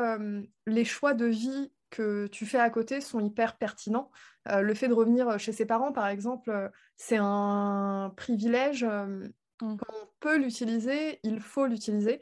les 0.68 0.86
choix 0.86 1.14
de 1.14 1.26
vie 1.26 1.72
que 1.96 2.28
tu 2.28 2.46
fais 2.46 2.60
à 2.60 2.70
côté 2.70 3.02
sont 3.02 3.20
hyper 3.20 3.58
pertinents. 3.58 4.12
Euh, 4.50 4.62
le 4.62 4.74
fait 4.74 4.88
de 4.88 4.94
revenir 4.94 5.40
chez 5.40 5.52
ses 5.52 5.66
parents, 5.66 5.92
par 5.92 6.08
exemple, 6.08 6.50
euh, 6.50 6.70
c'est 6.98 7.18
un 7.20 8.14
privilège. 8.16 8.84
Euh, 8.84 9.28
mmh. 9.62 9.78
on 9.90 10.08
peut 10.20 10.38
l'utiliser, 10.38 11.20
il 11.24 11.40
faut 11.40 11.66
l'utiliser. 11.66 12.20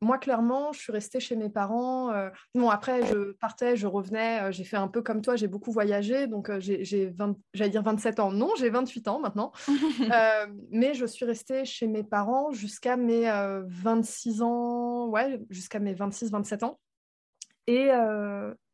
moi, 0.00 0.18
clairement, 0.18 0.72
je 0.72 0.80
suis 0.80 0.92
restée 0.92 1.20
chez 1.20 1.36
mes 1.36 1.50
parents. 1.50 2.10
bon, 2.54 2.70
après, 2.70 3.04
je 3.06 3.32
partais, 3.32 3.76
je 3.76 3.86
revenais. 3.86 4.50
j'ai 4.50 4.64
fait 4.64 4.78
un 4.78 4.88
peu 4.88 5.02
comme 5.02 5.20
toi, 5.20 5.36
j'ai 5.36 5.46
beaucoup 5.46 5.72
voyagé. 5.72 6.26
Donc, 6.26 6.50
j'ai, 6.58 6.84
j'allais 6.84 7.70
dire 7.70 7.82
27 7.82 8.18
ans. 8.18 8.32
Non, 8.32 8.50
j'ai 8.58 8.70
28 8.70 9.08
ans 9.08 9.20
maintenant. 9.20 9.52
mais 10.70 10.94
je 10.94 11.04
suis 11.04 11.26
restée 11.26 11.66
chez 11.66 11.86
mes 11.86 12.02
parents 12.02 12.50
jusqu'à 12.50 12.96
mes 12.96 13.30
26 13.66 14.40
ans. 14.40 15.08
Ouais, 15.08 15.38
jusqu'à 15.50 15.80
mes 15.80 15.94
26-27 15.94 16.64
ans. 16.64 16.80
Et 17.66 17.90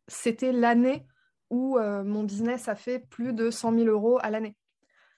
c'était 0.09 0.53
l'année 0.53 1.07
où 1.51 1.79
euh, 1.79 2.03
mon 2.03 2.25
business 2.25 2.69
a 2.69 2.75
fait 2.75 2.99
plus 2.99 3.33
de 3.33 3.51
100 3.51 3.75
000 3.75 3.87
euros 3.87 4.19
à 4.23 4.31
l'année. 4.31 4.57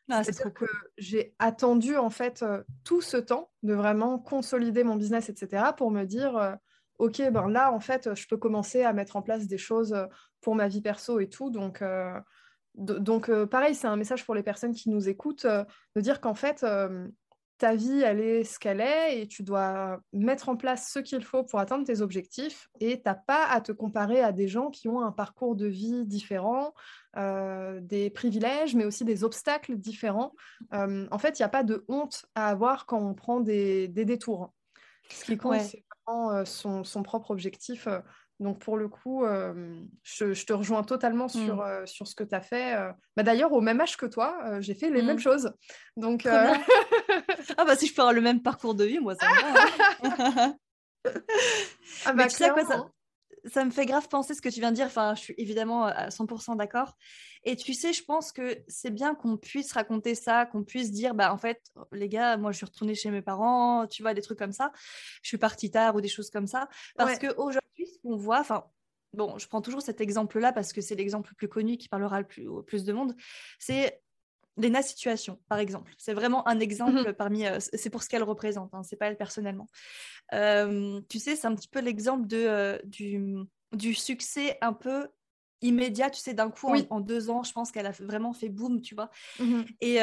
Ah, 0.09 0.25
C'est-à-dire 0.25 0.53
que 0.53 0.67
j'ai 0.99 1.35
attendu 1.39 1.97
en 1.97 2.11
fait 2.11 2.43
euh, 2.43 2.63
tout 2.85 3.01
ce 3.01 3.17
temps 3.17 3.51
de 3.63 3.75
vraiment 3.75 4.19
consolider 4.19 4.83
mon 4.83 4.97
business, 4.97 5.29
etc., 5.29 5.65
pour 5.77 5.91
me 5.91 6.05
dire, 6.05 6.37
euh, 6.37 6.55
ok, 6.99 7.23
ben 7.31 7.49
là 7.49 7.73
en 7.73 7.81
fait, 7.81 8.15
je 8.15 8.27
peux 8.27 8.37
commencer 8.37 8.83
à 8.83 8.93
mettre 8.93 9.17
en 9.17 9.23
place 9.23 9.47
des 9.47 9.59
choses 9.59 9.97
pour 10.41 10.57
ma 10.57 10.69
vie 10.69 10.83
perso 10.83 11.21
et 11.21 11.29
tout. 11.29 11.51
Donc, 11.51 11.83
donc 12.75 13.31
pareil, 13.47 13.75
c'est 13.75 13.87
un 13.87 13.97
message 13.97 14.25
pour 14.27 14.35
les 14.35 14.43
personnes 14.43 14.75
qui 14.75 14.91
nous 14.91 15.09
écoutent, 15.09 15.47
de 15.47 16.01
dire 16.01 16.21
qu'en 16.21 16.35
fait, 16.35 16.67
ta 17.61 17.75
vie, 17.75 18.01
elle 18.01 18.21
est 18.21 18.43
ce 18.43 18.59
qu'elle 18.59 18.81
est 18.81 19.21
et 19.21 19.29
tu 19.29 19.43
dois 19.43 20.01
mettre 20.15 20.49
en 20.49 20.57
place 20.57 20.91
ce 20.91 20.99
qu'il 20.99 21.23
faut 21.23 21.45
pour 21.45 21.61
atteindre 21.61 21.85
tes 21.85 22.01
objectifs 22.01 22.71
et 22.81 22.97
tu 22.97 23.03
n'as 23.05 23.15
pas 23.15 23.47
à 23.47 23.61
te 23.61 23.71
comparer 23.71 24.23
à 24.23 24.33
des 24.33 24.49
gens 24.49 24.71
qui 24.71 24.89
ont 24.89 25.03
un 25.03 25.13
parcours 25.13 25.55
de 25.57 25.67
vie 25.67 26.07
différent, 26.07 26.73
euh, 27.19 27.79
des 27.83 28.09
privilèges, 28.09 28.75
mais 28.75 28.87
aussi 28.87 29.05
des 29.05 29.25
obstacles 29.25 29.77
différents. 29.77 30.33
Euh, 30.73 31.07
en 31.11 31.19
fait, 31.19 31.39
il 31.39 31.43
n'y 31.43 31.47
a 31.47 31.51
pas 31.51 31.63
de 31.63 31.85
honte 31.89 32.25
à 32.35 32.49
avoir 32.49 32.87
quand 32.87 32.99
on 32.99 33.13
prend 33.13 33.41
des, 33.41 33.89
détours. 33.89 34.55
Ce 35.11 35.27
qui 35.27 35.37
compte, 35.37 35.61
c'est 35.61 35.85
vraiment 36.07 36.33
euh, 36.33 36.45
son, 36.47 36.83
son, 36.83 37.03
propre 37.03 37.31
objectif. 37.31 37.87
Donc 38.41 38.59
pour 38.59 38.79
le 38.79 38.89
coup, 38.89 39.25
euh, 39.25 39.79
je, 40.03 40.45
te 40.45 40.53
rejoins 40.55 40.83
totalement 40.83 41.27
mm. 41.27 41.29
sur, 41.29 41.61
euh, 41.61 41.85
sur 41.85 42.09
ce 42.09 42.15
que 42.15 42.25
tu 42.25 42.35
as 42.35 42.41
fait. 42.41 42.75
Euh. 42.75 42.91
Bah, 43.15 43.23
D'ailleurs, 43.23 43.53
au 43.53 43.61
même 43.61 43.81
âge 43.81 43.99
que 43.99 44.07
toi, 44.07 44.61
j'ai 44.61 44.75
fait 44.75 44.91
les 44.91 45.03
mêmes 45.03 45.17
mm. 45.17 45.21
choses. 45.21 45.53
Donc, 45.97 46.25
ah 47.57 47.65
bah 47.65 47.77
si 47.77 47.87
je 47.87 47.95
peux 47.95 48.03
avoir 48.03 48.15
le 48.15 48.21
même 48.21 48.43
parcours 48.43 48.75
de 48.75 48.85
vie, 48.85 48.99
moi 48.99 49.15
ça 49.15 49.29
me 49.29 49.35
va. 49.35 50.45
Hein. 50.45 50.57
ah 52.05 52.13
bah, 52.13 52.29
tu 52.29 52.37
sais 52.37 52.51
quoi, 52.51 52.65
ça, 52.65 52.87
ça 53.47 53.65
me 53.65 53.71
fait 53.71 53.87
grave 53.87 54.09
penser 54.09 54.35
ce 54.35 54.43
que 54.43 54.49
tu 54.49 54.61
viens 54.61 54.71
de 54.71 54.77
dire. 54.77 54.87
Enfin, 54.87 55.15
je 55.15 55.21
suis 55.21 55.35
évidemment 55.39 55.85
à 55.85 56.09
100% 56.09 56.57
d'accord. 56.57 56.97
Et 57.45 57.57
tu 57.57 57.73
sais, 57.75 57.93
je 57.93 58.05
pense 58.05 58.33
que 58.33 58.59
c'est 58.69 58.91
bien 58.91 59.15
qu'on 59.15 59.37
puisse 59.37 59.73
raconter 59.73 60.15
ça, 60.15 60.47
qu'on 60.47 60.63
puisse 60.63 60.91
dire, 60.91 61.15
bah 61.15 61.33
en 61.33 61.39
fait, 61.39 61.63
les 61.93 62.09
gars, 62.09 62.37
moi 62.37 62.53
je 62.53 62.59
suis 62.59 62.67
retournée 62.67 62.95
chez 62.95 63.11
mes 63.11 63.23
parents, 63.23 63.87
tu 63.87 64.03
vois, 64.03 64.15
des 64.15 64.23
trucs 64.23 64.39
comme 64.39 64.53
ça. 64.53 64.73
Je 65.23 65.29
suis 65.29 65.39
partie 65.39 65.71
tard 65.71 65.95
ou 65.97 66.01
des 66.01 66.09
choses 66.09 66.31
comme 66.31 66.47
ça. 66.47 66.69
Parce 66.97 67.19
que 67.19 67.29
qu'aujourd'hui, 67.29 67.87
ce 67.87 67.99
qu'on 68.03 68.17
voit, 68.17 68.41
enfin, 68.41 68.65
bon, 69.15 69.39
je 69.39 69.47
prends 69.49 69.63
toujours 69.63 69.83
cet 69.83 70.01
exemple-là 70.01 70.53
parce 70.53 70.73
que 70.73 70.81
c'est 70.81 70.95
l'exemple 70.95 71.31
le 71.31 71.37
plus 71.37 71.49
connu 71.49 71.79
qui 71.79 71.89
parlera 71.89 72.21
le 72.21 72.27
plus, 72.27 72.47
au 72.47 72.63
plus 72.63 72.85
de 72.85 72.93
monde. 72.93 73.15
C'est 73.59 74.03
Lena 74.61 74.83
Situation, 74.83 75.39
par 75.49 75.59
exemple. 75.59 75.93
C'est 75.99 76.15
vraiment 76.15 76.47
un 76.49 76.61
exemple 76.61 77.11
mmh 77.11 77.13
parmi. 77.15 77.47
Euh, 77.47 77.59
c'est 77.61 77.91
pour 77.91 78.03
ce 78.03 78.09
qu'elle 78.09 78.23
représente, 78.23 78.73
hein, 78.75 78.83
c'est 78.83 78.97
pas 78.97 79.07
elle 79.07 79.17
personnellement. 79.17 79.69
Euh, 80.33 81.01
tu 81.09 81.19
sais, 81.19 81.37
c'est 81.37 81.47
un 81.47 81.55
petit 81.55 81.69
peu 81.69 81.81
l'exemple 81.81 82.27
de, 82.27 82.37
euh, 82.37 82.79
du, 82.85 83.37
du 83.73 83.95
succès 83.95 84.59
un 84.61 84.73
peu 84.73 85.09
immédiat, 85.63 86.11
tu 86.11 86.21
sais, 86.21 86.35
d'un 86.35 86.51
coup, 86.51 86.73
en, 86.91 87.01
deux 87.01 87.31
ans, 87.31 87.43
je 87.43 87.53
pense 87.53 87.71
qu'elle 87.71 87.87
a 87.87 87.91
vraiment 87.91 88.33
fait 88.33 88.49
boum, 88.49 88.81
tu 88.81 88.95
vois. 88.95 89.11
Mmh 89.39 89.63
et, 89.81 89.99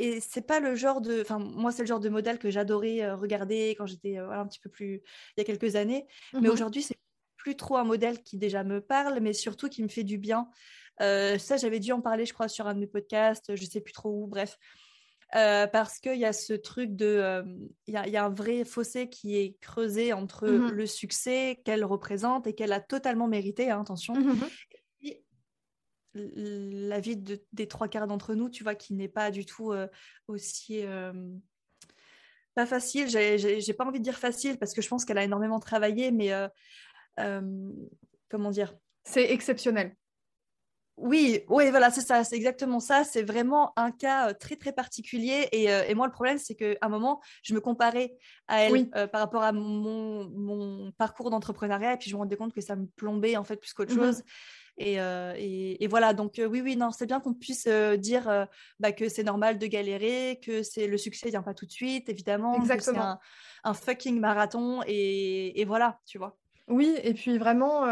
et 0.00 0.20
c'est 0.20 0.46
pas 0.46 0.60
le 0.60 0.76
genre 0.76 1.00
de. 1.00 1.22
Enfin, 1.22 1.38
moi, 1.38 1.72
c'est 1.72 1.82
le 1.82 1.88
genre 1.88 2.00
de 2.00 2.08
modèle 2.08 2.38
que 2.38 2.50
j'adorais 2.50 3.10
regarder 3.12 3.74
quand 3.76 3.86
j'étais 3.86 4.16
un 4.16 4.46
petit 4.46 4.60
peu 4.60 4.70
plus. 4.70 5.02
il 5.36 5.38
y 5.38 5.40
a 5.40 5.44
quelques 5.44 5.74
années. 5.74 6.06
Mais 6.32 6.48
mmh 6.48 6.52
aujourd'hui, 6.52 6.82
c'est 6.82 6.98
plus 7.36 7.56
trop 7.56 7.76
un 7.76 7.84
modèle 7.84 8.22
qui 8.22 8.36
déjà 8.36 8.64
me 8.64 8.80
parle, 8.80 9.20
mais 9.20 9.32
surtout 9.32 9.68
qui 9.68 9.82
me 9.82 9.88
fait 9.88 10.04
du 10.04 10.18
bien. 10.18 10.50
Ça, 11.00 11.56
j'avais 11.56 11.80
dû 11.80 11.92
en 11.92 12.00
parler, 12.00 12.26
je 12.26 12.32
crois, 12.32 12.48
sur 12.48 12.66
un 12.66 12.74
de 12.74 12.80
mes 12.80 12.86
podcasts, 12.86 13.54
je 13.54 13.64
sais 13.64 13.80
plus 13.80 13.92
trop 13.92 14.10
où, 14.10 14.26
bref. 14.26 14.58
Euh, 15.34 15.66
parce 15.66 15.98
qu'il 15.98 16.16
y 16.16 16.24
a 16.24 16.32
ce 16.32 16.54
truc 16.54 16.96
de... 16.96 17.04
Euh, 17.04 17.42
il 17.86 17.92
y, 17.92 18.16
a 18.16 18.24
un 18.24 18.30
vrai 18.30 18.64
fossé 18.64 19.10
qui 19.10 19.36
est 19.36 19.58
creusé 19.60 20.14
entre 20.14 20.48
mmh 20.48 20.70
le 20.70 20.86
succès 20.86 21.60
qu'elle 21.64 21.84
représente 21.84 22.46
et 22.46 22.54
qu'elle 22.54 22.72
a 22.72 22.80
totalement 22.80 23.28
mérité, 23.28 23.70
hein, 23.70 23.82
attention, 23.82 24.14
mmh 24.14 24.46
et 25.02 25.22
la 26.14 26.98
vie 26.98 27.18
de, 27.18 27.44
des 27.52 27.68
trois 27.68 27.88
quarts 27.88 28.06
d'entre 28.06 28.34
nous, 28.34 28.48
tu 28.48 28.64
vois, 28.64 28.74
qui 28.74 28.94
n'est 28.94 29.08
pas 29.08 29.30
du 29.30 29.44
tout 29.44 29.72
euh, 29.72 29.86
aussi... 30.28 30.82
pas 32.54 32.66
facile, 32.66 33.08
j'ai 33.08 33.74
pas 33.74 33.84
envie 33.84 33.98
de 33.98 34.04
dire 34.04 34.18
facile 34.18 34.58
parce 34.58 34.72
que 34.72 34.80
je 34.80 34.88
pense 34.88 35.04
qu'elle 35.04 35.18
a 35.18 35.24
énormément 35.24 35.60
travaillé, 35.60 36.10
mais 36.10 36.32
comment 38.30 38.50
dire? 38.50 38.74
C'est 39.04 39.30
exceptionnel. 39.30 39.94
Oui, 41.00 41.44
oui, 41.48 41.70
voilà, 41.70 41.92
c'est 41.92 42.00
ça, 42.00 42.24
c'est 42.24 42.34
exactement 42.34 42.80
ça. 42.80 43.04
C'est 43.04 43.22
vraiment 43.22 43.72
un 43.76 43.92
cas 43.92 44.30
euh, 44.30 44.32
très 44.32 44.56
très 44.56 44.72
particulier. 44.72 45.48
Et, 45.52 45.72
euh, 45.72 45.84
et 45.86 45.94
moi, 45.94 46.06
le 46.06 46.12
problème, 46.12 46.38
c'est 46.38 46.56
qu'à 46.56 46.74
un 46.82 46.88
moment, 46.88 47.20
je 47.44 47.54
me 47.54 47.60
comparais 47.60 48.16
à 48.48 48.62
elle 48.62 48.88
euh, 48.96 49.06
par 49.06 49.20
rapport 49.20 49.44
à 49.44 49.52
mon, 49.52 50.28
mon 50.28 50.90
parcours 50.92 51.30
d'entrepreneuriat, 51.30 51.94
et 51.94 51.96
puis 51.98 52.10
je 52.10 52.16
me 52.16 52.20
rendais 52.20 52.36
compte 52.36 52.52
que 52.52 52.60
ça 52.60 52.74
me 52.74 52.86
plombait 52.86 53.36
en 53.36 53.44
fait 53.44 53.56
plus 53.56 53.72
qu'autre 53.72 53.94
mmh 53.94 53.96
chose. 53.96 54.22
Et, 54.76 55.86
voilà, 55.88 56.14
donc 56.14 56.34
oui, 56.38 56.60
oui, 56.60 56.76
non, 56.76 56.90
c'est 56.90 57.06
bien 57.06 57.20
qu'on 57.20 57.34
puisse 57.34 57.68
dire 57.98 58.46
bah, 58.80 58.92
que 58.92 59.08
c'est 59.08 59.24
normal 59.24 59.58
de 59.58 59.66
galérer, 59.66 60.40
que 60.44 60.62
c'est 60.62 60.86
le 60.86 60.98
succès 60.98 61.30
vient 61.30 61.42
pas 61.42 61.54
tout 61.54 61.66
de 61.66 61.72
suite, 61.72 62.08
évidemment, 62.08 62.54
Exactement. 62.54 63.16
que 63.16 63.20
c'est 63.62 63.68
un, 63.68 63.74
fucking 63.74 64.18
marathon, 64.18 64.80
et, 64.86 65.64
voilà, 65.66 66.00
tu 66.06 66.18
vois. 66.18 66.36
Oui, 66.68 66.96
et 67.02 67.14
puis 67.14 67.38
vraiment, 67.38 67.86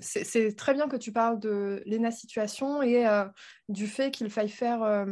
c'est 0.00 0.54
très 0.56 0.74
bien 0.74 0.88
que 0.88 0.96
tu 0.96 1.12
parles 1.12 1.40
de 1.40 1.82
l'ENA 1.86 2.10
situation 2.10 2.82
et 2.82 3.06
du 3.68 3.86
fait 3.86 4.10
qu'il 4.10 4.28
faille 4.30 4.50
faire 4.50 5.06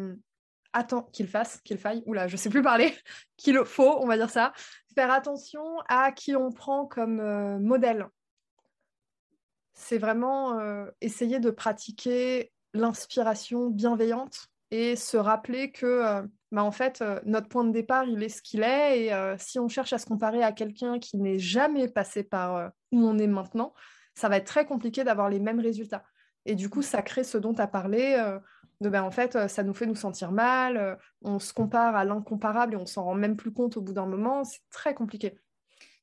attends, 0.77 1.03
qu'il 1.13 1.27
fasse, 1.27 1.61
qu'il 1.65 1.79
faille, 1.79 2.03
oula, 2.07 2.29
je 2.29 2.37
sais 2.37 2.51
plus 2.51 2.63
parler, 2.63 2.95
qu'il 3.37 3.59
faut, 3.65 3.97
on 4.01 4.07
va 4.07 4.17
dire 4.17 4.31
ça, 4.31 4.53
faire 4.95 5.11
attention 5.11 5.65
à 5.89 6.13
qui 6.13 6.37
on 6.37 6.53
prend 6.53 6.87
comme 6.87 7.21
euh, 7.21 7.59
modèle. 7.59 8.07
C'est 9.73 9.99
vraiment 9.99 10.59
euh, 10.59 10.87
essayer 11.01 11.41
de 11.41 11.51
pratiquer 11.51 12.53
l'inspiration 12.75 13.71
bienveillante 13.71 14.49
et 14.71 14.97
se 14.97 15.17
rappeler 15.17 15.71
que, 15.73 15.87
euh, 15.87 16.23
bah, 16.53 16.65
en 16.65 16.73
fait, 16.73 17.03
notre 17.25 17.49
point 17.49 17.65
de 17.65 17.73
départ, 17.73 18.05
il 18.05 18.23
est 18.23 18.29
ce 18.29 18.43
qu'il 18.43 18.63
est. 18.63 19.07
Et 19.07 19.37
si 19.39 19.59
on 19.59 19.69
cherche 19.69 19.93
à 19.93 19.99
se 19.99 20.07
comparer 20.07 20.43
à 20.43 20.53
quelqu'un 20.53 20.99
qui 20.99 21.17
n'est 21.17 21.39
jamais 21.39 21.89
passé 21.89 22.23
par 22.23 22.71
on 23.05 23.19
est 23.19 23.27
maintenant, 23.27 23.75
ça 24.15 24.29
va 24.29 24.37
être 24.39 24.47
très 24.47 24.67
compliqué 24.67 25.05
d'avoir 25.05 25.29
les 25.29 25.41
mêmes 25.41 25.61
résultats. 25.61 26.05
Et 26.45 26.55
du 26.55 26.71
coup, 26.71 26.83
ça 26.83 27.03
crée 27.03 27.25
ce 27.25 27.39
dont 27.39 27.55
tu 27.55 27.61
as 27.61 27.67
parlé, 27.67 28.17
de 28.81 28.89
ben, 28.89 29.03
en 29.03 29.11
fait, 29.11 29.37
euh, 29.37 29.49
ça 29.49 29.63
nous 29.63 29.75
fait 29.75 29.87
nous 29.87 29.95
sentir 29.95 30.33
mal, 30.33 30.77
euh, 30.77 30.97
on 31.23 31.39
se 31.39 31.53
compare 31.53 31.97
à 31.97 32.05
l'incomparable 32.05 32.75
et 32.75 32.77
on 32.77 32.87
s'en 32.87 33.05
rend 33.05 33.15
même 33.15 33.37
plus 33.37 33.53
compte 33.53 33.77
au 33.77 33.81
bout 33.81 33.93
d'un 33.93 34.07
moment, 34.07 34.45
c'est 34.45 34.61
très 34.71 34.95
compliqué. 34.95 35.39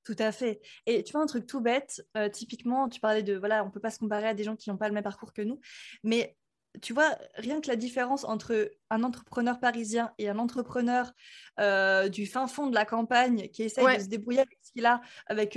Tout 0.04 0.16
à 0.20 0.32
fait. 0.32 0.60
Et 0.86 1.04
tu 1.04 1.14
vois, 1.14 1.22
un 1.22 1.28
truc 1.28 1.46
tout 1.46 1.62
bête, 1.62 2.06
euh, 2.18 2.30
typiquement, 2.30 2.90
tu 2.90 3.00
parlais 3.00 3.24
de, 3.24 3.36
voilà, 3.36 3.64
on 3.64 3.68
ne 3.68 3.72
peut 3.72 3.80
pas 3.80 3.92
se 3.92 4.00
comparer 4.00 4.28
à 4.28 4.34
des 4.34 4.44
gens 4.44 4.56
qui 4.56 4.70
n'ont 4.70 4.78
pas 4.78 4.88
le 4.88 4.94
même 4.94 5.04
parcours 5.04 5.34
que 5.34 5.42
nous, 5.42 5.60
mais 6.04 6.36
tu 6.82 6.94
vois, 6.94 7.16
rien 7.36 7.62
que 7.62 7.68
la 7.68 7.76
différence 7.76 8.24
entre 8.24 8.72
un 8.90 9.04
entrepreneur 9.04 9.60
parisien 9.60 10.12
et 10.18 10.30
un 10.30 10.40
entrepreneur 10.40 11.12
du 12.10 12.26
fin 12.26 12.48
fond 12.48 12.68
de 12.68 12.76
la 12.76 12.86
campagne 12.86 13.50
qui 13.50 13.64
essaye 13.64 13.98
de 13.98 14.02
se 14.02 14.08
débrouiller 14.08 14.40
avec 14.40 14.58
ce 14.62 14.72
qu'il 14.72 14.86
a, 14.86 15.02
avec 15.28 15.56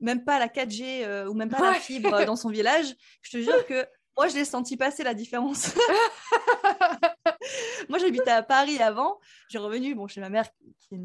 même 0.00 0.24
pas 0.24 0.38
la 0.38 0.48
4G 0.48 1.28
ou 1.28 1.34
même 1.34 1.48
pas 1.48 1.72
la 1.72 1.74
fibre 1.74 2.24
dans 2.24 2.36
son 2.36 2.48
village, 2.48 2.94
je 3.22 3.30
te 3.30 3.42
jure 3.42 3.66
que 3.66 3.86
moi, 4.16 4.28
je 4.28 4.34
l'ai 4.34 4.44
senti 4.44 4.76
passer 4.76 5.02
la 5.02 5.14
différence. 5.14 5.74
Moi, 7.88 7.98
j'habitais 7.98 8.30
à 8.30 8.42
Paris 8.42 8.78
avant. 8.78 9.18
J'ai 9.48 9.58
revenu 9.58 9.94
bon, 9.94 10.06
chez 10.06 10.20
ma 10.20 10.28
mère, 10.28 10.44
qui, 10.78 10.96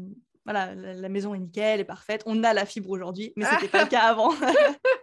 voilà, 0.44 0.74
la, 0.74 1.08
maison 1.08 1.34
est 1.34 1.38
nickel, 1.38 1.80
est 1.80 1.84
parfaite. 1.84 2.22
On 2.26 2.44
a 2.44 2.52
la 2.52 2.66
fibre 2.66 2.90
aujourd'hui, 2.90 3.32
mais 3.36 3.44
ce 3.44 3.52
n'était 3.52 3.68
pas 3.68 3.82
le 3.82 3.88
cas 3.88 4.02
avant. 4.02 4.32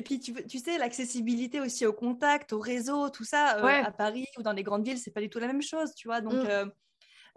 Et 0.00 0.02
puis, 0.02 0.18
tu, 0.18 0.32
tu 0.46 0.58
sais, 0.58 0.78
l'accessibilité 0.78 1.60
aussi 1.60 1.84
au 1.84 1.92
contact, 1.92 2.54
au 2.54 2.58
réseau, 2.58 3.10
tout 3.10 3.22
ça, 3.24 3.58
euh, 3.58 3.84
à 3.84 3.90
Paris 3.90 4.24
ou 4.38 4.42
dans 4.42 4.52
les 4.52 4.62
grandes 4.62 4.82
villes, 4.82 4.96
c'est 4.96 5.10
pas 5.10 5.20
du 5.20 5.28
tout 5.28 5.38
la 5.38 5.46
même 5.46 5.60
chose, 5.60 5.94
tu 5.94 6.08
vois. 6.08 6.22
Donc, 6.22 6.32
mm. 6.32 6.46
euh, 6.48 6.64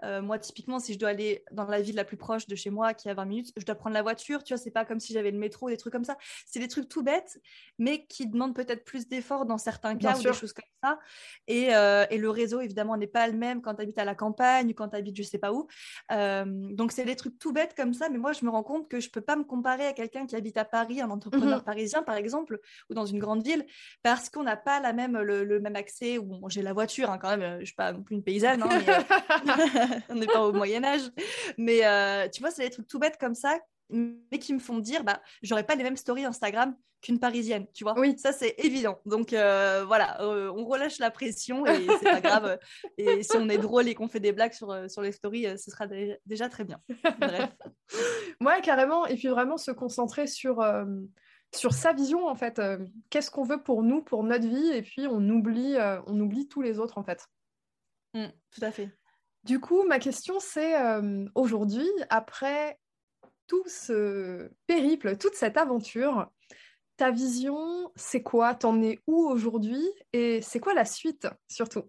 euh, 0.04 0.22
moi, 0.22 0.38
typiquement, 0.38 0.80
si 0.80 0.94
je 0.94 1.00
dois 1.00 1.10
aller 1.10 1.44
dans 1.52 1.66
la 1.66 1.82
ville 1.82 1.96
la 1.96 2.04
plus 2.04 2.18
proche 2.18 2.48
de 2.48 2.56
chez 2.56 2.70
moi, 2.70 2.94
qui 2.94 3.08
est 3.08 3.12
à 3.12 3.14
20 3.14 3.26
minutes, 3.26 3.54
je 3.56 3.66
dois 3.66 3.76
prendre 3.76 3.94
la 3.94 4.02
voiture. 4.02 4.44
Tu 4.44 4.54
vois, 4.54 4.62
c'est 4.62 4.72
pas 4.72 4.86
comme 4.86 5.00
si 5.00 5.14
j'avais 5.14 5.32
le 5.32 5.38
métro, 5.38 5.70
des 5.70 5.78
trucs 5.78 5.94
comme 5.94 6.04
ça. 6.04 6.18
C'est 6.46 6.60
des 6.60 6.68
trucs 6.68 6.90
tout 6.90 7.04
bêtes, 7.04 7.40
mais 7.80 8.06
qui 8.06 8.28
demandent 8.28 8.56
peut-être 8.56 8.84
plus 8.84 9.08
d'efforts 9.08 9.46
dans 9.46 9.58
certains 9.58 9.96
cas 9.96 10.18
ou 10.18 10.22
des 10.22 10.34
choses 10.34 10.54
comme 10.54 10.66
ça. 10.84 11.00
Et, 11.48 11.74
euh, 11.74 12.06
et 12.10 12.18
le 12.18 12.30
réseau, 12.30 12.60
évidemment, 12.60 12.98
n'est 12.98 13.08
pas 13.08 13.28
le 13.28 13.38
même 13.38 13.62
quand 13.62 13.76
tu 13.76 13.82
habites 13.82 13.98
à 13.98 14.06
la 14.06 14.16
campagne 14.16 14.70
ou 14.70 14.74
quand 14.74 14.90
tu 14.90 14.98
habites 14.98 15.16
je 15.16 15.24
sais 15.24 15.38
pas 15.38 15.54
où. 15.54 15.68
Euh, 16.12 16.44
donc, 16.46 16.92
c'est 16.92 17.06
des 17.06 17.16
trucs 17.16 17.40
tout 17.40 17.54
bêtes 17.54 17.74
comme 17.76 17.94
ça. 17.94 18.10
Mais 18.10 18.18
moi, 18.18 18.34
je 18.34 18.44
me 18.44 18.50
rends 18.50 18.64
compte 18.64 18.90
que 18.90 19.00
je 19.00 19.10
peux 19.10 19.22
pas 19.22 19.36
me 19.36 19.44
comparer 19.44 19.88
à 19.88 19.94
quelqu'un 19.94 20.26
qui 20.26 20.36
habite 20.36 20.58
à 20.58 20.66
Paris, 20.66 21.02
un 21.02 21.10
entrepreneur 21.10 21.60
mmh 21.60 21.64
parisien, 21.64 22.04
par 22.04 22.16
exemple, 22.16 22.60
ou 22.90 22.94
dans 22.94 23.06
une 23.06 23.20
grande 23.20 23.44
ville, 23.44 23.66
parce 24.02 24.30
qu'on 24.30 24.44
n'a 24.44 24.58
pas 24.58 24.82
la 24.82 24.92
même, 24.92 25.18
le, 25.18 25.60
même 25.60 25.76
accès. 25.76 26.20
Bon, 26.20 26.50
j'ai 26.50 26.62
la 26.62 26.74
voiture, 26.74 27.10
hein, 27.10 27.18
quand 27.18 27.38
même. 27.38 27.60
Je 27.62 27.66
suis 27.66 27.76
pas 27.76 27.94
non 27.94 28.04
plus 28.04 28.16
une 28.16 28.24
paysanne. 28.24 28.64
Hein, 28.64 28.70
on 30.10 30.16
n'est 30.16 30.28
pas 30.28 30.42
au 30.42 30.52
Moyen 30.52 30.84
Âge. 30.84 31.12
Mais 31.58 31.86
euh, 31.86 32.28
tu 32.30 32.42
vois, 32.42 32.52
c'est 32.52 32.64
des 32.64 32.70
trucs 32.70 32.88
tout 32.88 33.00
bêtes 33.00 33.18
comme 33.18 33.36
ça, 33.36 33.58
mais 33.90 34.40
qui 34.40 34.54
me 34.54 34.60
font 34.60 34.80
dire, 34.80 35.04
bah, 35.04 35.22
j'aurais 35.42 35.66
pas 35.66 35.76
les 35.76 35.84
mêmes 35.84 35.98
stories 35.98 36.26
Instagram 36.26 36.76
qu'une 37.02 37.20
Parisienne, 37.20 37.68
tu 37.74 37.84
vois. 37.84 38.00
Oui. 38.00 38.18
Ça, 38.18 38.32
c'est 38.32 38.56
évident. 38.60 39.00
Donc 39.06 39.34
euh, 39.34 39.84
voilà, 39.86 40.22
euh, 40.22 40.50
on 40.56 40.66
relâche 40.66 41.00
la 41.00 41.12
pression 41.12 41.66
et 41.66 41.86
c'est 42.00 42.10
pas 42.10 42.22
grave. 42.22 42.60
Et 42.98 43.24
si 43.24 43.36
on 43.36 43.50
est 43.50 43.58
drôle 43.58 43.90
et 43.90 43.94
qu'on 43.94 44.08
fait 44.08 44.22
des 44.22 44.32
blagues 44.32 44.54
sur, 44.54 44.90
sur 44.90 45.02
les 45.02 45.12
stories, 45.12 45.58
ce 45.58 45.70
sera 45.70 45.86
déjà 46.26 46.48
très 46.48 46.64
bien. 46.64 46.80
Bref. 47.20 47.50
ouais, 48.42 48.62
carrément. 48.62 49.06
Et 49.06 49.16
puis 49.16 49.28
vraiment 49.28 49.58
se 49.58 49.72
concentrer 49.72 50.28
sur 50.28 50.64
sur 51.54 51.74
sa 51.74 51.92
vision 51.92 52.26
en 52.26 52.36
fait. 52.36 52.62
Qu'est-ce 53.10 53.30
qu'on 53.30 53.44
veut 53.44 53.62
pour 53.62 53.84
nous, 53.84 54.02
pour 54.02 54.24
notre 54.24 54.48
vie, 54.48 54.72
et 54.72 54.82
puis 54.82 55.06
on 55.08 55.28
oublie, 55.30 55.76
on 56.08 56.20
oublie 56.22 56.48
tous 56.48 56.62
les 56.62 56.80
autres 56.80 56.98
en 56.98 57.04
fait. 57.04 57.28
Mmh, 58.14 58.28
tout 58.52 58.62
à 58.64 58.72
fait. 58.72 58.90
Du 59.44 59.60
coup, 59.60 59.84
ma 59.84 60.00
question, 60.00 60.40
c'est 60.40 60.80
euh, 60.80 61.26
aujourd'hui, 61.36 61.90
après 62.10 62.80
tout 63.48 63.64
ce 63.68 64.50
périple, 64.68 65.18
toute 65.18 65.36
cette 65.36 65.58
aventure, 65.58 66.30
ta 66.96 67.12
vision, 67.12 67.92
c'est 67.96 68.24
quoi? 68.24 68.56
T'en 68.56 68.82
es 68.82 69.02
où 69.06 69.28
aujourd'hui? 69.28 69.86
Et 70.14 70.42
c'est 70.42 70.62
quoi 70.62 70.74
la 70.74 70.86
suite, 70.86 71.28
surtout? 71.50 71.84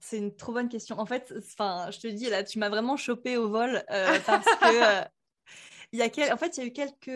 C'est 0.00 0.18
une 0.18 0.34
trop 0.34 0.52
bonne 0.52 0.68
question. 0.68 0.98
En 0.98 1.06
fait, 1.06 1.32
je 1.36 1.98
te 2.00 2.08
dis, 2.08 2.28
là, 2.28 2.42
tu 2.42 2.58
m'as 2.58 2.68
vraiment 2.68 2.96
chopé 2.96 3.36
au 3.36 3.48
vol 3.48 3.84
euh, 3.90 4.18
parce 4.26 4.44
que... 4.44 5.02
Euh, 5.02 5.04
il 5.92 6.00
y 6.00 6.02
a 6.02 6.34
En 6.34 6.36
fait, 6.36 6.56
il 6.56 6.60
y 6.60 6.62
a 6.64 6.66
eu 6.66 6.72
quelques, 6.72 7.08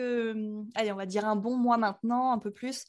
allez, 0.75 0.93
on 0.93 0.95
va 0.95 1.05
dire 1.05 1.27
un 1.27 1.35
bon 1.35 1.57
mois 1.57 1.77
maintenant, 1.77 2.31
un 2.31 2.39
peu 2.39 2.51
plus. 2.51 2.85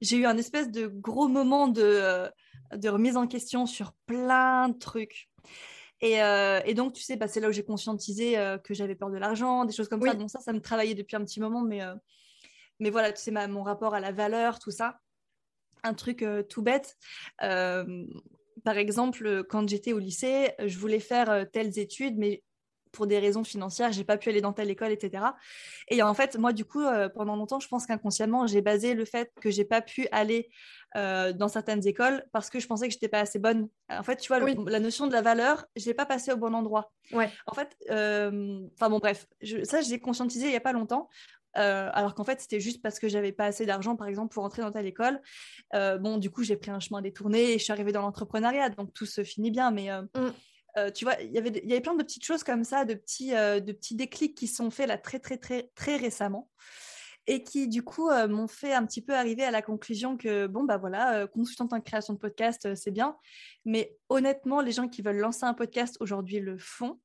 J'ai 0.00 0.18
eu 0.18 0.26
un 0.26 0.38
espèce 0.38 0.70
de 0.70 0.86
gros 0.86 1.26
moment 1.26 1.66
de, 1.66 2.30
de 2.72 2.88
remise 2.88 3.16
en 3.16 3.26
question 3.26 3.66
sur 3.66 3.92
plein 4.06 4.68
de 4.68 4.78
trucs. 4.78 5.28
Euh, 6.04 6.60
et, 6.64 6.74
donc, 6.74 6.92
tu 6.92 7.02
sais, 7.02 7.16
bah, 7.16 7.28
c'est 7.28 7.40
là 7.40 7.48
où 7.48 7.52
j'ai 7.52 7.64
conscientisé 7.64 8.38
euh, 8.38 8.58
que 8.58 8.74
j'avais 8.74 8.94
peur 8.94 9.10
de 9.10 9.16
l'argent, 9.16 9.64
des 9.64 9.72
choses 9.72 9.88
comme 9.88 10.02
ça. 10.02 10.14
Donc 10.14 10.30
ça, 10.30 10.40
ça 10.40 10.52
me 10.52 10.60
travaillait 10.60 10.94
depuis 10.94 11.16
un 11.16 11.24
petit 11.24 11.40
moment, 11.40 11.62
mais, 11.62 11.82
euh, 11.82 11.94
mais 12.80 12.90
voilà, 12.90 13.12
tu 13.12 13.22
sais, 13.22 13.30
mon 13.48 13.62
rapport 13.62 13.94
à 13.94 14.00
la 14.00 14.12
valeur, 14.12 14.58
tout 14.58 14.70
ça. 14.70 14.98
Un 15.82 15.94
truc 15.94 16.24
tout 16.48 16.62
bête. 16.62 16.96
par 17.38 18.78
exemple, 18.78 19.44
quand 19.44 19.68
j'étais 19.68 19.92
au 19.92 19.98
lycée, 19.98 20.52
je 20.64 20.78
voulais 20.78 21.00
faire 21.00 21.46
telles 21.52 21.78
études, 21.78 22.16
mais 22.16 22.42
pour 22.90 23.06
des 23.06 23.18
raisons 23.18 23.44
financières, 23.44 23.92
j'ai 23.92 24.04
pas 24.04 24.16
pu 24.16 24.30
aller 24.30 24.40
dans 24.40 24.52
telle 24.52 24.70
école, 24.70 24.92
etc. 24.92 25.24
Et 25.88 26.02
en 26.02 26.14
fait, 26.14 26.38
moi, 26.38 26.54
du 26.54 26.64
coup, 26.64 26.82
pendant 27.14 27.36
longtemps, 27.36 27.60
je 27.60 27.68
pense 27.68 27.86
qu'inconsciemment, 27.86 28.46
j'ai 28.46 28.62
basé 28.62 28.94
le 28.94 29.04
fait 29.04 29.30
que 29.42 29.50
j'ai 29.50 29.64
pas 29.64 29.82
pu 29.82 30.08
aller 30.10 30.48
euh, 30.96 31.32
dans 31.32 31.48
certaines 31.48 31.86
écoles 31.86 32.24
parce 32.32 32.50
que 32.50 32.60
je 32.60 32.66
pensais 32.66 32.86
que 32.86 32.92
j'étais 32.92 33.08
pas 33.08 33.20
assez 33.20 33.38
bonne. 33.38 33.68
En 33.88 34.02
fait, 34.02 34.16
tu 34.16 34.28
vois, 34.28 34.40
la 34.40 34.80
notion 34.80 35.06
de 35.06 35.12
la 35.12 35.22
valeur, 35.22 35.66
je 35.76 35.86
l'ai 35.86 35.94
pas 35.94 36.06
passée 36.06 36.32
au 36.32 36.36
bon 36.36 36.54
endroit. 36.54 36.92
Ouais. 37.12 37.30
En 37.46 37.54
fait, 37.54 37.76
euh, 37.90 38.60
enfin 38.74 38.88
bon, 38.90 38.98
bref, 38.98 39.26
je, 39.40 39.64
ça, 39.64 39.80
j'ai 39.80 39.98
conscientisé 39.98 40.46
il 40.46 40.52
y 40.52 40.56
a 40.56 40.60
pas 40.60 40.72
longtemps. 40.72 41.08
alors 41.54 42.14
qu'en 42.14 42.24
fait, 42.24 42.40
c'était 42.40 42.60
juste 42.60 42.82
parce 42.82 42.98
que 42.98 43.08
j'avais 43.08 43.32
pas 43.32 43.46
assez 43.46 43.66
d'argent, 43.66 43.96
par 43.96 44.08
exemple, 44.08 44.34
pour 44.34 44.44
entrer 44.44 44.62
dans 44.62 44.72
telle 44.72 44.86
école. 44.86 45.20
bon, 45.72 46.18
du 46.18 46.30
coup, 46.30 46.42
j'ai 46.42 46.56
pris 46.56 46.70
un 46.70 46.80
chemin 46.80 47.02
détourné 47.02 47.52
et 47.52 47.58
je 47.58 47.64
suis 47.64 47.72
arrivée 47.72 47.92
dans 47.92 48.02
l'entrepreneuriat, 48.02 48.70
donc 48.70 48.92
tout 48.92 49.06
se 49.06 49.22
finit 49.24 49.50
bien. 49.50 49.70
Mais 49.70 49.90
mm. 49.90 50.32
Euh, 50.76 50.90
tu 50.90 51.04
vois, 51.04 51.14
il 51.20 51.32
y 51.32 51.38
avait 51.38 51.80
plein 51.80 51.94
de 51.94 52.02
petites 52.02 52.24
choses 52.24 52.42
comme 52.42 52.64
ça, 52.64 52.84
de 52.84 52.94
petits, 52.94 53.34
euh, 53.34 53.60
de 53.60 53.72
petits 53.72 53.94
déclics 53.94 54.36
qui 54.36 54.48
sont 54.48 54.70
faits 54.70 54.88
là 54.88 54.98
très, 54.98 55.20
très, 55.20 55.36
très, 55.36 55.70
très 55.74 55.96
récemment 55.96 56.50
et 57.26 57.42
qui, 57.42 57.68
du 57.68 57.82
coup, 57.82 58.10
euh, 58.10 58.28
m'ont 58.28 58.48
fait 58.48 58.72
un 58.72 58.84
petit 58.84 59.02
peu 59.02 59.14
arriver 59.14 59.44
à 59.44 59.50
la 59.50 59.62
conclusion 59.62 60.16
que, 60.16 60.46
bon, 60.46 60.64
bah 60.64 60.76
voilà, 60.76 61.26
consultante 61.26 61.72
en 61.72 61.80
création 61.80 62.14
de 62.14 62.18
podcast, 62.18 62.74
c'est 62.74 62.90
bien. 62.90 63.16
Mais 63.64 63.96
honnêtement, 64.08 64.60
les 64.60 64.72
gens 64.72 64.88
qui 64.88 65.02
veulent 65.02 65.18
lancer 65.18 65.44
un 65.44 65.54
podcast 65.54 65.96
aujourd'hui 66.00 66.40
le 66.40 66.58
font. 66.58 67.00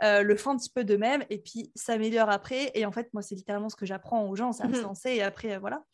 le 0.00 0.36
font 0.36 0.50
un 0.50 0.56
petit 0.56 0.70
peu 0.70 0.84
d'eux-mêmes 0.84 1.24
et 1.30 1.38
puis 1.38 1.72
s'améliorent 1.74 2.30
après. 2.30 2.70
Et 2.74 2.86
en 2.86 2.92
fait, 2.92 3.12
moi, 3.12 3.22
c'est 3.22 3.34
littéralement 3.34 3.68
ce 3.68 3.76
que 3.76 3.86
j'apprends 3.86 4.28
aux 4.28 4.36
gens, 4.36 4.52
c'est 4.52 4.64
à 4.64 4.72
se 4.72 4.82
lancer 4.82 5.10
et 5.10 5.22
après, 5.22 5.58
voilà. 5.58 5.84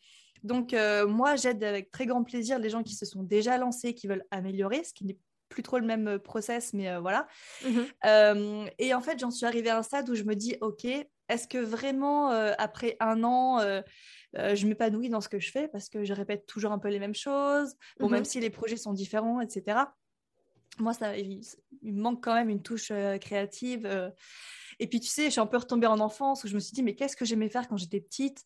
Donc, 0.43 0.75
moi, 1.07 1.35
j'aide 1.35 1.63
avec 1.63 1.91
très 1.91 2.05
grand 2.05 2.23
plaisir 2.23 2.59
les 2.59 2.69
gens 2.69 2.83
qui 2.83 2.95
se 2.95 3.05
sont 3.05 3.23
déjà 3.23 3.57
lancés, 3.57 3.93
qui 3.93 4.07
veulent 4.07 4.25
améliorer, 4.31 4.83
ce 4.83 4.93
qui 4.93 5.05
n'est 5.05 5.17
plus 5.53 5.63
trop 5.63 5.77
le 5.77 5.85
même 5.85 6.07
euh, 6.07 6.19
process, 6.19 6.73
mais 6.73 6.89
euh, 6.89 6.99
voilà. 6.99 7.27
Mmh 7.63 7.79
euh, 8.05 8.65
et 8.79 8.93
en 8.93 9.01
fait, 9.01 9.19
j'en 9.19 9.31
suis 9.31 9.45
arrivée 9.45 9.69
à 9.69 9.77
un 9.77 9.83
stade 9.83 10.09
où 10.09 10.15
je 10.15 10.23
me 10.23 10.35
dis, 10.35 10.57
OK, 10.61 10.85
est-ce 11.29 11.47
que 11.47 11.57
vraiment, 11.57 12.29
après 12.57 12.97
un 12.99 13.23
an, 13.23 13.59
je 14.33 14.67
m'épanouis 14.67 15.09
dans 15.09 15.21
ce 15.21 15.29
que 15.29 15.39
je 15.39 15.51
fais 15.51 15.67
parce 15.67 15.89
que 15.89 16.03
je 16.03 16.13
répète 16.13 16.45
toujours 16.45 16.71
un 16.71 16.79
peu 16.79 16.89
les 16.89 16.99
mêmes 16.99 17.15
choses, 17.15 17.75
bon, 17.99 18.09
même 18.09 18.21
mmh 18.21 18.25
si 18.25 18.39
les 18.39 18.49
projets 18.49 18.77
sont 18.77 18.93
différents, 18.93 19.41
etc. 19.41 19.79
Moi, 20.79 20.93
ça, 20.93 21.17
il, 21.17 21.41
me 21.83 22.01
manque 22.01 22.23
quand 22.23 22.33
même 22.33 22.49
une 22.49 22.61
touche 22.61 22.91
créative. 23.21 24.11
Et 24.79 24.87
puis, 24.87 24.99
tu 24.99 25.07
sais, 25.07 25.25
je 25.25 25.29
suis 25.29 25.41
un 25.41 25.45
peu 25.45 25.57
retombée 25.57 25.87
en 25.87 25.99
enfance 25.99 26.43
où 26.43 26.47
je 26.47 26.55
me 26.55 26.59
suis 26.59 26.73
dit, 26.73 26.83
mais 26.83 26.95
qu'est-ce 26.95 27.15
que 27.15 27.25
j'aimais 27.25 27.49
faire 27.49 27.67
quand 27.67 27.77
j'étais 27.77 28.01
petite? 28.01 28.45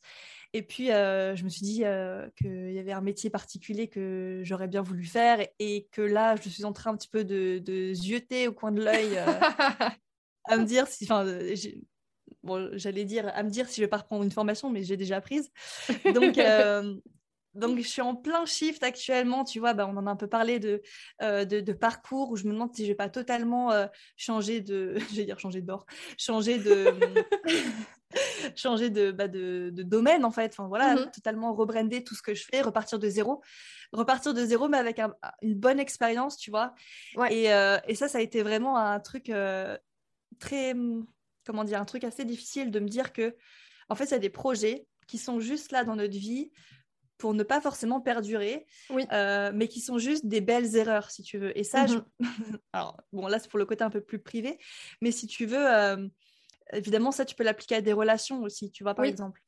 Et 0.54 0.62
puis, 0.62 0.92
euh, 0.92 1.36
je 1.36 1.44
me 1.44 1.50
suis 1.50 1.62
dit 1.62 1.84
euh, 1.84 2.30
qu'il 2.38 2.72
y 2.72 2.80
avait 2.80 2.94
un 2.94 3.02
métier 3.02 3.30
particulier 3.30 3.88
que 3.90 4.42
j'aurais 4.44 4.68
bien 4.68 4.82
voulu 4.82 5.04
faire 5.06 5.46
et 5.60 5.88
que 5.92 6.02
là, 6.02 6.36
je 6.36 6.50
suis 6.50 6.64
en 6.64 6.74
train 6.74 6.92
un 6.92 6.98
petit 6.98 7.10
peu 7.10 7.24
de, 7.24 7.60
de 7.60 7.94
zioter 7.94 8.48
au 8.48 8.54
coin 8.54 8.72
de 8.72 8.82
l'œil 8.82 9.18
euh, 9.18 9.26
à 10.46 10.58
me 10.58 10.66
dire 10.66 10.88
si. 10.88 11.06
Enfin, 11.06 11.26
bon, 12.44 12.70
j'allais 12.74 13.06
dire 13.06 13.32
à 13.34 13.44
me 13.44 13.50
dire 13.50 13.68
si 13.68 13.78
je 13.78 13.82
vais 13.82 13.90
pas 13.90 13.98
reprendre 13.98 14.24
une 14.24 14.32
formation, 14.32 14.70
mais 14.70 14.84
j'ai 14.84 14.98
déjà 14.98 15.22
prise. 15.22 15.52
Donc, 16.14 16.38
Donc, 17.58 17.80
je 17.80 17.88
suis 17.88 18.02
en 18.02 18.16
plein 18.16 18.46
shift 18.46 18.84
actuellement. 18.84 19.44
Tu 19.44 19.60
vois, 19.60 19.74
bah, 19.74 19.88
on 19.92 19.98
en 19.98 20.06
a 20.06 20.12
un 20.12 20.16
peu 20.16 20.28
parlé 20.28 20.60
de, 20.60 20.82
euh, 21.24 21.44
de, 21.44 21.74
parcours 21.74 22.30
où 22.30 22.36
je 22.36 22.46
me 22.46 22.54
demande 22.54 22.74
si 22.76 22.84
je 22.84 22.90
vais 22.90 22.96
pas 22.96 23.10
totalement 23.10 23.72
euh, 23.72 23.88
changer 24.16 24.62
de. 24.62 24.96
je 25.10 25.16
vais 25.16 25.26
dire 25.26 25.40
changer 25.40 25.62
de 25.62 25.66
bord. 25.66 25.88
Changer 26.20 26.60
de. 26.60 26.94
changer 28.56 28.92
de, 28.92 29.12
bah, 29.12 29.28
de, 29.28 29.72
de, 29.74 29.82
domaine, 29.82 30.24
en 30.24 30.30
fait. 30.30 30.52
Enfin, 30.54 30.68
voilà, 30.68 30.94
mmh 30.96 31.12
totalement 31.12 31.54
rebrander 31.54 32.04
tout 32.04 32.14
ce 32.14 32.22
que 32.22 32.36
je 32.36 32.46
fais, 32.46 32.62
repartir 32.62 33.00
de 33.00 33.10
zéro. 33.10 33.42
Repartir 33.92 34.36
de 34.36 34.46
zéro, 34.46 34.68
mais 34.68 34.78
avec 34.78 35.00
une 35.42 35.56
bonne 35.56 35.80
expérience, 35.80 36.38
tu 36.38 36.52
vois. 36.52 36.76
Et, 37.32 37.52
euh, 37.52 37.80
et, 37.88 37.96
ça, 37.96 38.08
ça 38.08 38.20
a 38.20 38.22
été 38.22 38.44
vraiment 38.44 38.78
un 38.78 39.00
truc 39.00 39.32
très. 40.40 40.76
Comment 41.48 41.64
dire 41.64 41.80
Un 41.80 41.86
truc 41.86 42.04
assez 42.04 42.26
difficile 42.26 42.72
de 42.72 42.80
me 42.82 42.90
dire 42.90 43.14
que, 43.14 43.34
en 43.88 43.96
fait, 43.96 44.04
il 44.04 44.12
y 44.12 44.16
a 44.16 44.20
des 44.20 44.30
projets 44.30 44.86
qui 45.08 45.18
sont 45.18 45.40
juste 45.40 45.72
là 45.72 45.86
dans 45.86 45.96
notre 45.96 46.18
vie 46.18 46.52
pour 47.18 47.34
ne 47.34 47.42
pas 47.42 47.62
forcément 47.62 48.02
perdurer, 48.02 48.66
euh, 48.92 49.52
mais 49.56 49.70
qui 49.70 49.80
sont 49.80 49.98
juste 49.98 50.26
des 50.26 50.42
belles 50.42 50.76
erreurs, 50.76 51.10
si 51.10 51.24
tu 51.24 51.38
veux. 51.38 51.58
Et 51.58 51.64
ça, 51.64 51.88
je... 51.88 51.96
Mhm. 51.96 52.00
alors 52.74 53.02
bon, 53.14 53.28
là 53.28 53.40
c'est 53.40 53.50
pour 53.50 53.60
le 53.60 53.66
côté 53.66 53.86
un 53.86 53.90
peu 53.90 54.02
plus 54.02 54.20
privé, 54.20 54.60
mais 55.02 55.12
si 55.12 55.26
tu 55.26 55.46
veux, 55.46 55.74
euh, 55.74 56.06
évidemment, 56.74 57.12
ça 57.12 57.24
tu 57.24 57.34
peux 57.34 57.46
l'appliquer 57.46 57.76
à 57.76 57.82
des 57.82 57.94
relations 57.94 58.42
aussi, 58.42 58.70
tu 58.70 58.84
vois, 58.84 58.94
par 58.94 59.06
exemple. 59.06 59.42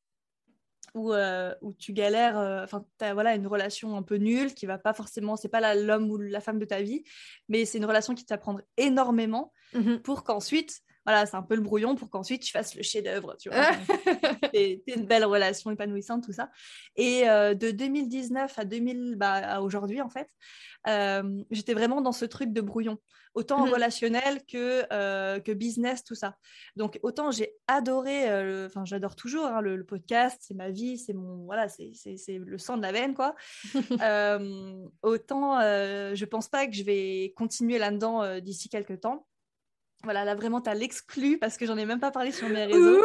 Où, 0.95 1.13
euh, 1.13 1.53
où, 1.61 1.73
tu 1.73 1.91
galères, 1.91 2.37
enfin, 2.63 2.83
tu 2.97 3.05
as 3.05 3.13
voilà, 3.13 3.35
une 3.35 3.45
relation 3.45 3.97
un 3.97 4.03
peu 4.03 4.15
nulle 4.15 4.55
qui 4.55 4.65
va 4.65 4.77
pas 4.79 4.93
forcément, 4.93 5.35
c'est 5.35 5.49
pas 5.49 5.75
l'homme 5.75 6.09
ou 6.09 6.17
la 6.17 6.39
femme 6.39 6.59
de 6.59 6.65
ta 6.65 6.81
vie, 6.81 7.03
mais 7.49 7.65
c'est 7.65 7.77
une 7.77 7.85
relation 7.85 8.15
qui 8.15 8.25
t'apprendre 8.25 8.61
énormément 8.77 9.51
mhm. 9.73 10.01
pour 10.01 10.23
qu'ensuite 10.23 10.81
voilà, 11.09 11.25
c'est 11.25 11.37
un 11.37 11.41
peu 11.41 11.55
le 11.55 11.61
brouillon 11.61 11.95
pour 11.95 12.11
qu'ensuite 12.11 12.43
tu 12.43 12.51
fasses 12.51 12.75
le 12.75 12.83
chef-d'œuvre, 12.83 13.35
tu 13.39 13.49
vois. 13.49 13.71
c'est 14.53 14.83
une 14.95 15.07
belle 15.07 15.25
relation 15.25 15.71
épanouissante, 15.71 16.23
tout 16.23 16.33
ça. 16.33 16.51
Et 16.97 17.27
euh, 17.27 17.55
de 17.55 17.71
2019 17.71 18.59
à 18.59 18.63
2000, 18.63 19.15
bah, 19.17 19.33
à 19.33 19.61
aujourd'hui, 19.61 20.01
en 20.01 20.09
fait, 20.09 20.29
euh, 20.87 21.43
j'étais 21.49 21.73
vraiment 21.73 22.01
dans 22.01 22.11
ce 22.11 22.25
truc 22.25 22.53
de 22.53 22.61
brouillon, 22.61 22.99
autant 23.33 23.65
mmh 23.65 23.71
relationnel 23.71 24.45
que, 24.45 24.85
euh, 24.93 25.39
que 25.39 25.51
business, 25.51 26.03
tout 26.03 26.13
ça. 26.13 26.35
Donc, 26.75 26.99
autant 27.01 27.31
j'ai 27.31 27.55
adoré, 27.65 28.25
enfin, 28.67 28.85
j'adore 28.85 29.15
toujours 29.15 29.47
hein, 29.47 29.61
le, 29.61 29.83
podcast, 29.83 30.37
c'est 30.41 30.53
ma 30.53 30.69
vie, 30.69 30.99
c'est 30.99 31.13
mon, 31.13 31.45
voilà, 31.45 31.69
c'est 31.69 31.91
le 32.37 32.57
sang 32.59 32.77
de 32.77 32.83
la 32.83 32.91
veine, 32.91 33.15
quoi. 33.15 33.33
autant, 35.01 35.59
je 35.59 36.25
pense 36.25 36.49
pas 36.49 36.67
que 36.67 36.73
je 36.73 36.83
vais 36.83 37.33
continuer 37.35 37.79
là-dedans 37.79 38.39
d'ici 38.41 38.69
quelques 38.69 38.99
temps. 38.99 39.25
Voilà, 40.03 40.23
là 40.23 40.35
vraiment, 40.35 40.61
tu 40.61 40.69
as 40.69 40.73
l'exclu 40.75 41.37
parce 41.37 41.57
que 41.57 41.65
j'en 41.65 41.77
ai 41.77 41.85
même 41.85 41.99
pas 41.99 42.11
parlé 42.11 42.31
sur 42.31 42.47
mes 42.49 42.65
réseaux. 42.65 43.01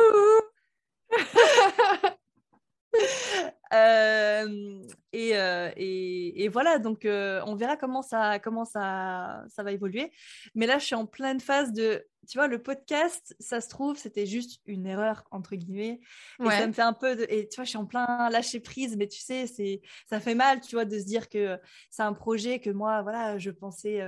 Euh, 3.72 4.82
et, 5.12 6.44
et, 6.44 6.48
voilà, 6.48 6.78
donc 6.78 7.04
euh, 7.04 7.40
on 7.46 7.54
verra 7.54 7.76
comment 7.76 8.02
ça, 8.02 8.38
comment 8.38 8.64
ça, 8.64 9.44
ça 9.48 9.62
va 9.62 9.72
évoluer. 9.72 10.12
Mais 10.54 10.66
là, 10.66 10.78
je 10.78 10.86
suis 10.86 10.94
en 10.94 11.06
pleine 11.06 11.40
phase 11.40 11.72
de, 11.72 12.04
tu 12.28 12.38
vois, 12.38 12.48
le 12.48 12.62
podcast, 12.62 13.34
ça 13.38 13.60
se 13.60 13.68
trouve, 13.68 13.96
c'était 13.96 14.26
juste 14.26 14.60
une 14.66 14.86
erreur, 14.86 15.24
entre 15.30 15.56
guillemets. 15.56 16.00
Et 16.40 16.50
ça 16.50 16.66
me 16.66 16.72
fait 16.72 16.82
un 16.82 16.92
peu, 16.92 17.16
de, 17.16 17.26
et 17.28 17.48
tu 17.48 17.56
vois, 17.56 17.64
je 17.64 17.70
suis 17.70 17.78
en 17.78 17.86
plein 17.86 18.28
lâcher 18.30 18.60
prise, 18.60 18.96
mais 18.96 19.08
tu 19.08 19.20
sais, 19.20 19.46
c'est, 19.46 19.80
ça 20.08 20.20
fait 20.20 20.34
mal, 20.34 20.60
tu 20.60 20.76
vois, 20.76 20.84
de 20.84 20.98
se 20.98 21.04
dire 21.04 21.28
que 21.28 21.58
c'est 21.90 22.02
un 22.02 22.12
projet 22.12 22.58
que 22.60 22.70
moi, 22.70 23.02
voilà, 23.02 23.38
je 23.38 23.50
pensais, 23.50 24.00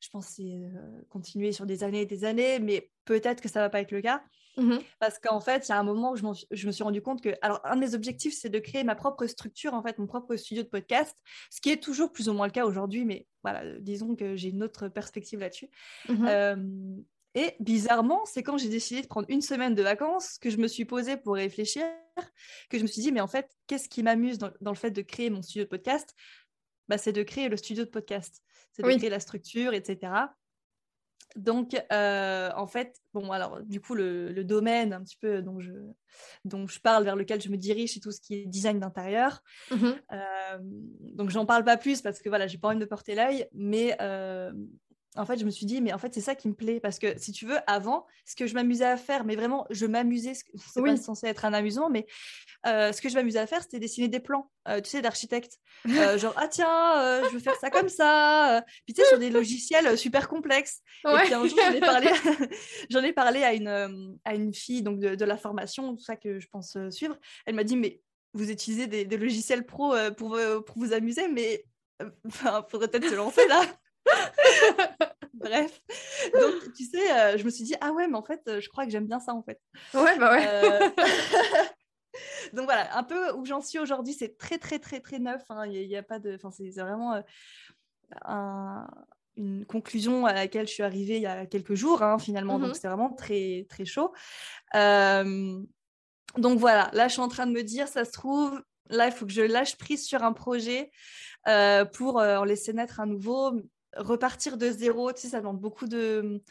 je 0.00 0.08
pensais 0.10 0.60
continuer 1.08 1.52
sur 1.52 1.66
des 1.66 1.84
années 1.84 2.02
et 2.02 2.06
des 2.06 2.24
années, 2.24 2.58
mais 2.58 2.90
peut-être 3.04 3.40
que 3.40 3.48
ça 3.48 3.60
va 3.60 3.70
pas 3.70 3.80
être 3.80 3.92
le 3.92 4.02
cas. 4.02 4.22
Mmh 4.58 4.78
Parce 4.98 5.18
qu'en 5.18 5.40
fait, 5.40 5.68
il 5.68 5.70
y 5.70 5.72
a 5.72 5.78
un 5.78 5.84
moment 5.84 6.12
où 6.12 6.16
je, 6.16 6.24
je, 6.50 6.66
me 6.66 6.72
suis 6.72 6.82
rendu 6.82 7.00
compte 7.00 7.22
que, 7.22 7.30
alors, 7.42 7.60
un 7.64 7.76
de 7.76 7.80
mes 7.80 7.94
objectifs, 7.94 8.36
c'est 8.36 8.48
de 8.48 8.58
créer 8.58 8.84
ma 8.84 8.94
propre 8.94 9.26
structure, 9.26 9.72
en 9.72 9.82
fait, 9.82 9.98
mon 9.98 10.06
propre 10.06 10.36
studio 10.36 10.62
de 10.62 10.68
podcast, 10.68 11.16
ce 11.50 11.60
qui 11.60 11.70
est 11.70 11.82
toujours 11.82 12.12
plus 12.12 12.28
ou 12.28 12.32
moins 12.32 12.46
le 12.46 12.52
cas 12.52 12.66
aujourd'hui, 12.66 13.04
mais 13.04 13.26
voilà, 13.44 13.78
disons 13.78 14.16
que 14.16 14.36
j'ai 14.36 14.48
une 14.48 14.62
autre 14.62 14.88
perspective 14.88 15.40
là-dessus. 15.40 15.70
Mmh 16.08 17.02
et 17.34 17.54
bizarrement, 17.60 18.24
c'est 18.24 18.42
quand 18.42 18.56
j'ai 18.56 18.68
décidé 18.68 19.02
de 19.02 19.06
prendre 19.06 19.26
une 19.30 19.42
semaine 19.42 19.74
de 19.74 19.82
vacances 19.82 20.38
que 20.38 20.50
je 20.50 20.56
me 20.56 20.66
suis 20.66 20.84
posée 20.84 21.16
pour 21.16 21.34
réfléchir, 21.34 21.84
que 22.70 22.78
je 22.78 22.82
me 22.82 22.88
suis 22.88 23.02
dit, 23.02 23.12
mais 23.12 23.20
en 23.20 23.28
fait, 23.28 23.48
qu'est-ce 23.66 23.88
qui 23.88 24.02
m'amuse 24.02 24.38
dans, 24.38 24.50
le 24.60 24.74
fait 24.74 24.90
de 24.90 25.02
créer 25.02 25.30
mon 25.30 25.42
studio 25.42 25.64
de 25.64 25.68
podcast? 25.68 26.14
Bah, 26.88 26.98
C'est 26.98 27.12
de 27.12 27.22
créer 27.22 27.48
le 27.48 27.56
studio 27.56 27.84
de 27.84 27.90
podcast, 27.90 28.42
c'est 28.72 28.82
de 28.82 28.88
créer 28.88 29.10
la 29.10 29.20
structure, 29.20 29.74
etc. 29.74 30.12
Donc, 31.36 31.80
euh, 31.92 32.50
en 32.56 32.66
fait, 32.66 32.96
bon, 33.14 33.30
alors, 33.30 33.60
du 33.62 33.80
coup, 33.80 33.94
le, 33.94 34.42
domaine 34.44 34.92
un 34.92 35.02
petit 35.02 35.16
peu 35.16 35.42
dont 35.42 35.60
je, 35.60 35.72
dont 36.44 36.66
je 36.66 36.80
parle, 36.80 37.04
vers 37.04 37.16
lequel 37.16 37.40
je 37.40 37.50
me 37.50 37.56
dirige, 37.56 37.94
c'est 37.94 38.00
tout 38.00 38.10
ce 38.10 38.20
qui 38.20 38.34
est 38.34 38.46
design 38.46 38.80
d'intérieur. 38.80 39.42
Mmh 39.70 39.86
euh, 40.12 40.58
donc, 40.60 41.30
j'en 41.30 41.46
parle 41.46 41.64
pas 41.64 41.76
plus 41.76 42.00
parce 42.00 42.20
que 42.20 42.28
voilà, 42.28 42.46
j'ai 42.46 42.58
pas 42.58 42.68
envie 42.68 42.78
de 42.78 42.84
porter 42.84 43.14
l'œil, 43.14 43.46
mais 43.52 43.96
euh, 44.00 44.52
en 45.18 45.26
fait, 45.26 45.38
je 45.38 45.44
me 45.44 45.50
suis 45.50 45.66
dit, 45.66 45.80
mais 45.80 45.92
en 45.92 45.98
fait, 45.98 46.14
c'est 46.14 46.20
ça 46.20 46.34
qui 46.34 46.48
me 46.48 46.54
plaît. 46.54 46.78
Parce 46.80 46.98
que 46.98 47.18
si 47.18 47.32
tu 47.32 47.44
veux, 47.44 47.58
avant, 47.66 48.06
ce 48.24 48.36
que 48.36 48.46
je 48.46 48.54
m'amusais 48.54 48.84
à 48.84 48.96
faire, 48.96 49.24
mais 49.24 49.34
vraiment, 49.34 49.66
je 49.68 49.84
m'amusais, 49.84 50.32
c'est 50.34 50.82
pas 50.82 50.96
censé 50.96 51.26
être 51.26 51.44
un 51.44 51.52
amusement, 51.52 51.90
mais 51.90 52.06
euh, 52.66 52.92
ce 52.92 53.02
que 53.02 53.08
je 53.08 53.14
m'amusais 53.14 53.40
à 53.40 53.46
faire, 53.46 53.62
c'était 53.62 53.80
dessiner 53.80 54.06
des 54.08 54.20
plans, 54.20 54.50
euh, 54.68 54.80
tu 54.80 54.90
sais, 54.90 55.02
d'architecte. 55.02 55.58
Euh, 55.88 56.18
genre, 56.18 56.34
ah 56.36 56.48
tiens, 56.48 57.22
je 57.24 57.34
veux 57.34 57.38
faire 57.38 57.56
ça 57.56 57.70
comme 57.70 57.88
ça. 57.88 58.64
Puis 58.84 58.94
tu 58.94 59.02
sais, 59.02 59.08
sur 59.08 59.18
des 59.18 59.30
logiciels 59.30 59.96
super 59.96 60.28
complexes. 60.28 60.82
Et 61.04 61.14
puis 61.24 61.34
un 61.34 61.46
jour, 61.46 61.58
j'en 61.58 61.72
ai 61.72 61.80
parlé, 61.80 62.08
j'en 62.90 63.02
ai 63.02 63.12
parlé 63.12 63.42
à 63.42 63.54
une, 63.54 64.18
à 64.24 64.34
une 64.34 64.52
fille 64.52 64.82
donc 64.82 64.98
de, 64.98 65.24
la 65.24 65.36
formation, 65.36 65.94
tout 65.96 66.02
ça 66.02 66.16
que 66.16 66.40
je 66.40 66.48
pense 66.48 66.76
suivre. 66.90 67.16
Elle 67.46 67.54
m'a 67.54 67.64
dit, 67.64 67.76
mais 67.76 68.00
vous 68.34 68.50
utilisez 68.50 68.86
des, 68.86 69.16
logiciels 69.16 69.64
pro 69.66 69.94
pour, 70.16 70.38
pour 70.66 70.78
vous 70.78 70.92
amuser, 70.92 71.28
mais 71.28 71.64
il 72.00 72.32
faudrait 72.32 72.88
peut-être 72.88 73.08
se 73.08 73.14
lancer 73.14 73.46
là. 73.48 73.62
Bref. 75.38 75.80
Donc, 76.34 76.72
tu 76.74 76.84
sais, 76.84 77.12
euh, 77.12 77.38
je 77.38 77.44
me 77.44 77.50
suis 77.50 77.64
dit, 77.64 77.74
ah 77.80 77.92
ouais, 77.92 78.08
mais 78.08 78.16
en 78.16 78.22
fait, 78.22 78.42
euh, 78.48 78.60
je 78.60 78.68
crois 78.68 78.84
que 78.84 78.90
j'aime 78.90 79.06
bien 79.06 79.20
ça, 79.20 79.34
en 79.34 79.42
fait. 79.42 79.60
Ouais, 79.94 80.18
bah 80.18 80.32
ouais. 80.32 80.46
Euh, 80.46 80.90
donc 82.52 82.64
voilà, 82.64 82.96
un 82.96 83.04
peu 83.04 83.32
où 83.32 83.44
j'en 83.44 83.60
suis 83.60 83.78
aujourd'hui, 83.78 84.14
c'est 84.14 84.36
très, 84.36 84.58
très, 84.58 84.78
très, 84.78 85.00
très 85.00 85.18
neuf. 85.18 85.42
Hein. 85.48 85.66
Il 85.66 85.88
n'y 85.88 85.96
a, 85.96 86.02
pas 86.02 86.18
de. 86.18 86.34
Enfin, 86.34 86.50
c'est 86.50 86.70
vraiment 86.80 87.22
une 89.36 89.64
conclusion 89.66 90.26
à 90.26 90.32
laquelle 90.32 90.66
je 90.66 90.72
suis 90.72 90.82
arrivée 90.82 91.16
il 91.16 91.22
y 91.22 91.26
a 91.26 91.46
quelques 91.46 91.74
jours, 91.74 92.02
hein, 92.02 92.18
finalement. 92.18 92.58
Donc, 92.58 92.72
mm-hmm. 92.72 92.80
c'est 92.80 92.88
vraiment 92.88 93.12
très, 93.12 93.66
très 93.68 93.84
chaud. 93.84 94.12
donc 94.74 96.58
voilà, 96.58 96.90
là, 96.92 97.08
je 97.08 97.12
suis 97.12 97.22
en 97.22 97.28
train 97.28 97.46
de 97.46 97.52
me 97.52 97.62
dire, 97.62 97.86
ça 97.86 98.04
se 98.04 98.10
trouve, 98.10 98.60
là, 98.90 99.06
il 99.06 99.12
faut 99.12 99.26
que 99.26 99.32
je 99.32 99.42
lâche 99.42 99.76
prise 99.76 100.04
sur 100.04 100.24
un 100.24 100.32
projet 100.32 100.90
pour 101.94 102.16
en 102.16 102.44
laisser 102.44 102.72
naître 102.72 102.98
un 102.98 103.06
nouveau 103.06 103.52
repartir 103.96 104.56
de 104.56 104.70
zéro, 104.70 105.12
tu 105.12 105.22
sais, 105.22 105.28
ça 105.28 105.40
demande 105.40 105.60
beaucoup 105.60 105.86
de. 105.86 106.42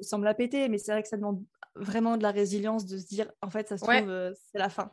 Ça 0.00 0.16
me 0.18 0.24
l'a 0.24 0.34
pété, 0.34 0.68
mais 0.68 0.78
c'est 0.78 0.92
vrai 0.92 1.02
que 1.02 1.08
ça 1.08 1.16
demande 1.16 1.44
vraiment 1.74 2.16
de 2.16 2.22
la 2.22 2.30
résilience 2.30 2.86
de 2.86 2.96
se 2.98 3.06
dire, 3.06 3.30
en 3.42 3.50
fait, 3.50 3.68
ça 3.68 3.76
se 3.76 3.84
trouve, 3.84 4.08
euh, 4.08 4.32
c'est 4.50 4.58
la 4.58 4.70
fin. 4.70 4.90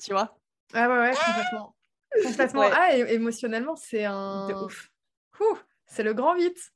Tu 0.00 0.12
vois 0.12 0.36
Ah 0.72 0.88
ouais, 0.88 0.98
ouais, 0.98 1.14
complètement. 1.14 1.76
complètement. 2.22 2.70
Ah, 2.72 2.96
émotionnellement, 2.96 3.76
c'est 3.76 4.04
un. 4.04 4.48
ouf. 4.64 4.90
C'est 5.86 6.02
le 6.02 6.14
grand 6.14 6.34
vite. 6.34 6.72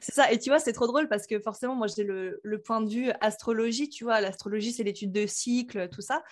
C'est 0.00 0.12
ça, 0.12 0.32
et 0.32 0.38
tu 0.38 0.50
vois, 0.50 0.58
c'est 0.58 0.72
trop 0.72 0.86
drôle 0.86 1.08
parce 1.08 1.26
que 1.26 1.38
forcément, 1.38 1.74
moi 1.74 1.86
j'ai 1.86 2.02
le, 2.02 2.40
point 2.64 2.80
de 2.80 2.90
vue 2.90 3.12
astrologie, 3.20 3.88
tu 3.88 4.04
vois, 4.04 4.20
l'astrologie 4.20 4.72
c'est 4.72 4.82
l'étude 4.82 5.12
de 5.12 5.26
cycle, 5.26 5.88
tout 5.90 6.00
ça. 6.00 6.24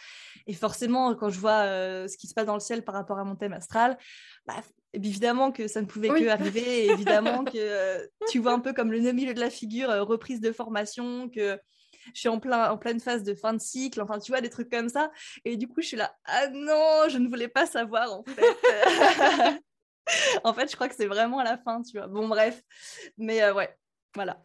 Et 0.47 0.55
forcément, 0.55 1.15
quand 1.15 1.29
je 1.29 1.39
vois 1.39 1.63
euh, 1.63 2.09
ce 2.09 2.17
qui 2.17 2.27
se 2.27 2.35
passe 2.35 2.47
dans 2.47 2.55
le 2.55 2.61
ciel 2.61 2.85
par 2.85 2.95
rapport 2.95 3.19
à 3.19 3.25
mon 3.25 3.37
thème 3.37 3.53
astral, 3.53 3.97
bah, 4.47 4.57
évidemment 4.93 5.53
que 5.53 5.69
ça 5.69 5.81
ne 5.81 5.87
pouvait 5.87 6.09
que 6.09 6.29
arriver, 6.29 6.87
évidemment 6.87 7.45
que 7.45 7.57
euh, 7.57 8.07
tu 8.31 8.39
vois 8.39 8.53
un 8.53 8.61
peu 8.61 8.73
comme 8.73 8.93
le 8.93 9.01
milieu 9.13 9.35
de 9.35 9.41
la 9.41 9.51
figure, 9.51 9.91
euh, 9.91 10.03
reprise 10.03 10.41
de 10.41 10.53
formation, 10.53 11.29
que 11.29 11.59
je 12.15 12.21
suis 12.21 12.29
en, 12.29 12.41
plein, 12.41 12.71
en 12.71 12.79
pleine 12.79 13.01
phase 13.01 13.23
de 13.23 13.35
fin 13.35 13.53
de 13.53 13.61
cycle, 13.61 14.01
enfin 14.01 14.19
tu 14.19 14.33
vois, 14.33 14.41
des 14.41 14.49
trucs 14.49 14.71
comme 14.71 14.89
ça. 14.89 15.11
Et 15.45 15.57
du 15.57 15.69
coup, 15.69 15.83
je 15.83 15.89
suis 15.89 15.97
là, 15.97 16.15
ah 16.25 16.49
non, 16.49 17.09
je 17.09 17.19
ne 17.19 17.29
voulais 17.29 17.49
pas 17.49 17.67
savoir 17.67 18.13
en 18.13 18.25
fait. 18.25 18.43
en 20.45 20.55
fait, 20.55 20.71
je 20.71 20.77
crois 20.77 20.89
que 20.89 20.95
c'est 20.95 21.07
vraiment 21.07 21.39
à 21.39 21.45
la 21.45 21.59
fin, 21.59 21.83
tu 21.83 21.99
vois. 21.99 22.07
Bon, 22.07 22.29
bref. 22.29 22.63
Mais 23.19 23.43
euh, 23.43 23.53
ouais, 23.53 23.77
voilà. 24.15 24.43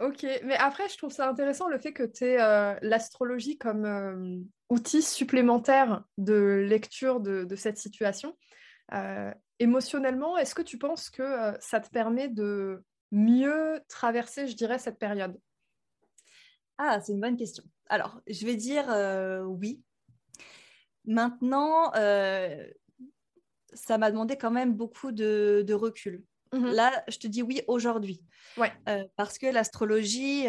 Ok, 0.00 0.24
mais 0.44 0.54
après, 0.54 0.88
je 0.88 0.96
trouve 0.96 1.10
ça 1.10 1.28
intéressant 1.28 1.66
le 1.66 1.78
fait 1.78 1.92
que 1.92 2.04
tu 2.04 2.24
aies 2.24 2.36
l'astrologie 2.82 3.58
comme 3.58 4.46
outil 4.68 5.02
supplémentaire 5.02 6.04
de 6.18 6.64
lecture 6.68 7.18
de, 7.18 7.42
de 7.42 7.56
cette 7.56 7.78
situation 7.78 8.36
émotionnellement, 9.58 10.36
est-ce 10.36 10.54
que 10.54 10.62
tu 10.62 10.78
penses 10.78 11.10
que 11.10 11.22
euh, 11.22 11.56
ça 11.60 11.80
te 11.80 11.90
permet 11.90 12.28
de 12.28 12.82
mieux 13.10 13.80
traverser, 13.88 14.46
je 14.46 14.54
dirais, 14.54 14.78
cette 14.78 14.98
période? 14.98 15.38
Ah, 16.78 17.00
c'est 17.00 17.12
une 17.12 17.20
bonne 17.20 17.36
question. 17.36 17.64
Alors, 17.88 18.20
je 18.28 18.46
vais 18.46 18.56
dire 18.56 18.84
euh, 18.88 19.42
oui. 19.42 19.82
Maintenant, 21.04 21.92
euh, 21.96 22.66
ça 23.72 23.98
m'a 23.98 24.10
demandé 24.10 24.36
quand 24.36 24.50
même 24.50 24.74
beaucoup 24.74 25.10
de, 25.10 25.72
recul. 25.72 26.24
Mmh 26.52 26.70
Là, 26.70 27.04
je 27.08 27.18
te 27.18 27.26
dis 27.26 27.42
oui 27.42 27.62
aujourd'hui. 27.66 28.22
Ouais. 28.56 28.72
parce 29.16 29.38
que 29.38 29.46
l'astrologie, 29.46 30.46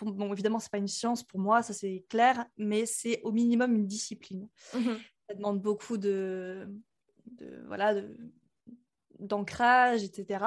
bon, 0.00 0.32
évidemment, 0.32 0.58
c'est 0.58 0.70
pas 0.70 0.78
une 0.78 0.88
science 0.88 1.22
pour 1.22 1.40
moi, 1.40 1.62
ça 1.62 1.72
c'est 1.72 2.04
clair, 2.08 2.44
mais 2.56 2.86
c'est 2.86 3.20
au 3.22 3.32
minimum 3.32 3.74
une 3.74 3.86
discipline. 3.86 4.48
Mmh 4.74 4.90
ça 5.28 5.34
demande 5.34 5.62
beaucoup 5.62 5.98
de, 5.98 6.68
de 7.38 7.64
voilà, 7.66 7.94
d'ancrage, 9.18 10.02
etc. 10.02 10.44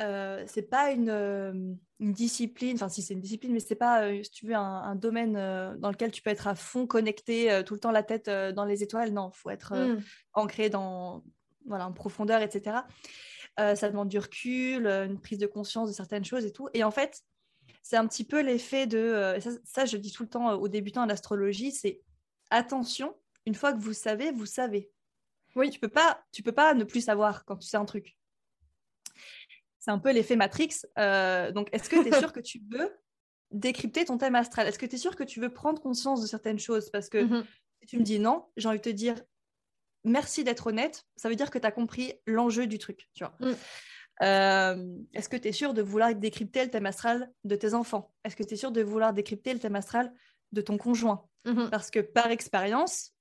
Euh, 0.00 0.44
c'est 0.46 0.70
pas 0.70 0.92
une, 0.92 1.08
euh, 1.08 1.52
une 1.98 2.12
discipline, 2.12 2.76
enfin 2.76 2.88
si 2.88 3.02
c'est 3.02 3.14
une 3.14 3.20
discipline, 3.20 3.52
mais 3.52 3.60
c'est 3.60 3.74
pas, 3.74 4.04
euh, 4.04 4.22
si 4.22 4.30
tu 4.30 4.46
veux, 4.46 4.54
un, 4.54 4.94
domaine 4.94 5.34
dans 5.78 5.90
lequel 5.90 6.12
tu 6.12 6.22
peux 6.22 6.30
être 6.30 6.46
à 6.46 6.54
fond 6.54 6.86
connecté, 6.86 7.62
tout 7.66 7.74
le 7.74 7.80
temps 7.80 7.90
la 7.90 8.02
tête 8.02 8.30
dans 8.30 8.64
les 8.64 8.82
étoiles. 8.82 9.12
Non, 9.12 9.30
il 9.34 9.36
faut 9.36 9.50
être 9.50 9.74
mmh. 9.74 10.02
ancré 10.34 10.70
dans, 10.70 11.24
voilà, 11.66 11.86
en 11.86 11.92
profondeur, 11.92 12.42
etc. 12.42 12.76
ça 13.56 13.88
demande 13.88 14.08
du 14.08 14.18
recul, 14.18 14.86
une 14.86 15.20
prise 15.20 15.38
de 15.38 15.46
conscience 15.46 15.88
de 15.88 15.94
certaines 15.94 16.24
choses 16.24 16.44
et 16.44 16.52
tout. 16.52 16.68
Et 16.74 16.84
en 16.84 16.92
fait, 16.92 17.22
c'est 17.82 17.96
un 17.96 18.06
petit 18.06 18.24
peu 18.24 18.40
l'effet 18.40 18.86
de, 18.86 19.36
ça, 19.40 19.50
ça, 19.64 19.84
je 19.84 19.96
dis 19.96 20.12
tout 20.12 20.22
le 20.22 20.28
temps 20.28 20.52
aux 20.52 20.68
débutants 20.68 21.02
en 21.02 21.08
astrologie, 21.08 21.72
c'est 21.72 22.00
attention, 22.50 23.14
une 23.46 23.54
fois 23.54 23.72
que 23.72 23.80
vous 23.80 23.94
savez, 23.94 24.30
vous 24.30 24.46
savez. 24.46 24.90
Oui. 25.58 25.70
Tu 25.70 25.78
peux 25.78 25.88
pas, 25.88 26.22
tu 26.32 26.42
peux 26.42 26.52
pas 26.52 26.74
ne 26.74 26.84
plus 26.84 27.02
savoir 27.02 27.44
quand 27.44 27.56
tu 27.56 27.68
sais 27.68 27.76
un 27.76 27.84
truc. 27.84 28.16
C'est 29.78 29.90
un 29.90 29.98
peu 29.98 30.12
l'effet 30.12 30.36
Matrix. 30.36 30.82
Euh, 30.98 31.52
donc, 31.52 31.68
est-ce 31.72 31.88
que 31.88 32.02
tu 32.02 32.08
es 32.08 32.18
sûr 32.18 32.32
que 32.32 32.40
tu 32.40 32.62
veux 32.70 32.90
décrypter 33.50 34.04
ton 34.04 34.18
thème 34.18 34.34
astral? 34.34 34.66
Est-ce 34.66 34.78
que 34.78 34.86
tu 34.86 34.96
es 34.96 34.98
sûr 34.98 35.16
que 35.16 35.24
tu 35.24 35.40
veux 35.40 35.52
prendre 35.52 35.80
conscience 35.80 36.20
de 36.22 36.26
certaines 36.26 36.58
choses? 36.58 36.90
Parce 36.90 37.08
que 37.08 37.18
mhm. 37.18 37.44
si 37.80 37.86
tu 37.86 37.98
me 37.98 38.02
dis 38.02 38.18
non, 38.18 38.46
j'ai 38.56 38.68
envie 38.68 38.78
de 38.78 38.82
te 38.82 38.88
dire 38.88 39.16
merci 40.04 40.44
d'être 40.44 40.68
honnête. 40.68 41.04
Ça 41.16 41.28
veut 41.28 41.36
dire 41.36 41.50
que 41.50 41.58
tu 41.58 41.66
as 41.66 41.72
compris 41.72 42.14
l'enjeu 42.26 42.66
du 42.66 42.78
truc. 42.78 43.08
Tu 43.14 43.24
vois. 43.24 43.34
Mm. 43.40 43.56
Euh, 44.22 44.96
est-ce 45.14 45.28
que 45.28 45.36
tu 45.36 45.48
es 45.48 45.52
sûr 45.52 45.74
de 45.74 45.82
vouloir 45.82 46.14
décrypter 46.14 46.64
le 46.64 46.70
thème 46.70 46.86
astral 46.86 47.30
de 47.44 47.56
tes 47.56 47.74
enfants? 47.74 48.12
Est-ce 48.24 48.36
que 48.36 48.42
tu 48.42 48.54
es 48.54 48.56
sûr 48.56 48.72
de 48.72 48.82
vouloir 48.82 49.12
décrypter 49.12 49.52
le 49.52 49.60
thème 49.60 49.76
astral 49.76 50.12
de 50.52 50.60
ton 50.60 50.76
conjoint? 50.76 51.26
Mhm. 51.44 51.70
Parce 51.70 51.90
que 51.90 52.00
par 52.00 52.30
expérience, 52.30 53.14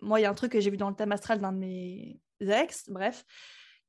moi, 0.00 0.20
il 0.20 0.24
y 0.24 0.26
a 0.26 0.30
un 0.30 0.34
truc 0.34 0.52
que 0.52 0.60
j'ai 0.60 0.70
vu 0.70 0.76
dans 0.76 0.90
le 0.90 0.96
thème 0.96 1.12
astral 1.12 1.40
d'un 1.40 1.52
de 1.52 1.58
mes 1.58 2.20
ex, 2.40 2.88
bref, 2.88 3.24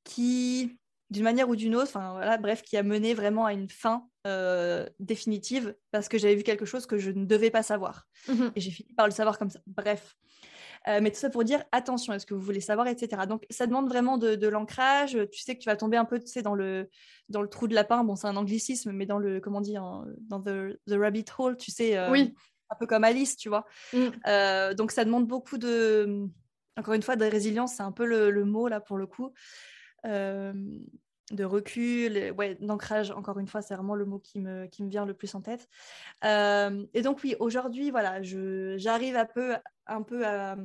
qui 0.03 0.77
d'une 1.09 1.23
manière 1.23 1.47
ou 1.47 1.55
d'une 1.55 1.75
autre, 1.75 1.87
enfin 1.87 2.13
voilà, 2.13 2.37
bref, 2.37 2.61
qui 2.61 2.75
a 2.75 2.83
mené 2.83 3.13
vraiment 3.13 3.45
à 3.45 3.53
une 3.53 3.69
fin 3.69 4.07
euh, 4.25 4.85
définitive 4.99 5.75
parce 5.91 6.09
que 6.09 6.17
j'avais 6.17 6.35
vu 6.35 6.43
quelque 6.43 6.65
chose 6.65 6.85
que 6.85 6.97
je 6.97 7.11
ne 7.11 7.25
devais 7.25 7.49
pas 7.49 7.63
savoir. 7.63 8.07
Mhm. 8.27 8.51
Et 8.55 8.59
j'ai 8.59 8.71
fini 8.71 8.93
par 8.93 9.05
le 9.05 9.13
savoir 9.13 9.37
comme 9.37 9.49
ça. 9.49 9.59
Bref. 9.67 10.15
Euh, 10.87 10.99
mais 11.01 11.11
tout 11.11 11.17
ça 11.17 11.29
pour 11.29 11.43
dire 11.43 11.63
attention, 11.71 12.13
est-ce 12.13 12.25
que 12.25 12.33
vous 12.33 12.41
voulez 12.41 12.61
savoir, 12.61 12.87
etc. 12.87 13.23
Donc 13.27 13.45
ça 13.49 13.67
demande 13.67 13.87
vraiment 13.87 14.17
de, 14.17 14.47
l'ancrage. 14.47 15.17
Tu 15.31 15.41
sais 15.41 15.55
que 15.55 15.61
tu 15.61 15.69
vas 15.69 15.75
tomber 15.75 15.97
un 15.97 16.05
peu, 16.05 16.19
tu 16.19 16.27
sais, 16.27 16.41
dans 16.41 16.55
le 16.55 16.89
dans 17.29 17.41
le 17.41 17.49
trou 17.49 17.67
de 17.67 17.75
lapin. 17.75 18.03
Bon, 18.03 18.15
c'est 18.15 18.27
un 18.27 18.35
anglicisme, 18.35 18.91
mais 18.91 19.05
dans 19.05 19.17
le 19.17 19.39
comment 19.39 19.61
dire, 19.61 20.05
dans 20.19 20.41
the, 20.41 20.77
rabbit 20.89 21.25
hole, 21.37 21.57
tu 21.57 21.71
sais. 21.71 21.97
Euh, 21.97 22.11
oui. 22.11 22.33
Un 22.70 22.76
peu 22.76 22.86
comme 22.86 23.03
Alice, 23.03 23.38
tu 23.38 23.49
vois. 23.49 23.65
Mm. 23.93 24.74
donc 24.76 24.91
ça 24.91 25.05
demande 25.05 25.28
beaucoup 25.28 25.57
de, 25.57 26.28
encore 26.78 26.93
une 26.93 27.03
fois, 27.03 27.15
de 27.15 27.26
résilience. 27.26 27.76
C'est 27.76 27.84
un 27.84 27.91
peu 27.91 28.05
le, 28.05 28.30
le, 28.30 28.45
mot 28.45 28.68
là 28.68 28.80
pour 28.80 28.97
le 28.97 29.07
coup 29.07 29.34
de 31.32 31.43
recul, 31.43 32.34
ouais, 32.38 32.55
d'ancrage, 32.61 33.11
encore 33.11 33.39
une 33.39 33.47
fois, 33.47 33.61
c'est 33.61 33.76
vraiment 33.76 33.95
le 33.95 34.05
mot 34.05 34.20
qui 34.20 34.39
me, 34.39 34.65
qui 34.68 34.84
me 34.84 34.89
vient 34.89 35.05
le 35.05 35.13
plus 35.13 35.36
en 35.36 35.41
tête. 35.41 35.68
et 36.24 37.01
donc 37.01 37.20
oui, 37.24 37.36
aujourd'hui, 37.39 37.91
voilà, 37.91 38.22
j'arrive 38.22 39.18
un 39.18 39.26
peu, 39.26 39.55
un 39.88 40.03
peu 40.03 40.26
à, 40.26 40.55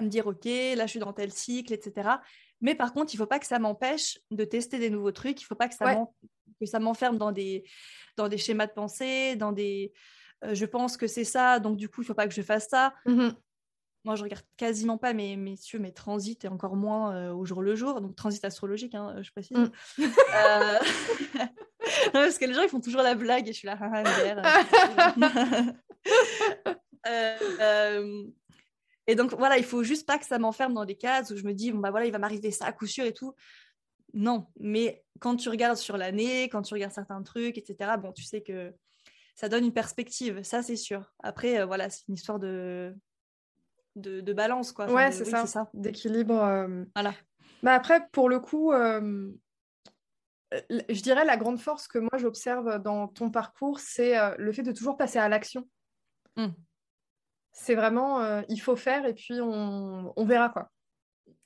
me 0.00 0.08
dire, 0.08 0.26
ok, 0.26 0.44
là 0.44 0.86
je 0.86 0.90
suis 0.90 1.00
dans 1.00 1.12
tel 1.12 1.32
cycle, 1.32 1.72
etc. 1.72 2.10
Mais 2.60 2.74
par 2.74 2.92
contre, 2.92 3.14
il 3.14 3.16
ne 3.16 3.22
faut 3.22 3.26
pas 3.26 3.38
que 3.38 3.46
ça 3.46 3.58
m'empêche 3.58 4.18
de 4.30 4.44
tester 4.44 4.78
des 4.78 4.90
nouveaux 4.90 5.12
trucs, 5.12 5.40
il 5.40 5.44
ne 5.44 5.46
faut 5.46 5.54
pas 5.54 5.68
que 5.68 5.74
ça 5.74 6.78
m'enferme 6.78 7.16
dans 7.16 7.32
des, 7.32 7.64
dans 8.16 8.28
des 8.28 8.38
schémas 8.38 8.66
de 8.66 8.72
pensée, 8.72 9.36
dans 9.36 9.52
des... 9.52 9.92
je 10.42 10.64
pense 10.64 10.96
que 10.96 11.06
c'est 11.06 11.24
ça, 11.24 11.60
donc 11.60 11.76
du 11.76 11.88
coup, 11.88 12.00
il 12.00 12.04
ne 12.04 12.06
faut 12.06 12.14
pas 12.14 12.28
que 12.28 12.34
je 12.34 12.42
fasse 12.42 12.68
ça. 12.68 12.94
Mmh 13.06 13.30
moi, 14.04 14.16
je 14.16 14.22
regarde 14.22 14.44
quasiment 14.56 14.96
pas 14.96 15.12
mes, 15.12 15.36
messieurs, 15.36 15.78
mes 15.78 15.92
transits 15.92 16.38
et 16.42 16.48
encore 16.48 16.74
moins 16.74 17.14
euh, 17.14 17.32
au 17.32 17.44
jour 17.44 17.60
le 17.60 17.74
jour. 17.74 18.00
Donc, 18.00 18.16
transit 18.16 18.42
astrologique, 18.44 18.94
hein, 18.94 19.16
je 19.20 19.30
précise. 19.30 19.58
Mm. 19.58 19.70
Euh, 19.98 20.78
parce 22.12 22.38
que 22.38 22.46
les 22.46 22.54
gens, 22.54 22.62
ils 22.62 22.70
font 22.70 22.80
toujours 22.80 23.02
la 23.02 23.14
blague 23.14 23.46
et 23.48 23.52
je 23.52 23.58
suis 23.58 23.68
là. 23.68 23.78
euh, 27.06 28.24
et 29.06 29.14
donc, 29.14 29.34
voilà, 29.34 29.58
il 29.58 29.64
faut 29.64 29.82
juste 29.82 30.06
pas 30.06 30.18
que 30.18 30.24
ça 30.24 30.38
m'enferme 30.38 30.72
dans 30.72 30.86
des 30.86 30.96
cases 30.96 31.30
où 31.30 31.36
je 31.36 31.44
me 31.44 31.52
dis, 31.52 31.70
bon, 31.70 31.80
bah 31.80 31.90
voilà, 31.90 32.06
il 32.06 32.12
va 32.12 32.18
m'arriver 32.18 32.50
ça 32.50 32.64
à 32.66 32.72
coup 32.72 32.86
sûr 32.86 33.04
et 33.04 33.12
tout. 33.12 33.34
Non, 34.14 34.46
mais 34.58 35.04
quand 35.18 35.36
tu 35.36 35.50
regardes 35.50 35.76
sur 35.76 35.98
l'année, 35.98 36.44
quand 36.44 36.62
tu 36.62 36.72
regardes 36.72 36.94
certains 36.94 37.22
trucs, 37.22 37.58
etc., 37.58 37.92
bon, 38.00 38.12
tu 38.12 38.24
sais 38.24 38.40
que 38.40 38.72
ça 39.34 39.48
donne 39.48 39.64
une 39.64 39.72
perspective, 39.72 40.42
ça 40.42 40.62
c'est 40.62 40.76
sûr. 40.76 41.12
Après, 41.22 41.60
euh, 41.60 41.66
voilà, 41.66 41.90
c'est 41.90 42.06
une 42.08 42.14
histoire 42.14 42.38
de 42.38 42.94
de, 43.96 44.32
balance, 44.32 44.72
quoi. 44.72 44.90
ouais, 44.90 45.12
c'est 45.12 45.24
ça, 45.24 45.68
d'équilibre. 45.74 46.42
Euh. 46.42 46.84
Voilà. 46.94 47.12
Bah 47.62 47.74
après, 47.74 48.08
pour 48.12 48.30
le 48.30 48.40
coup, 48.40 48.72
euh, 48.72 49.30
je 50.52 51.02
dirais 51.02 51.24
la 51.24 51.36
grande 51.36 51.60
force 51.60 51.86
que 51.86 51.98
moi 51.98 52.16
j'observe 52.16 52.80
dans 52.82 53.08
ton 53.08 53.30
parcours, 53.30 53.78
c'est 53.78 54.14
le 54.38 54.52
fait 54.52 54.62
de 54.62 54.72
toujours 54.72 54.96
passer 54.96 55.18
à 55.18 55.28
l'action. 55.28 55.68
Mmh. 56.36 56.46
C'est 57.52 57.74
vraiment, 57.74 58.40
il 58.48 58.58
faut 58.58 58.76
faire 58.76 59.04
et 59.04 59.12
puis 59.12 59.40
on, 59.40 60.12
on 60.16 60.24
verra, 60.24 60.48
quoi. 60.48 60.70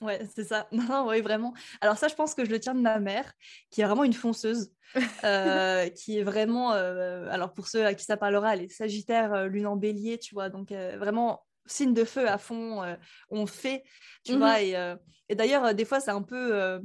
Ouais, 0.04 0.20
c'est 0.34 0.44
ça. 0.44 0.68
Non, 0.72 1.06
oui, 1.08 1.20
vraiment. 1.20 1.54
Alors 1.80 1.96
ça, 1.96 2.08
je 2.08 2.14
pense 2.14 2.34
que 2.34 2.44
je 2.44 2.50
le 2.50 2.60
tiens 2.60 2.74
de 2.74 2.80
ma 2.80 2.98
mère, 2.98 3.32
qui 3.70 3.80
est 3.80 3.84
vraiment 3.84 4.04
une 4.04 4.12
fonceuse, 4.12 4.72
qui 4.94 6.18
est 6.18 6.22
vraiment, 6.22 6.70
alors 6.70 7.52
pour 7.52 7.68
ceux 7.68 7.84
à 7.84 7.94
qui 7.94 8.04
ça 8.04 8.16
parlera, 8.16 8.54
elle 8.54 8.62
est 8.62 8.68
Sagittaire, 8.68 9.46
lune 9.48 9.66
en 9.66 9.76
Bélier, 9.76 10.18
tu 10.18 10.34
vois, 10.34 10.50
donc 10.50 10.70
vraiment 10.70 11.44
signe 11.66 11.94
de 11.94 12.04
feu 12.04 12.28
à 12.28 12.38
fond, 12.38 12.82
euh, 12.82 12.96
on 13.30 13.46
fait, 13.46 13.84
tu 14.24 14.34
mmh 14.34 14.38
vois. 14.38 14.62
Et, 14.62 14.76
euh, 14.76 14.96
et 15.28 15.34
d'ailleurs, 15.34 15.64
euh, 15.64 15.72
des 15.72 15.84
fois, 15.84 16.00
c'est 16.00 16.10
un 16.10 16.22
peu. 16.22 16.80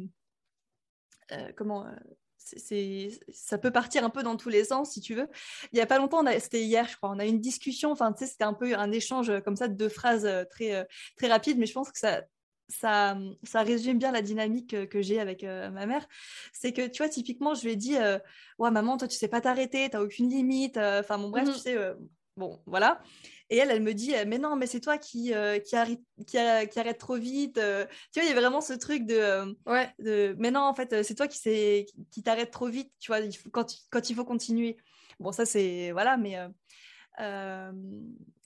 comment 1.56 1.86
c'est, 2.38 3.12
ça 3.32 3.60
peut 3.60 3.70
partir 3.70 4.04
un 4.04 4.10
peu 4.10 4.24
dans 4.24 4.36
tous 4.36 4.50
les 4.50 4.64
sens, 4.64 4.94
si 4.94 5.02
tu 5.02 5.14
veux. 5.14 5.28
Il 5.72 5.76
n'y 5.76 5.82
a 5.82 5.86
pas 5.86 6.00
longtemps, 6.00 6.24
c'était 6.40 6.64
hier, 6.64 6.88
je 6.88 6.98
crois, 6.98 7.12
on 7.12 7.20
a 7.20 7.26
eu 7.26 7.30
une 7.30 7.42
discussion, 7.42 7.92
enfin, 7.92 8.12
tu 8.12 8.26
sais, 8.26 8.32
c'était 8.32 8.44
un 8.44 8.56
peu 8.56 8.74
un 8.76 8.92
échange 8.92 9.32
comme 9.44 9.56
ça 9.56 9.68
de 9.68 9.76
deux 9.76 9.90
phrases 9.90 10.28
très, 10.50 10.88
très 11.16 11.28
rapides, 11.28 11.60
mais 11.60 11.68
je 11.68 11.74
pense 11.74 11.92
que 11.92 12.00
ça, 12.00 12.24
ça, 12.70 13.18
ça 13.44 13.62
résume 13.62 13.98
bien 13.98 14.12
la 14.12 14.22
dynamique 14.22 14.88
que, 14.90 15.02
j'ai 15.02 15.20
avec 15.20 15.44
ma 15.44 15.86
mère. 15.86 16.08
C'est 16.54 16.72
que, 16.72 16.88
tu 16.88 17.04
vois, 17.04 17.10
typiquement, 17.10 17.54
je 17.56 17.64
lui 17.66 17.72
ai 17.72 17.76
dit, 17.76 17.96
ouais, 18.60 18.72
maman, 18.72 18.98
toi, 18.98 19.08
tu 19.08 19.18
sais 19.18 19.28
pas 19.28 19.42
t'arrêter, 19.42 19.90
tu 19.90 19.98
n'as 19.98 20.04
aucune 20.04 20.30
limite. 20.30 20.78
Enfin, 20.78 21.18
bon, 21.18 21.30
bref, 21.30 21.48
mmh 21.48 21.54
tu 21.54 21.60
sais, 21.60 21.78
bon, 22.38 22.62
voilà. 22.66 23.02
Et 23.52 23.58
elle, 23.58 23.72
elle 23.72 23.82
me 23.82 23.94
dit, 23.94 24.14
mais 24.28 24.38
non, 24.38 24.56
mais 24.56 24.68
c'est 24.68 24.80
toi 24.80 24.98
qui, 24.98 25.34
euh, 25.34 25.60
qui, 25.60 25.76
arrête, 25.76 26.02
qui, 26.28 26.38
arrête 26.38 26.98
trop 27.00 27.16
vite. 27.16 27.58
Euh. 27.58 27.86
Tu 28.14 28.20
vois, 28.20 28.30
il 28.30 28.30
y 28.30 28.38
a 28.38 28.40
vraiment 28.40 28.62
ce 28.62 28.74
truc 28.74 29.06
de, 29.06 29.16
euh, 29.16 29.54
ouais. 29.66 29.90
de 29.98 30.36
mais 30.38 30.52
non, 30.52 30.62
en 30.62 30.76
fait, 30.76 31.04
c'est 31.04 31.16
toi 31.16 31.28
qui, 31.28 31.86
qui 32.12 32.24
t'arrête 32.24 32.52
trop 32.52 32.68
vite, 32.68 32.92
tu 33.00 33.12
vois, 33.12 33.22
quand, 33.52 33.76
quand 33.90 34.10
il 34.10 34.16
faut 34.16 34.26
continuer. 34.26 34.78
Bon, 35.20 35.32
ça, 35.32 35.46
c'est, 35.46 35.92
voilà, 35.92 36.16
mais 36.16 36.38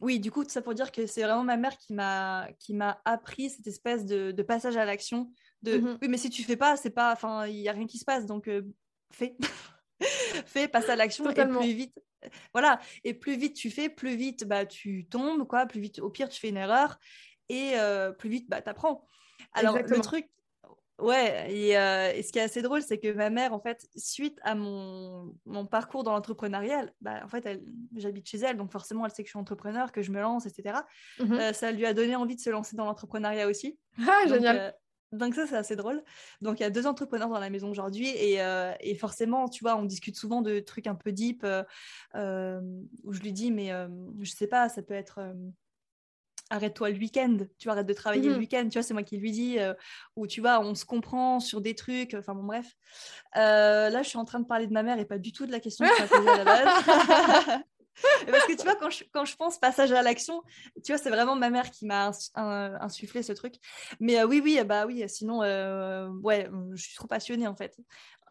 oui, 0.01 0.19
du 0.19 0.31
coup, 0.31 0.43
tout 0.43 0.49
ça 0.49 0.61
pour 0.61 0.73
dire 0.73 0.91
que 0.91 1.05
c'est 1.05 1.23
vraiment 1.23 1.43
ma 1.43 1.57
mère 1.57 1.77
qui 1.77 1.93
m'a, 1.93 2.47
qui 2.59 2.73
m'a 2.73 3.01
appris 3.05 3.49
cette 3.49 3.67
espèce 3.67 4.05
de, 4.05 4.31
de 4.31 4.43
passage 4.43 4.77
à 4.77 4.85
l'action. 4.85 5.31
De, 5.61 5.77
mmh 5.77 5.97
oui, 6.01 6.07
mais 6.09 6.17
si 6.17 6.29
tu 6.29 6.43
fais 6.43 6.57
pas, 6.57 6.75
c'est 6.75 6.89
pas, 6.89 7.13
enfin, 7.13 7.47
il 7.47 7.55
y 7.55 7.69
a 7.69 7.71
rien 7.71 7.87
qui 7.87 7.97
se 7.97 8.05
passe, 8.05 8.25
donc 8.25 8.49
fais. 9.11 9.35
fais, 10.45 10.67
passe 10.67 10.89
à 10.89 10.95
l'action 10.95 11.29
et 11.29 11.33
plus 11.33 11.73
vite 11.73 11.97
voilà. 12.53 12.79
Et 13.03 13.13
plus 13.13 13.37
vite 13.37 13.55
tu 13.55 13.69
fais, 13.69 13.89
plus 13.89 14.15
vite 14.15 14.45
bah, 14.45 14.65
tu 14.65 15.05
tombes, 15.05 15.47
quoi. 15.47 15.65
Plus 15.65 15.81
vite, 15.81 15.99
au 15.99 16.09
pire, 16.09 16.29
tu 16.29 16.39
fais 16.39 16.49
une 16.49 16.57
erreur 16.57 16.97
et 17.49 17.73
euh, 17.75 18.11
plus 18.11 18.29
vite, 18.29 18.49
bah, 18.49 18.61
tu 18.61 18.69
apprends. 18.69 19.07
Alors, 19.53 19.77
le 19.77 20.01
truc, 20.01 20.29
ouais, 20.99 21.47
euh, 21.77 22.11
et, 22.15 22.23
ce 22.23 22.31
qui 22.31 22.39
est 22.39 22.43
assez 22.43 22.61
drôle, 22.61 22.81
c'est 22.81 22.97
que 22.97 23.11
ma 23.11 23.29
mère, 23.29 23.53
en 23.53 23.59
fait, 23.59 23.87
suite 23.95 24.39
à 24.43 24.55
mon, 24.55 25.33
mon 25.45 25.65
parcours 25.65 26.03
dans 26.03 26.13
l'entrepreneuriat, 26.13 26.87
bah, 27.01 27.21
en 27.23 27.27
fait, 27.27 27.61
j'habite 27.95 28.27
chez 28.27 28.39
elle, 28.39 28.57
donc 28.57 28.71
forcément, 28.71 29.05
elle 29.05 29.11
sait 29.11 29.23
que 29.23 29.27
je 29.27 29.31
suis 29.31 29.39
entrepreneur, 29.39 29.91
que 29.91 30.01
je 30.01 30.11
me 30.11 30.21
lance, 30.21 30.45
etc. 30.45 30.79
Mmh 31.19 31.33
euh, 31.33 31.53
ça 31.53 31.71
lui 31.71 31.85
a 31.85 31.93
donné 31.93 32.15
envie 32.15 32.35
de 32.35 32.41
se 32.41 32.49
lancer 32.49 32.75
dans 32.75 32.85
l'entrepreneuriat 32.85 33.47
aussi. 33.47 33.77
Ah, 34.07 34.27
génial. 34.27 34.75
Donc 35.13 35.35
ça, 35.35 35.45
c'est 35.45 35.55
assez 35.55 35.75
drôle. 35.75 36.03
Donc 36.41 36.59
il 36.59 36.63
y 36.63 36.65
a 36.65 36.71
deux 36.71 36.87
entrepreneurs 36.87 37.29
dans 37.29 37.39
la 37.39 37.51
maison 37.51 37.69
aujourd'hui 37.69 38.09
et, 38.09 38.41
euh, 38.41 38.73
et, 38.79 38.95
forcément, 38.95 39.47
tu 39.47 39.63
vois, 39.63 39.77
on 39.77 39.85
discute 39.85 40.17
souvent 40.17 40.41
de 40.41 40.59
trucs 40.59 40.87
un 40.87 40.95
peu 40.95 41.11
deep 41.11 41.43
euh, 41.43 41.63
euh, 42.15 42.59
où 43.03 43.13
je 43.13 43.21
lui 43.21 43.31
dis, 43.31 43.51
mais 43.51 43.71
je 44.19 44.31
sais 44.31 44.47
pas, 44.47 44.69
ça 44.69 44.81
peut 44.81 44.95
être 44.95 45.21
arrête-toi 46.53 46.91
le 46.91 46.97
week-end, 46.97 47.37
tu 47.57 47.67
vois, 47.67 47.73
arrête 47.73 47.87
de 47.87 47.93
travailler 47.93 48.29
le 48.29 48.35
mmh 48.35 48.39
week-end, 48.39 48.63
tu 48.69 48.77
vois, 48.77 48.83
c'est 48.83 48.93
moi 48.93 49.03
qui 49.03 49.17
lui 49.17 49.31
dis, 49.31 49.57
ou 50.15 50.27
tu 50.27 50.41
vois, 50.41 50.59
on 50.59 50.75
se 50.75 50.85
comprend 50.85 51.39
sur 51.39 51.61
des 51.61 51.75
trucs, 51.75 52.13
enfin 52.13 52.33
bon, 52.35 52.43
bref. 52.43 52.67
là, 53.35 54.01
je 54.03 54.07
suis 54.07 54.17
en 54.17 54.25
train 54.25 54.39
de 54.39 54.45
parler 54.45 54.67
de 54.67 54.73
ma 54.73 54.83
mère 54.83 54.99
et 54.99 55.05
pas 55.05 55.17
du 55.17 55.31
tout 55.31 55.45
de 55.45 55.51
la 55.51 55.59
question 55.59 55.85
que 55.85 56.01
tu 56.01 56.07
posée 56.07 56.29
à 56.29 56.43
la 56.43 56.45
base. 56.45 57.63
Parce 58.31 58.45
que 58.45 58.55
tu 58.55 58.63
vois, 58.63 58.75
quand 58.75 58.89
je, 58.89 59.03
quand 59.11 59.25
je 59.25 59.35
pense 59.35 59.57
passage 59.57 59.91
à 59.91 60.01
l'action, 60.01 60.41
tu 60.83 60.91
vois, 60.91 60.97
c'est 60.97 61.09
vraiment 61.09 61.35
ma 61.35 61.49
mère 61.49 61.69
qui 61.71 61.85
m'a 61.85 62.11
insufflé 62.35 63.23
ce 63.23 63.33
truc. 63.33 63.55
Mais 63.99 64.19
euh, 64.19 64.25
oui, 64.25 64.41
oui, 64.43 64.59
bah 64.65 64.85
oui, 64.85 65.03
sinon, 65.07 65.43
euh, 65.43 66.09
ouais, 66.21 66.49
je 66.73 66.81
suis 66.81 66.95
trop 66.95 67.07
passionnée 67.07 67.47
en 67.47 67.55
fait. 67.55 67.77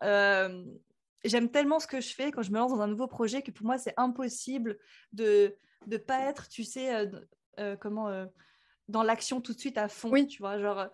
Euh, 0.02 0.64
j'aime 1.24 1.50
tellement 1.50 1.78
ce 1.78 1.86
que 1.86 2.00
je 2.00 2.14
fais 2.14 2.32
quand 2.32 2.42
je 2.42 2.50
me 2.50 2.58
lance 2.58 2.72
dans 2.72 2.80
un 2.80 2.88
nouveau 2.88 3.06
projet 3.06 3.42
que 3.42 3.50
pour 3.50 3.66
moi, 3.66 3.78
c'est 3.78 3.94
impossible 3.96 4.78
de 5.12 5.54
ne 5.86 5.96
pas 5.96 6.20
être, 6.22 6.48
tu 6.48 6.64
sais, 6.64 7.06
comment, 7.80 8.26
dans 8.88 9.02
l'action 9.02 9.40
tout 9.40 9.52
de 9.52 9.58
suite 9.58 9.78
à 9.78 9.88
fond. 9.88 10.10
Oui. 10.10 10.26
Tu 10.26 10.38
vois, 10.38 10.58
genre, 10.58 10.86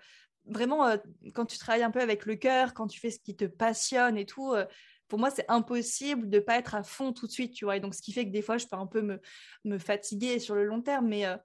vraiment, 0.46 0.90
quand 1.34 1.46
tu 1.46 1.58
travailles 1.58 1.82
un 1.82 1.90
peu 1.90 2.00
avec 2.00 2.26
le 2.26 2.36
cœur, 2.36 2.74
quand 2.74 2.86
tu 2.86 3.00
fais 3.00 3.10
ce 3.10 3.20
qui 3.20 3.36
te 3.36 3.44
passionne 3.44 4.16
et 4.16 4.26
tout, 4.26 4.54
pour 5.08 5.18
moi, 5.18 5.30
c'est 5.30 5.46
impossible 5.48 6.28
de 6.28 6.36
ne 6.36 6.42
pas 6.42 6.58
être 6.58 6.74
à 6.74 6.82
fond 6.82 7.12
tout 7.12 7.26
de 7.26 7.32
suite, 7.32 7.54
tu 7.54 7.64
vois. 7.64 7.76
Et 7.76 7.80
donc, 7.80 7.94
ce 7.94 8.02
qui 8.02 8.12
fait 8.12 8.26
que 8.26 8.30
des 8.30 8.42
fois, 8.42 8.58
je 8.58 8.66
peux 8.66 8.76
un 8.76 8.86
peu 8.86 9.00
me, 9.00 9.20
me 9.64 9.78
fatiguer 9.78 10.38
sur 10.38 10.54
le 10.54 10.64
long 10.64 10.82
terme, 10.82 11.08
mais 11.08 11.26
euh, 11.26 11.36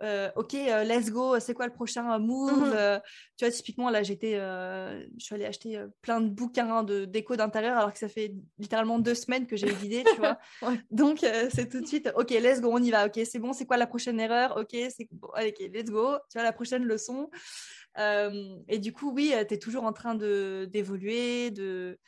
ok, 0.00 0.54
euh, 0.54 0.84
let's 0.84 1.10
go, 1.10 1.38
c'est 1.40 1.54
quoi 1.54 1.66
le 1.66 1.72
prochain 1.72 2.18
move? 2.18 2.72
Mmh 2.72 3.00
Tu 3.36 3.44
vois, 3.44 3.52
typiquement, 3.52 3.90
là, 3.90 4.02
j'étais, 4.02 4.34
je 4.34 5.24
suis 5.24 5.34
allée 5.34 5.44
acheter 5.44 5.82
plein 6.02 6.20
de 6.20 6.28
bouquins 6.28 6.82
de 6.82 7.04
déco 7.04 7.36
d'intérieur 7.36 7.76
alors 7.76 7.92
que 7.92 7.98
ça 7.98 8.08
fait 8.08 8.34
littéralement 8.58 8.98
deux 8.98 9.14
semaines 9.14 9.46
que 9.46 9.56
j'ai 9.56 9.68
eu 9.68 9.74
l'idée, 9.82 10.04
tu 10.04 10.20
vois. 10.20 10.38
Donc, 10.90 11.20
c'est 11.20 11.68
tout 11.68 11.80
de 11.80 11.86
suite, 11.86 12.10
ok, 12.16 12.30
let's 12.30 12.60
go, 12.60 12.70
on 12.72 12.82
y 12.82 12.90
va, 12.90 13.06
ok, 13.06 13.20
c'est 13.24 13.38
bon, 13.38 13.52
c'est 13.52 13.66
quoi 13.66 13.76
la 13.76 13.86
prochaine 13.86 14.20
erreur? 14.20 14.56
Ok, 14.56 14.70
c'est 14.72 15.08
bon, 15.10 15.28
ok, 15.28 15.58
let's 15.72 15.90
go, 15.90 16.16
tu 16.30 16.34
vois, 16.34 16.42
la 16.42 16.52
prochaine 16.52 16.84
leçon. 16.84 17.30
et 17.96 18.78
du 18.78 18.92
coup, 18.92 19.12
oui, 19.12 19.34
tu 19.48 19.54
es 19.54 19.58
toujours 19.58 19.84
en 19.84 19.92
train 19.92 20.14
d'évoluer, 20.14 21.50
de 21.50 21.98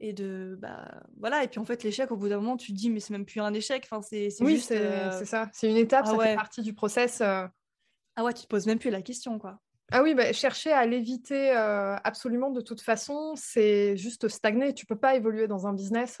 et 0.00 0.12
de 0.12 0.56
bah 0.60 1.02
voilà. 1.18 1.44
Et 1.44 1.48
puis 1.48 1.58
en 1.58 1.64
fait 1.64 1.82
l'échec 1.82 2.10
au 2.10 2.16
bout 2.16 2.28
d'un 2.28 2.36
moment 2.36 2.56
tu 2.56 2.72
te 2.72 2.76
dis 2.76 2.90
mais 2.90 3.00
c'est 3.00 3.12
même 3.12 3.24
plus 3.24 3.40
un 3.40 3.54
échec. 3.54 3.86
Enfin 3.90 4.02
c'est 4.02 4.28
oui 4.40 4.64
euh, 4.70 5.10
c'est 5.18 5.24
ça. 5.24 5.48
C'est 5.52 5.70
une 5.70 5.76
étape 5.76 6.04
ah 6.08 6.10
ça 6.10 6.18
fait 6.18 6.34
partie 6.34 6.62
du 6.62 6.74
process 6.74 7.20
euh. 7.20 7.46
ah 8.16 8.24
ouais 8.24 8.32
tu 8.32 8.42
te 8.42 8.48
poses 8.48 8.66
même 8.66 8.78
plus 8.78 8.90
la 8.90 9.02
question 9.02 9.38
quoi. 9.38 9.58
Ah 9.92 10.02
oui 10.02 10.14
bah, 10.14 10.32
chercher 10.32 10.72
à 10.72 10.84
l'éviter 10.84 11.56
euh, 11.56 11.96
absolument 12.02 12.50
de 12.50 12.60
toute 12.60 12.80
façon 12.80 13.34
c'est 13.36 13.96
juste 13.96 14.28
stagner. 14.28 14.74
Tu 14.74 14.86
peux 14.86 14.98
pas 14.98 15.14
évoluer 15.16 15.46
dans 15.48 15.66
un 15.66 15.72
business 15.72 16.20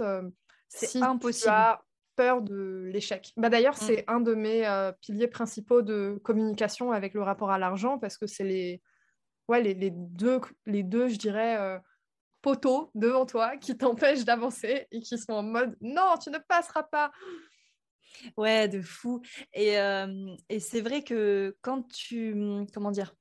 c'est 0.68 0.86
si 0.86 1.02
impossible. 1.02 1.44
tu 1.44 1.48
as 1.48 1.82
peur 2.16 2.40
de 2.40 2.88
l'échec. 2.90 3.32
Bah 3.36 3.50
d'ailleurs 3.50 3.74
mmh. 3.74 3.86
c'est 3.86 4.04
un 4.08 4.20
de 4.20 4.34
mes 4.34 4.90
piliers 5.02 5.28
principaux 5.28 5.82
de 5.82 6.18
communication 6.22 6.92
avec 6.92 7.12
le 7.12 7.22
rapport 7.22 7.50
à 7.50 7.58
l'argent 7.58 7.98
parce 7.98 8.16
que 8.16 8.26
c'est 8.26 8.44
les 8.44 8.80
ouais 9.48 9.60
les, 9.60 9.74
les, 9.74 9.90
deux 9.90 10.40
les 10.64 10.82
deux 10.82 11.08
je 11.08 11.18
dirais 11.18 11.78
poteaux 12.46 12.92
devant 12.94 13.26
toi 13.26 13.56
qui 13.56 13.76
t'empêchent 13.76 14.24
d'avancer 14.24 14.86
et 14.92 15.00
qui 15.00 15.18
sont 15.18 15.32
en 15.32 15.42
mode 15.42 15.76
non, 15.80 16.14
tu 16.22 16.30
ne 16.30 16.38
passeras 16.38 16.84
pas. 16.84 17.10
Ouais, 18.36 18.68
de 18.68 18.80
fou. 18.80 19.20
Et, 19.52 19.76
euh, 19.80 20.32
et 20.48 20.60
c'est 20.60 20.80
vrai 20.80 21.02
que 21.02 21.56
quand 21.60 21.82
tu. 21.88 22.36
Comment 22.72 22.92
dire 22.92 23.16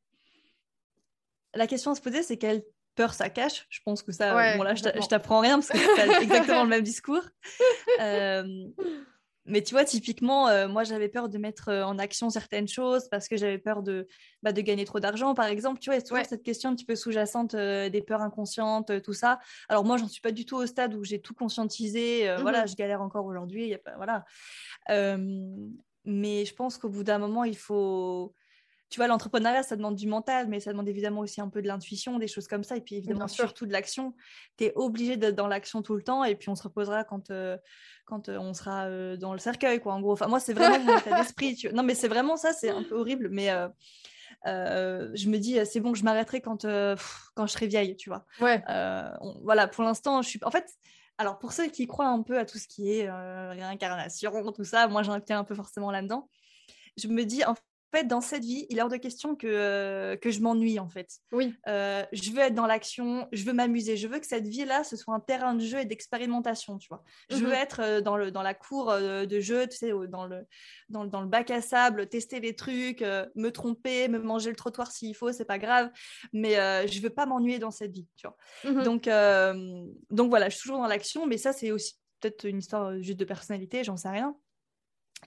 La 1.56 1.66
question 1.66 1.90
à 1.90 1.96
se 1.96 2.02
poser, 2.02 2.22
c'est 2.22 2.38
quelle 2.38 2.62
peur 2.94 3.16
ça 3.16 3.32
cache. 3.32 3.66
Je 3.72 3.80
pense 3.84 4.04
que 4.04 4.12
ça. 4.12 4.58
bon, 4.58 4.64
là, 4.64 4.76
je 4.76 5.08
t'apprends 5.08 5.40
rien 5.40 5.58
parce 5.58 5.70
que 5.70 5.80
c'est 5.80 6.22
exactement 6.22 6.62
le 6.62 6.70
même 6.70 6.84
discours. 6.84 7.24
Euh, 8.02 8.44
mais 9.46 9.62
tu 9.62 9.76
vois, 9.76 9.86
typiquement, 9.86 10.48
euh, 10.48 10.68
moi, 10.68 10.84
j'avais 10.84 11.08
peur 11.08 11.30
de 11.30 11.38
mettre 11.38 11.70
euh, 11.70 11.84
en 11.84 12.00
action 12.00 12.32
certaines 12.32 12.68
choses 12.68 13.08
parce 13.10 13.28
que 13.28 13.38
j'avais 13.38 13.60
peur 13.60 13.84
de, 13.84 14.08
bah, 14.42 14.52
de 14.52 14.62
gagner 14.62 14.86
trop 14.86 15.00
d'argent, 15.00 15.36
par 15.36 15.46
exemple. 15.46 15.80
Tu 15.80 15.90
vois, 15.90 15.96
il 15.96 16.00
y 16.00 16.04
a 16.04 16.06
toujours 16.06 16.26
cette 16.26 16.42
question 16.42 16.72
un 16.72 16.76
petit 16.76 16.86
peu 16.86 16.96
sous-jacente 16.96 17.54
euh, 17.54 17.90
des 17.90 18.02
peurs 18.02 18.22
inconscientes, 18.22 19.02
tout 19.04 19.14
ça. 19.14 19.40
Alors, 19.70 19.86
moi, 19.86 19.98
j'en 19.98 20.08
suis 20.08 20.22
pas 20.22 20.32
du 20.32 20.46
tout 20.46 20.56
au 20.56 20.66
stade 20.66 20.96
où 20.96 21.04
j'ai 21.04 21.22
tout 21.22 21.36
conscientisé. 21.36 22.28
Mmh 22.28 22.42
voilà, 22.42 22.66
je 22.66 22.76
galère 22.76 23.02
encore 23.02 23.26
aujourd'hui. 23.26 23.76
Voilà. 23.98 24.26
mais 26.06 26.46
je 26.46 26.54
pense 26.54 26.78
qu'au 26.78 26.90
bout 26.90 27.04
d'un 27.04 27.20
moment, 27.20 27.44
il 27.44 27.58
faut 27.58 28.34
tu 28.96 29.02
vois, 29.02 29.08
l'entrepreneuriat, 29.08 29.62
ça 29.62 29.76
demande 29.76 29.98
du 29.98 30.08
mental, 30.08 30.48
mais 30.48 30.62
ça 30.62 30.72
demande 30.72 30.88
évidemment 30.88 31.20
aussi 31.20 31.42
un 31.42 31.50
peu 31.50 31.62
de 31.62 31.68
l'intuition, 31.68 32.18
des 32.18 32.30
choses 32.30 32.48
comme 32.48 32.64
ça, 32.64 32.78
et 32.78 32.80
puis 32.80 32.96
évidemment 32.96 33.28
surtout 33.28 33.66
de 33.66 33.74
l'action. 33.74 34.14
Tu 34.56 34.64
es 34.64 34.74
obligé 34.74 35.18
d'être 35.18 35.36
dans 35.36 35.50
l'action 35.50 35.82
tout 35.82 35.96
le 35.96 36.02
temps, 36.02 36.24
et 36.24 36.34
puis 36.36 36.48
on 36.48 36.56
se 36.56 36.64
reposera 36.64 37.04
quand, 37.04 37.30
euh, 37.30 37.58
quand 38.06 38.30
euh, 38.30 38.38
on 38.38 38.54
sera 38.54 38.86
euh, 38.86 39.18
dans 39.18 39.34
le 39.34 39.40
cercueil, 39.40 39.82
quoi, 39.82 39.96
en 39.96 40.00
gros. 40.00 40.14
Enfin, 40.14 40.28
moi, 40.28 40.40
c'est 40.40 40.54
vraiment 40.54 40.80
mon 40.80 40.98
état 40.98 41.14
d'esprit. 41.22 41.62
Non, 41.74 41.84
mais 41.84 41.94
c'est 41.94 42.08
vraiment 42.08 42.38
ça, 42.38 42.54
c'est 42.54 42.70
un 42.70 42.84
peu 42.84 42.96
horrible, 42.96 43.28
mais 43.30 43.50
je 44.46 45.30
me 45.30 45.40
dis, 45.40 45.60
c'est 45.66 45.82
bon, 45.82 45.94
je 45.94 46.06
m'arrêterai 46.06 46.40
quand, 46.40 46.62
quand 46.62 47.48
je 47.48 47.52
serai 47.52 47.68
vieille, 47.68 47.98
tu 47.98 48.10
vois. 48.10 48.26
Ouais. 48.40 48.64
voilà, 49.44 49.68
pour 49.68 49.84
l'instant, 49.84 50.22
je 50.22 50.30
suis... 50.30 50.40
En 50.42 50.52
fait... 50.52 50.66
Alors, 51.18 51.40
pour 51.40 51.52
ceux 51.52 51.68
qui 51.68 51.88
croient 51.88 52.08
un 52.08 52.22
peu 52.22 52.38
à 52.38 52.46
tout 52.46 52.58
ce 52.58 52.68
qui 52.68 52.92
est 52.92 53.10
réincarnation, 53.10 54.32
tout 54.54 54.64
ça, 54.64 54.88
moi, 54.88 55.04
j'inclus 55.04 55.36
un 55.36 55.44
peu 55.44 55.56
forcément 55.56 55.92
là-dedans. 55.92 56.30
Je 56.98 57.10
me 57.10 57.26
dis, 57.26 57.44
en 57.44 57.56
fait, 57.92 58.04
dans 58.06 58.22
cette 58.22 58.44
vie, 58.44 58.66
il 58.70 58.78
est 58.78 58.82
hors 58.82 58.90
de 58.90 58.98
question 58.98 59.36
que, 59.36 59.48
euh, 59.48 60.16
que 60.16 60.32
je 60.32 60.42
m'ennuie, 60.42 60.80
en 60.80 60.90
fait. 60.90 61.10
Oui. 61.32 61.54
Euh, 61.68 62.04
je 62.12 62.32
veux 62.32 62.40
être 62.40 62.54
dans 62.54 62.66
l'action, 62.66 63.28
je 63.32 63.44
veux 63.44 63.54
m'amuser, 63.54 63.98
je 63.98 64.08
veux 64.08 64.20
que 64.20 64.28
cette 64.28 64.48
vie-là, 64.48 64.84
ce 64.84 64.96
soit 64.96 65.14
un 65.14 65.20
terrain 65.20 65.54
de 65.54 65.62
jeu 65.62 65.80
et 65.80 65.86
d'expérimentation, 65.86 66.78
tu 66.78 66.88
vois. 66.90 67.04
Je 67.30 67.38
veux 67.38 67.48
mhm. 67.48 67.54
être 67.54 67.82
euh, 67.82 68.02
dans, 68.02 68.18
le, 68.18 68.32
dans 68.32 68.42
la 68.42 68.54
cour 68.54 68.94
de 68.94 69.40
jeu, 69.40 69.68
tu 69.68 69.78
sais, 69.78 69.92
dans 70.10 70.26
le, 70.26 70.46
dans, 70.90 71.06
dans, 71.06 71.22
le 71.22 71.28
bac 71.28 71.52
à 71.52 71.62
sable, 71.62 72.08
tester 72.08 72.40
les 72.40 72.56
trucs, 72.56 73.02
me 73.02 73.50
tromper, 73.50 74.08
me 74.08 74.20
manger 74.20 74.50
le 74.50 74.56
trottoir 74.56 74.92
s'il 74.92 75.16
faut, 75.16 75.32
c'est 75.32 75.46
pas 75.46 75.60
grave, 75.60 75.90
mais 76.34 76.56
je 76.88 77.02
veux 77.02 77.10
pas 77.10 77.26
m'ennuyer 77.26 77.60
dans 77.60 77.72
cette 77.72 77.92
vie, 77.92 78.08
tu 78.16 78.28
vois. 78.28 78.38
Mhm. 78.64 78.84
Donc, 78.84 79.10
donc 80.10 80.30
voilà, 80.30 80.50
je 80.50 80.56
suis 80.56 80.64
toujours 80.64 80.82
dans 80.82 80.88
l'action, 80.88 81.26
mais 81.26 81.38
ça, 81.38 81.54
c'est 81.54 81.72
aussi 81.72 81.96
peut-être 82.20 82.46
une 82.46 82.60
histoire 82.60 83.00
juste 83.02 83.20
de 83.20 83.26
personnalité, 83.26 83.84
j'en 83.84 83.98
sais 83.98 84.10
rien. 84.10 84.36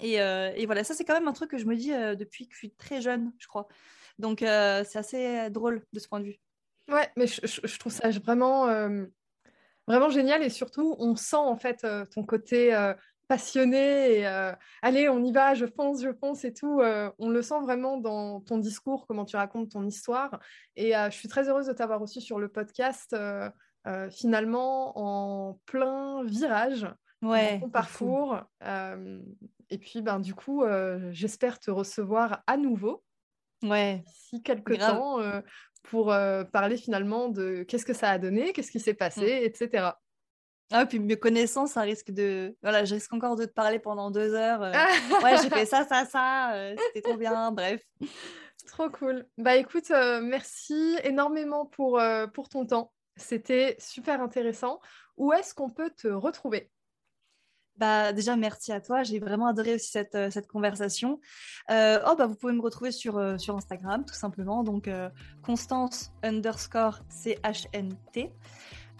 Euh, 0.02 0.52
et, 0.54 0.66
voilà, 0.66 0.84
ça 0.84 0.94
c'est 0.94 1.04
quand 1.04 1.14
même 1.14 1.28
un 1.28 1.32
truc 1.32 1.50
que 1.50 1.58
je 1.58 1.66
me 1.66 1.76
dis 1.76 1.92
euh, 1.92 2.14
depuis 2.14 2.46
que 2.46 2.54
je 2.54 2.58
suis 2.58 2.70
très 2.72 3.00
jeune, 3.00 3.32
je 3.38 3.46
crois. 3.46 3.68
Donc 4.18 4.42
euh, 4.42 4.84
c'est 4.86 4.98
assez 4.98 5.50
drôle 5.50 5.82
de 5.92 6.00
ce 6.00 6.08
point 6.08 6.20
de 6.20 6.26
vue. 6.26 6.36
Ouais, 6.88 7.08
mais 7.16 7.26
je, 7.26 7.78
trouve 7.78 7.92
ça 7.92 8.08
vraiment, 8.10 8.66
vraiment 9.86 10.08
génial 10.08 10.42
et 10.42 10.48
surtout 10.48 10.96
on 10.98 11.16
sent 11.16 11.36
en 11.36 11.56
fait 11.56 11.86
ton 12.14 12.24
côté 12.24 12.74
passionné 13.28 14.20
et 14.20 14.26
allez 14.80 15.10
on 15.10 15.22
y 15.22 15.30
va, 15.30 15.52
je 15.52 15.66
fonce, 15.66 16.02
je 16.02 16.14
fonce 16.14 16.46
et 16.46 16.54
tout. 16.54 16.80
on 17.18 17.28
le 17.28 17.42
sent 17.42 17.60
vraiment 17.60 17.98
dans 17.98 18.40
ton 18.40 18.56
discours, 18.56 19.06
comment 19.06 19.26
tu 19.26 19.36
racontes 19.36 19.70
ton 19.72 19.86
histoire. 19.86 20.40
Et 20.76 20.92
je 20.94 21.14
suis 21.14 21.28
très 21.28 21.50
heureuse 21.50 21.66
de 21.66 21.74
t'avoir 21.74 22.00
reçu 22.00 22.22
sur 22.22 22.38
le 22.38 22.48
podcast 22.48 23.14
finalement 24.10 24.98
en 24.98 25.60
plein 25.66 26.24
virage 26.24 26.86
ouais, 27.20 27.60
ton 27.60 27.68
parcours. 27.68 28.40
Et 29.70 29.78
puis, 29.78 30.02
ben, 30.02 30.20
du 30.20 30.34
coup, 30.34 30.64
j'espère 31.10 31.60
te 31.60 31.70
recevoir 31.70 32.42
à 32.46 32.56
nouveau. 32.56 33.02
Ouais. 33.62 34.04
Si 34.06 34.42
quelques 34.42 34.78
temps 34.78 35.18
pour 35.82 36.06
parler 36.52 36.76
finalement 36.76 37.28
de 37.28 37.62
qu'est-ce 37.62 37.86
que 37.86 37.94
ça 37.94 38.10
a 38.10 38.18
donné, 38.18 38.52
qu'est-ce 38.52 38.70
qui 38.70 38.80
s'est 38.80 38.92
mmh. 38.92 38.96
passé, 38.96 39.40
etc. 39.42 39.90
Ah, 40.70 40.84
puis 40.84 40.98
mes 40.98 41.16
connaissances, 41.16 41.72
ça 41.72 41.80
risque 41.80 42.10
de. 42.10 42.54
Voilà, 42.62 42.84
je 42.84 42.94
risque 42.94 43.12
encore 43.12 43.36
de 43.36 43.46
te 43.46 43.52
parler 43.52 43.78
pendant 43.78 44.10
deux 44.10 44.34
heures. 44.34 44.60
ouais, 45.24 45.36
j'ai 45.42 45.48
fait 45.48 45.64
ça, 45.64 45.86
ça, 45.86 46.04
ça, 46.04 46.74
c'était 46.86 47.02
trop 47.02 47.16
bien, 47.16 47.50
bref. 47.52 47.82
Trop 48.66 48.90
cool. 48.90 49.26
Bah 49.38 49.56
écoute, 49.56 49.88
merci 49.88 50.98
énormément 51.02 51.64
pour, 51.64 51.98
pour 52.34 52.50
ton 52.50 52.66
temps. 52.66 52.92
C'était 53.16 53.76
super 53.78 54.20
intéressant. 54.20 54.78
Où 55.16 55.32
est-ce 55.32 55.54
qu'on 55.54 55.70
peut 55.70 55.90
te 55.90 56.08
retrouver? 56.08 56.70
Bah, 57.78 58.12
déjà, 58.12 58.36
merci 58.36 58.72
à 58.72 58.80
toi. 58.80 59.04
J'ai 59.04 59.20
vraiment 59.20 59.46
adoré 59.46 59.74
aussi 59.74 59.90
cette, 59.90 60.14
euh, 60.16 60.30
cette 60.30 60.48
conversation. 60.48 61.20
Euh, 61.70 62.00
oh, 62.10 62.14
bah, 62.16 62.26
vous 62.26 62.34
pouvez 62.34 62.52
me 62.52 62.60
retrouver 62.60 62.90
sur, 62.90 63.18
euh, 63.18 63.38
sur 63.38 63.56
Instagram, 63.56 64.04
tout 64.04 64.14
simplement. 64.14 64.64
Donc, 64.64 64.90
Constance 65.42 66.12
underscore 66.22 67.00
CHNT. 67.10 68.32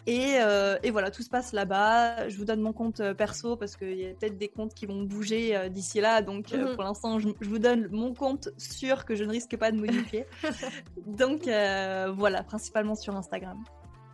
Et, 0.07 0.37
et, 0.83 0.91
voilà, 0.91 1.11
tout 1.11 1.23
se 1.23 1.29
passe 1.29 1.53
là-bas. 1.53 2.29
Je 2.29 2.37
vous 2.39 2.47
donne 2.47 2.61
mon 2.61 2.73
compte 2.73 3.03
perso 3.13 3.57
parce 3.57 3.77
qu'il 3.77 3.99
y 3.99 4.07
a 4.07 4.15
peut-être 4.15 4.39
des 4.39 4.49
comptes 4.49 4.73
qui 4.73 4.87
vont 4.87 5.03
bouger 5.03 5.69
d'ici 5.69 6.01
là. 6.01 6.23
Donc, 6.23 6.53
mhm. 6.53 6.75
pour 6.75 6.85
l'instant, 6.85 7.19
je, 7.19 7.29
je, 7.41 7.49
vous 7.49 7.59
donne 7.59 7.89
mon 7.91 8.15
compte 8.15 8.49
sûr 8.57 9.05
que 9.05 9.15
je 9.17 9.25
ne 9.25 9.31
risque 9.31 9.57
pas 9.59 9.71
de 9.71 9.79
modifier. 9.79 10.25
donc, 11.07 11.43
voilà, 11.45 12.43
principalement 12.43 12.95
sur 12.95 13.15
Instagram. 13.17 13.63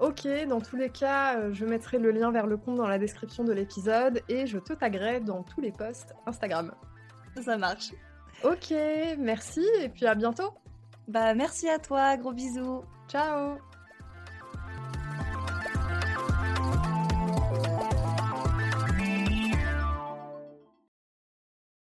Ok, 0.00 0.26
dans 0.48 0.60
tous 0.60 0.76
les 0.76 0.90
cas, 0.90 1.38
euh, 1.38 1.52
je 1.52 1.64
mettrai 1.64 1.98
le 1.98 2.10
lien 2.10 2.32
vers 2.32 2.46
le 2.46 2.56
compte 2.56 2.76
dans 2.76 2.88
la 2.88 2.98
description 2.98 3.44
de 3.44 3.52
l'épisode 3.52 4.22
et 4.28 4.46
je 4.46 4.58
te 4.58 4.72
taguerai 4.72 5.20
dans 5.20 5.42
tous 5.42 5.60
les 5.60 5.70
posts 5.70 6.14
Instagram. 6.26 6.72
Ça 7.42 7.56
marche. 7.56 7.92
Ok, 8.42 8.74
merci 9.18 9.64
et 9.80 9.88
puis 9.88 10.06
à 10.06 10.14
bientôt. 10.14 10.50
Bah 11.06 11.34
merci 11.34 11.68
à 11.68 11.78
toi, 11.78 12.16
gros 12.16 12.32
bisous. 12.32 12.82
Ciao 13.08 13.73